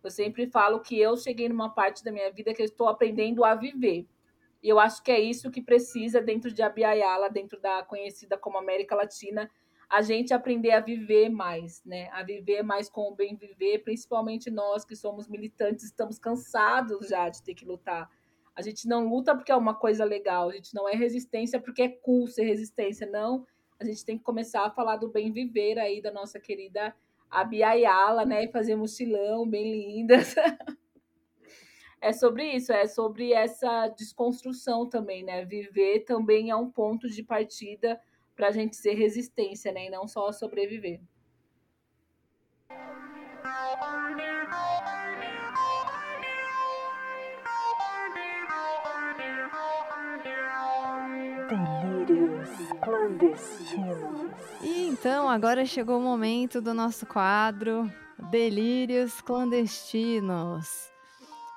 Eu 0.02 0.10
sempre 0.10 0.46
falo 0.46 0.80
que 0.80 0.98
eu 0.98 1.16
cheguei 1.16 1.48
numa 1.48 1.70
parte 1.70 2.04
da 2.04 2.12
minha 2.12 2.30
vida 2.30 2.54
que 2.54 2.62
eu 2.62 2.66
estou 2.66 2.88
aprendendo 2.88 3.44
a 3.44 3.54
viver. 3.54 4.06
E 4.62 4.68
eu 4.68 4.78
acho 4.78 5.02
que 5.02 5.10
é 5.10 5.20
isso 5.20 5.50
que 5.50 5.62
precisa 5.62 6.20
dentro 6.20 6.52
de 6.52 6.62
Abiayala, 6.62 7.30
dentro 7.30 7.60
da 7.60 7.82
conhecida 7.82 8.36
como 8.36 8.58
América 8.58 8.94
Latina, 8.96 9.48
a 9.88 10.02
gente 10.02 10.34
aprender 10.34 10.72
a 10.72 10.80
viver 10.80 11.30
mais, 11.30 11.82
né? 11.84 12.10
A 12.12 12.22
viver 12.22 12.62
mais 12.62 12.90
com 12.90 13.10
o 13.10 13.14
bem 13.14 13.36
viver, 13.36 13.78
principalmente 13.78 14.50
nós 14.50 14.84
que 14.84 14.94
somos 14.94 15.26
militantes, 15.26 15.86
estamos 15.86 16.18
cansados 16.18 17.08
já 17.08 17.28
de 17.28 17.42
ter 17.42 17.54
que 17.54 17.64
lutar. 17.64 18.10
A 18.54 18.60
gente 18.60 18.86
não 18.86 19.08
luta 19.08 19.34
porque 19.34 19.52
é 19.52 19.56
uma 19.56 19.74
coisa 19.74 20.04
legal, 20.04 20.50
a 20.50 20.52
gente 20.52 20.74
não 20.74 20.88
é 20.88 20.92
resistência 20.92 21.60
porque 21.60 21.82
é 21.82 21.88
cool 21.88 22.26
ser 22.26 22.42
resistência, 22.42 23.06
não. 23.06 23.46
A 23.80 23.84
gente 23.84 24.04
tem 24.04 24.18
que 24.18 24.24
começar 24.24 24.66
a 24.66 24.70
falar 24.70 24.96
do 24.96 25.08
bem 25.08 25.32
viver 25.32 25.78
aí 25.78 26.02
da 26.02 26.10
nossa 26.10 26.38
querida 26.38 26.94
Abiayala, 27.30 28.26
né? 28.26 28.44
E 28.44 28.52
fazer 28.52 28.74
mochilão 28.74 29.48
bem 29.48 29.86
lindas. 29.86 30.34
é 32.00 32.12
sobre 32.12 32.44
isso, 32.52 32.72
é 32.72 32.86
sobre 32.86 33.32
essa 33.32 33.88
desconstrução 33.88 34.88
também, 34.88 35.24
né? 35.24 35.44
Viver 35.44 36.00
também 36.00 36.50
é 36.50 36.56
um 36.56 36.70
ponto 36.70 37.08
de 37.08 37.22
partida 37.22 38.00
para 38.36 38.48
a 38.48 38.52
gente 38.52 38.76
ser 38.76 38.94
resistência, 38.94 39.72
né? 39.72 39.86
E 39.86 39.90
não 39.90 40.06
só 40.06 40.30
sobreviver. 40.32 41.00
Delírios 51.48 52.48
clandestinos. 52.82 54.30
E 54.62 54.86
então, 54.88 55.28
agora 55.28 55.64
chegou 55.64 55.98
o 55.98 56.02
momento 56.02 56.60
do 56.60 56.72
nosso 56.72 57.06
quadro 57.06 57.90
Delírios 58.30 59.20
Clandestinos. 59.20 60.97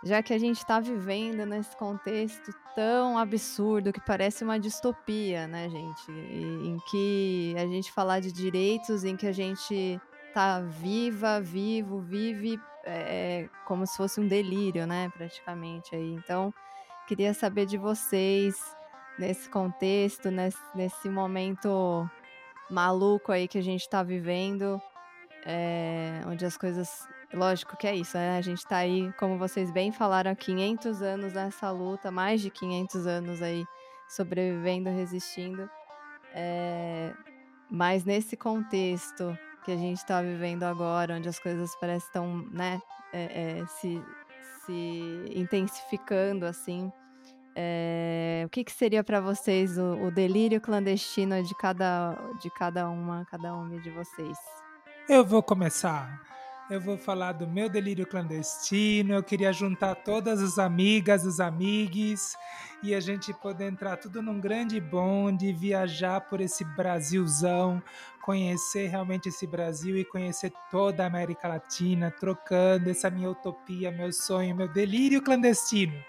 Já 0.04 0.24
que 0.24 0.34
a 0.34 0.38
gente 0.40 0.58
está 0.58 0.80
vivendo 0.80 1.46
nesse 1.46 1.76
contexto 1.78 2.52
tão 2.74 3.18
absurdo 3.18 3.94
que 3.94 4.02
parece 4.02 4.44
uma 4.44 4.60
distopia, 4.60 5.48
né, 5.48 5.70
gente? 5.70 6.12
E- 6.12 6.68
em 6.70 6.78
que 6.90 7.54
a 7.58 7.68
gente 7.68 7.92
falar 7.92 8.20
de 8.20 8.32
direitos, 8.32 9.04
em 9.04 9.16
que 9.16 9.28
a 9.28 9.32
gente 9.32 10.02
tá 10.34 10.60
viva, 10.62 11.40
vivo, 11.40 12.00
vive 12.00 12.60
é, 12.84 13.48
como 13.66 13.86
se 13.86 13.96
fosse 13.96 14.20
um 14.20 14.28
delírio, 14.28 14.88
né, 14.88 15.12
praticamente 15.16 15.96
aí. 15.96 16.14
Então, 16.14 16.52
queria 17.08 17.34
saber 17.34 17.66
de 17.68 17.78
vocês 17.78 18.56
nesse 19.20 19.48
contexto, 19.50 20.32
nesse, 20.32 20.58
nesse 20.74 21.10
momento 21.10 22.10
maluco 22.72 23.32
aí 23.32 23.48
que 23.48 23.58
a 23.58 23.62
gente 23.64 23.88
tá 23.88 24.02
vivendo, 24.02 24.82
é, 25.46 26.22
onde 26.26 26.46
as 26.46 26.58
coisas. 26.58 27.08
Lógico 27.34 27.78
que 27.78 27.88
é 27.88 27.96
isso, 27.96 28.18
né? 28.18 28.38
A 28.38 28.42
gente 28.42 28.66
tá 28.68 28.78
aí, 28.78 29.12
como 29.14 29.38
vocês 29.38 29.72
bem 29.72 29.92
falaram, 29.92 30.32
há 30.32 30.36
500 30.36 31.02
anos 31.02 31.34
nessa 31.34 31.72
luta, 31.72 32.12
mais 32.12 32.42
de 32.42 32.50
500 32.50 33.08
anos 33.08 33.42
aí, 33.42 33.66
sobrevivendo, 34.10 34.90
resistindo. 34.90 35.70
É, 36.34 37.14
mas 37.70 38.04
nesse 38.04 38.36
contexto 38.36 39.38
que 39.64 39.72
a 39.72 39.78
gente 39.78 40.06
tá 40.06 40.22
vivendo 40.22 40.64
agora, 40.64 41.16
onde 41.16 41.30
as 41.30 41.40
coisas 41.40 41.74
parecem 41.76 42.08
estão, 42.08 42.38
né, 42.52 42.82
é, 43.14 43.60
é, 43.60 43.66
se, 43.66 44.02
se 44.66 45.32
intensificando 45.34 46.46
assim. 46.46 46.92
É, 47.56 48.44
o 48.46 48.50
que, 48.50 48.64
que 48.64 48.72
seria 48.72 49.04
para 49.04 49.20
vocês 49.20 49.78
o, 49.78 50.06
o 50.06 50.12
delírio 50.12 50.60
clandestino 50.60 51.42
de 51.44 51.56
cada, 51.56 52.18
de 52.42 52.50
cada 52.50 52.90
uma, 52.90 53.26
cada 53.26 53.54
uma 53.54 53.80
de 53.80 53.90
vocês? 53.90 54.38
Eu 55.08 55.26
vou 55.26 55.44
começar. 55.44 56.22
Eu 56.72 56.80
vou 56.80 56.98
falar 56.98 57.34
do 57.34 57.46
meu 57.46 57.68
delírio 57.68 58.08
clandestino. 58.08 59.14
Eu 59.14 59.22
queria 59.22 59.52
juntar 59.52 59.94
todas 59.94 60.42
as 60.42 60.58
amigas, 60.58 61.26
os 61.26 61.42
amigues, 61.42 62.38
e 62.82 62.96
a 62.96 63.02
gente 63.02 63.34
poder 63.34 63.66
entrar 63.66 63.98
tudo 63.98 64.22
num 64.22 64.40
grande 64.40 64.80
bonde, 64.80 65.52
viajar 65.52 66.22
por 66.22 66.40
esse 66.40 66.64
Brasilzão, 66.64 67.84
conhecer 68.22 68.88
realmente 68.88 69.28
esse 69.28 69.46
Brasil 69.46 69.98
e 69.98 70.06
conhecer 70.06 70.54
toda 70.72 71.04
a 71.04 71.08
América 71.08 71.50
Latina, 71.50 72.10
trocando 72.10 72.90
essa 72.90 73.10
minha 73.10 73.30
utopia, 73.30 73.92
meu 73.92 74.14
sonho, 74.14 74.56
meu 74.56 74.70
delírio 74.70 75.22
clandestino. 75.22 76.02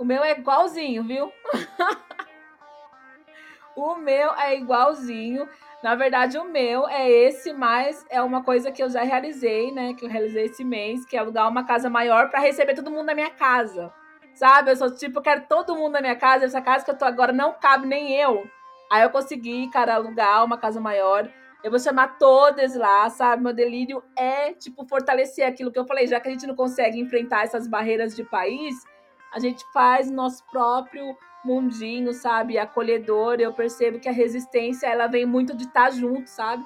O 0.00 0.04
meu 0.04 0.24
é 0.24 0.36
igualzinho, 0.36 1.04
viu? 1.04 1.32
o 3.76 3.94
meu 3.94 4.34
é 4.34 4.56
igualzinho. 4.56 5.48
Na 5.82 5.96
verdade, 5.96 6.38
o 6.38 6.44
meu 6.44 6.88
é 6.88 7.10
esse, 7.10 7.52
mas 7.52 8.06
é 8.08 8.22
uma 8.22 8.44
coisa 8.44 8.70
que 8.70 8.80
eu 8.80 8.88
já 8.88 9.02
realizei, 9.02 9.72
né? 9.72 9.94
Que 9.94 10.04
eu 10.04 10.08
realizei 10.08 10.44
esse 10.44 10.62
mês, 10.64 11.04
que 11.04 11.16
é 11.16 11.18
alugar 11.18 11.48
uma 11.48 11.64
casa 11.64 11.90
maior 11.90 12.30
para 12.30 12.38
receber 12.38 12.74
todo 12.74 12.90
mundo 12.90 13.06
na 13.06 13.14
minha 13.14 13.30
casa. 13.30 13.92
Sabe? 14.32 14.70
Eu 14.70 14.76
sou 14.76 14.94
tipo, 14.94 15.18
eu 15.18 15.22
quero 15.22 15.42
todo 15.48 15.74
mundo 15.74 15.94
na 15.94 16.00
minha 16.00 16.14
casa. 16.14 16.44
Essa 16.44 16.62
casa 16.62 16.84
que 16.84 16.90
eu 16.92 16.96
tô 16.96 17.04
agora 17.04 17.32
não 17.32 17.52
cabe 17.54 17.88
nem 17.88 18.16
eu. 18.16 18.48
Aí 18.92 19.02
eu 19.02 19.10
consegui, 19.10 19.68
cara, 19.70 19.96
alugar 19.96 20.44
uma 20.44 20.56
casa 20.56 20.80
maior. 20.80 21.28
Eu 21.64 21.70
vou 21.70 21.80
chamar 21.80 22.16
todas 22.16 22.76
lá, 22.76 23.10
sabe? 23.10 23.42
Meu 23.42 23.52
delírio 23.52 24.04
é, 24.16 24.52
tipo, 24.52 24.86
fortalecer 24.86 25.44
aquilo 25.44 25.72
que 25.72 25.78
eu 25.78 25.86
falei. 25.86 26.06
Já 26.06 26.20
que 26.20 26.28
a 26.28 26.30
gente 26.30 26.46
não 26.46 26.54
consegue 26.54 27.00
enfrentar 27.00 27.42
essas 27.42 27.66
barreiras 27.66 28.14
de 28.14 28.22
país, 28.22 28.76
a 29.32 29.40
gente 29.40 29.64
faz 29.72 30.08
nosso 30.08 30.44
próprio 30.46 31.16
mundinho, 31.44 32.12
sabe? 32.12 32.58
Acolhedor. 32.58 33.40
Eu 33.40 33.52
percebo 33.52 33.98
que 33.98 34.08
a 34.08 34.12
resistência, 34.12 34.86
ela 34.86 35.06
vem 35.06 35.26
muito 35.26 35.56
de 35.56 35.64
estar 35.64 35.90
junto, 35.90 36.28
sabe? 36.28 36.64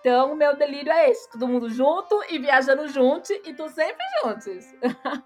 Então, 0.00 0.32
o 0.32 0.36
meu 0.36 0.56
delírio 0.56 0.90
é 0.90 1.10
esse. 1.10 1.30
Todo 1.30 1.46
mundo 1.46 1.68
junto 1.68 2.22
e 2.30 2.38
viajando 2.38 2.88
junto 2.88 3.32
e 3.32 3.52
tu 3.52 3.68
sempre 3.68 4.04
juntos. 4.22 4.74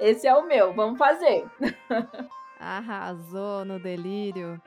esse 0.00 0.26
é 0.26 0.34
o 0.34 0.46
meu. 0.46 0.74
Vamos 0.74 0.98
fazer. 0.98 1.48
Arrasou 2.58 3.64
no 3.64 3.78
delírio. 3.78 4.60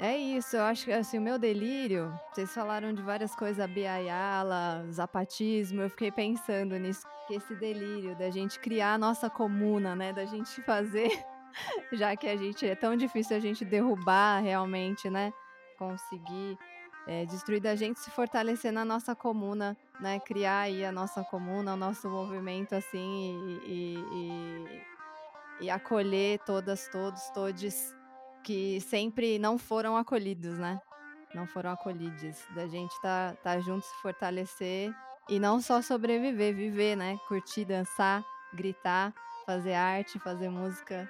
É 0.00 0.16
isso, 0.16 0.56
eu 0.56 0.62
acho 0.62 0.84
que 0.84 0.92
assim, 0.92 1.18
o 1.18 1.20
meu 1.20 1.40
delírio, 1.40 2.16
vocês 2.32 2.54
falaram 2.54 2.92
de 2.92 3.02
várias 3.02 3.34
coisas, 3.34 3.68
biaiala, 3.68 4.86
zapatismo, 4.92 5.82
eu 5.82 5.90
fiquei 5.90 6.12
pensando 6.12 6.78
nisso, 6.78 7.04
que 7.26 7.34
esse 7.34 7.52
delírio 7.56 8.16
da 8.16 8.30
gente 8.30 8.60
criar 8.60 8.94
a 8.94 8.98
nossa 8.98 9.28
comuna, 9.28 9.96
né, 9.96 10.12
da 10.12 10.24
gente 10.24 10.62
fazer, 10.62 11.10
já 11.92 12.16
que 12.16 12.26
a 12.26 12.36
gente 12.36 12.66
é 12.66 12.74
tão 12.74 12.96
difícil 12.96 13.36
a 13.36 13.40
gente 13.40 13.64
derrubar 13.64 14.40
realmente, 14.40 15.08
né, 15.08 15.32
conseguir 15.78 16.58
é, 17.06 17.24
destruir 17.24 17.60
da 17.60 17.74
gente 17.74 17.98
se 18.00 18.10
fortalecer 18.10 18.72
na 18.72 18.84
nossa 18.84 19.14
comuna, 19.14 19.76
né, 20.00 20.20
criar 20.20 20.60
aí 20.60 20.84
a 20.84 20.92
nossa 20.92 21.24
comuna, 21.24 21.74
o 21.74 21.76
nosso 21.76 22.08
movimento 22.08 22.74
assim 22.74 23.60
e, 23.66 23.72
e, 23.72 23.98
e, 24.12 25.64
e 25.64 25.70
acolher 25.70 26.38
todas, 26.40 26.88
todos, 26.88 27.30
todes 27.30 27.96
que 28.44 28.80
sempre 28.80 29.38
não 29.38 29.58
foram 29.58 29.96
acolhidos, 29.96 30.58
né? 30.58 30.80
Não 31.34 31.46
foram 31.46 31.70
acolhidos. 31.70 32.38
Da 32.54 32.66
gente 32.66 32.98
tá, 33.02 33.36
tá 33.42 33.60
junto, 33.60 33.84
se 33.84 33.94
fortalecer 34.00 34.90
e 35.28 35.38
não 35.38 35.60
só 35.60 35.82
sobreviver, 35.82 36.54
viver, 36.54 36.96
né? 36.96 37.18
Curtir, 37.28 37.66
dançar, 37.66 38.24
gritar, 38.54 39.12
fazer 39.44 39.74
arte, 39.74 40.18
fazer 40.18 40.48
música, 40.48 41.08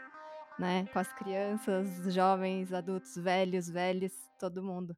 né? 0.59 0.86
Com 0.92 0.98
as 0.98 1.12
crianças, 1.12 2.12
jovens, 2.12 2.72
adultos, 2.72 3.14
velhos, 3.16 3.68
velhos, 3.68 4.12
todo 4.38 4.62
mundo. 4.62 4.96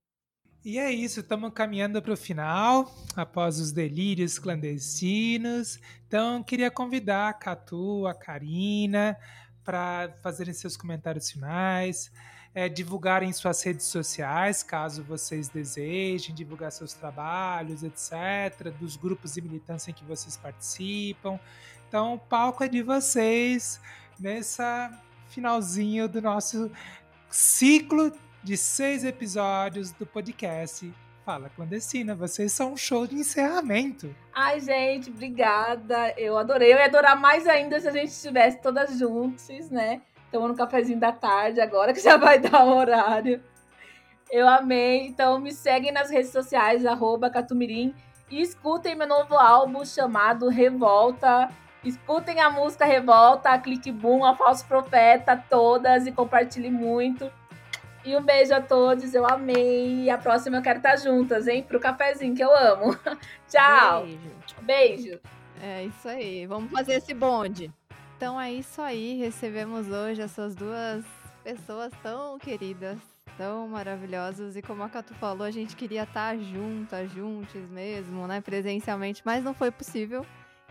E 0.63 0.79
é 0.79 0.93
isso, 0.93 1.21
estamos 1.21 1.53
caminhando 1.55 2.03
para 2.03 2.13
o 2.13 2.17
final, 2.17 2.95
após 3.17 3.59
os 3.59 3.73
delírios 3.73 4.39
clandestinos. 4.39 5.81
Então, 6.07 6.43
queria 6.43 6.71
convidar 6.71 7.31
a 7.31 7.33
Catu, 7.33 8.07
a 8.07 8.13
Karina, 8.13 9.17
para 9.65 10.15
fazerem 10.23 10.53
seus 10.53 10.77
comentários 10.77 11.31
finais, 11.31 12.13
é, 12.55 12.69
divulgarem 12.69 13.33
suas 13.33 13.63
redes 13.63 13.87
sociais, 13.87 14.63
caso 14.63 15.03
vocês 15.03 15.49
desejem, 15.49 16.35
divulgar 16.35 16.73
seus 16.73 16.93
trabalhos, 16.93 17.83
etc., 17.83 18.71
dos 18.79 18.97
grupos 18.97 19.35
de 19.35 19.41
militância 19.41 19.91
em 19.91 19.95
que 19.95 20.05
vocês 20.05 20.37
participam. 20.37 21.41
Então, 21.89 22.15
o 22.15 22.19
palco 22.19 22.63
é 22.63 22.69
de 22.69 22.83
vocês 22.83 23.81
nessa 24.19 24.91
finalzinho 25.31 26.09
do 26.09 26.21
nosso 26.21 26.71
ciclo 27.29 28.13
de 28.43 28.57
seis 28.57 29.05
episódios 29.05 29.93
do 29.93 30.05
podcast 30.05 30.93
Fala 31.25 31.49
Clandestina. 31.49 32.17
Vocês 32.17 32.53
são 32.53 32.73
um 32.73 32.77
show 32.77 33.07
de 33.07 33.15
encerramento. 33.15 34.15
Ai, 34.35 34.61
gente, 34.61 35.09
obrigada. 35.09 36.13
Eu 36.19 36.37
adorei. 36.37 36.73
Eu 36.73 36.79
ia 36.79 36.87
adorar 36.87 37.19
mais 37.19 37.47
ainda 37.47 37.81
se 37.81 37.89
a 37.89 37.93
gente 37.93 38.09
estivesse 38.09 38.61
todas 38.61 38.99
juntas, 38.99 39.71
né? 39.71 40.03
Tomando 40.33 40.53
um 40.53 40.57
cafezinho 40.57 40.99
da 40.99 41.13
tarde 41.13 41.61
agora, 41.61 41.93
que 41.93 42.01
já 42.01 42.17
vai 42.17 42.39
dar 42.41 42.65
o 42.65 42.77
horário. 42.77 43.41
Eu 44.33 44.49
amei. 44.49 45.07
Então 45.07 45.39
me 45.39 45.53
seguem 45.53 45.93
nas 45.93 46.11
redes 46.11 46.33
sociais, 46.33 46.85
arroba 46.85 47.31
Catumirim. 47.31 47.95
E 48.29 48.41
escutem 48.41 48.97
meu 48.97 49.07
novo 49.07 49.35
álbum 49.37 49.85
chamado 49.85 50.49
Revolta. 50.49 51.49
Escutem 51.83 52.41
a 52.41 52.51
música 52.51 52.85
Revolta, 52.85 53.51
a 53.51 53.59
Clique 53.59 53.91
Boom, 53.91 54.25
a 54.25 54.37
Falso 54.37 54.67
Profeta, 54.67 55.43
todas 55.49 56.07
e 56.07 56.13
compartilhem 56.13 56.71
muito. 56.71 57.31
E 58.05 58.17
um 58.17 58.23
beijo 58.23 58.55
a 58.55 58.61
todos, 58.61 59.15
eu 59.15 59.27
amei. 59.27 60.05
E 60.05 60.11
a 60.11 60.19
próxima 60.19 60.59
eu 60.59 60.63
quero 60.63 60.79
estar 60.79 60.97
juntas, 60.97 61.47
hein? 61.47 61.63
Pro 61.63 61.81
cafezinho 61.81 62.35
que 62.35 62.45
eu 62.45 62.55
amo. 62.55 62.97
Tchau. 63.49 64.05
Beijo. 64.05 64.31
Beijo. 64.63 65.21
É 65.63 65.85
isso 65.85 66.09
aí. 66.09 66.47
Vamos 66.47 66.71
fazer 66.71 66.95
esse 66.95 67.13
bonde. 67.15 67.71
Então 68.17 68.41
é 68.41 68.53
isso 68.53 68.81
aí. 68.81 69.19
Recebemos 69.19 69.89
hoje 69.89 70.21
essas 70.21 70.55
duas 70.55 71.05
pessoas 71.43 71.93
tão 72.03 72.39
queridas, 72.39 72.99
tão 73.37 73.69
maravilhosas. 73.69 74.57
E 74.57 74.63
como 74.63 74.83
a 74.83 74.89
Catu 74.89 75.15
falou, 75.15 75.47
a 75.47 75.51
gente 75.51 75.77
queria 75.77 76.05
estar 76.05 76.37
juntas, 76.39 77.11
juntos 77.11 77.69
mesmo, 77.71 78.27
né? 78.27 78.41
Presencialmente, 78.41 79.23
mas 79.25 79.45
não 79.45 79.53
foi 79.53 79.71
possível. 79.71 80.25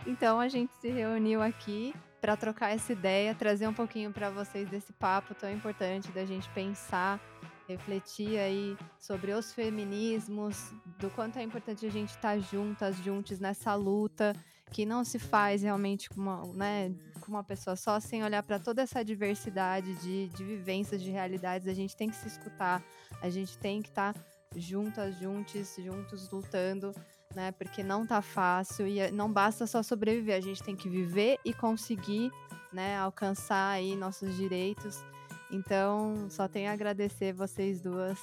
Então 0.06 0.40
a 0.40 0.48
gente 0.48 0.72
se 0.80 0.88
reuniu 0.88 1.42
aqui 1.42 1.94
para 2.20 2.36
trocar 2.36 2.70
essa 2.70 2.92
ideia, 2.92 3.34
trazer 3.34 3.66
um 3.66 3.74
pouquinho 3.74 4.12
para 4.12 4.30
vocês 4.30 4.68
desse 4.68 4.92
papo 4.92 5.34
tão 5.34 5.50
importante 5.50 6.10
da 6.12 6.24
gente 6.24 6.48
pensar, 6.50 7.20
refletir 7.66 8.38
aí 8.38 8.76
sobre 8.98 9.32
os 9.32 9.52
feminismos, 9.52 10.72
do 10.98 11.08
quanto 11.10 11.38
é 11.38 11.42
importante 11.42 11.86
a 11.86 11.90
gente 11.90 12.10
estar 12.10 12.38
juntas, 12.38 12.96
juntos 12.96 13.38
nessa 13.38 13.74
luta 13.74 14.34
que 14.70 14.86
não 14.86 15.04
se 15.04 15.18
faz 15.18 15.62
realmente 15.62 16.08
com 16.08 16.20
uma, 16.20 16.46
né, 16.54 16.94
com 17.20 17.32
uma 17.32 17.42
pessoa 17.42 17.74
só, 17.74 17.98
sem 17.98 18.22
olhar 18.22 18.42
para 18.42 18.58
toda 18.58 18.82
essa 18.82 19.04
diversidade 19.04 19.94
de, 19.96 20.28
de 20.28 20.44
vivências, 20.44 21.02
de 21.02 21.10
realidades. 21.10 21.66
A 21.66 21.74
gente 21.74 21.96
tem 21.96 22.08
que 22.08 22.16
se 22.16 22.28
escutar, 22.28 22.82
a 23.20 23.28
gente 23.28 23.58
tem 23.58 23.82
que 23.82 23.88
estar 23.88 24.14
juntas, 24.54 25.16
juntos, 25.18 25.74
juntos, 25.76 26.30
lutando 26.30 26.92
né? 27.34 27.52
Porque 27.52 27.82
não 27.82 28.06
tá 28.06 28.20
fácil 28.20 28.86
e 28.86 28.98
eh, 28.98 29.10
não 29.10 29.32
basta 29.32 29.66
só 29.66 29.82
sobreviver, 29.82 30.36
a 30.36 30.40
gente 30.40 30.62
tem 30.62 30.76
que 30.76 30.88
viver 30.88 31.38
e 31.44 31.52
conseguir, 31.52 32.30
né, 32.72 32.98
alcançar 32.98 33.70
aí 33.70 33.96
nossos 33.96 34.36
direitos. 34.36 35.04
Então, 35.50 36.28
só 36.30 36.46
tenho 36.46 36.70
a 36.70 36.72
agradecer 36.72 37.32
vocês 37.32 37.80
duas, 37.80 38.18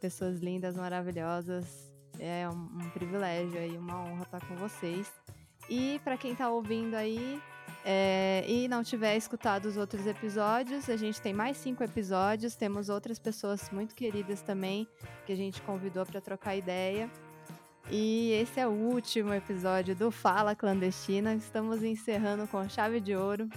pessoas 0.00 0.40
lindas, 0.40 0.76
maravilhosas. 0.76 1.92
É 2.18 2.48
um, 2.48 2.84
um 2.84 2.90
privilégio 2.90 3.58
aí, 3.58 3.76
uma 3.76 4.00
honra 4.00 4.22
estar 4.22 4.46
com 4.46 4.56
vocês. 4.56 5.12
E 5.68 6.00
para 6.04 6.16
quem 6.16 6.34
tá 6.34 6.50
ouvindo 6.50 6.94
aí 6.94 7.40
é, 7.84 8.44
e 8.46 8.66
não 8.66 8.82
tiver 8.82 9.16
escutado 9.16 9.66
os 9.66 9.76
outros 9.76 10.06
episódios, 10.06 10.88
a 10.88 10.96
gente 10.96 11.20
tem 11.20 11.32
mais 11.32 11.56
cinco 11.56 11.82
episódios. 11.82 12.56
Temos 12.56 12.88
outras 12.88 13.18
pessoas 13.18 13.70
muito 13.70 13.94
queridas 13.94 14.40
também 14.40 14.88
que 15.26 15.32
a 15.32 15.36
gente 15.36 15.60
convidou 15.62 16.04
para 16.06 16.20
trocar 16.20 16.56
ideia. 16.56 17.10
E 17.90 18.32
esse 18.32 18.58
é 18.58 18.66
o 18.66 18.70
último 18.70 19.32
episódio 19.34 19.94
do 19.94 20.10
Fala 20.10 20.54
Clandestina. 20.54 21.34
Estamos 21.34 21.82
encerrando 21.82 22.48
com 22.48 22.66
chave 22.68 22.98
de 22.98 23.14
ouro. 23.14 23.48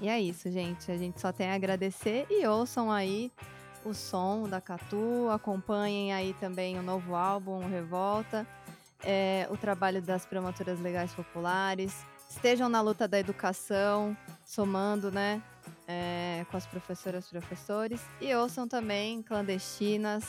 E 0.00 0.08
é 0.08 0.20
isso, 0.20 0.50
gente. 0.50 0.90
A 0.92 0.96
gente 0.98 1.18
só 1.18 1.32
tem 1.32 1.50
a 1.50 1.54
agradecer 1.54 2.26
e 2.28 2.46
ouçam 2.46 2.92
aí 2.92 3.32
o 3.82 3.94
som 3.94 4.48
da 4.48 4.60
Catu, 4.60 5.28
acompanhem 5.30 6.12
aí 6.12 6.34
também 6.34 6.78
o 6.78 6.82
novo 6.82 7.14
álbum, 7.14 7.64
o 7.64 7.68
Revolta, 7.68 8.46
é, 9.02 9.46
o 9.50 9.56
trabalho 9.56 10.02
das 10.02 10.26
promotoras 10.26 10.80
legais 10.80 11.14
populares, 11.14 12.04
estejam 12.28 12.68
na 12.68 12.80
luta 12.80 13.06
da 13.06 13.18
educação, 13.18 14.16
somando, 14.44 15.10
né, 15.10 15.40
é, 15.86 16.44
com 16.50 16.56
as 16.56 16.66
professoras 16.66 17.26
e 17.26 17.30
professores, 17.30 18.00
e 18.20 18.34
ouçam 18.34 18.66
também 18.66 19.22
Clandestinas, 19.22 20.24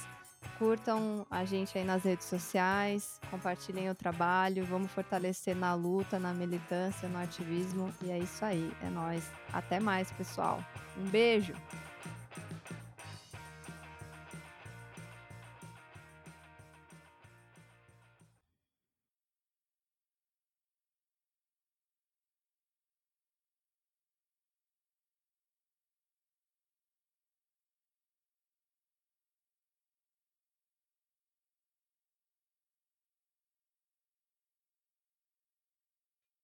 Curtam 0.57 1.25
a 1.29 1.45
gente 1.45 1.77
aí 1.77 1.83
nas 1.83 2.03
redes 2.03 2.25
sociais, 2.25 3.19
compartilhem 3.29 3.89
o 3.89 3.95
trabalho, 3.95 4.65
vamos 4.65 4.91
fortalecer 4.91 5.55
na 5.55 5.73
luta, 5.73 6.17
na 6.17 6.33
militância, 6.33 7.07
no 7.07 7.19
ativismo. 7.19 7.93
E 8.03 8.11
é 8.11 8.17
isso 8.17 8.43
aí, 8.43 8.71
é 8.81 8.89
nós. 8.89 9.23
Até 9.53 9.79
mais, 9.79 10.11
pessoal. 10.11 10.63
Um 10.97 11.09
beijo. 11.09 11.53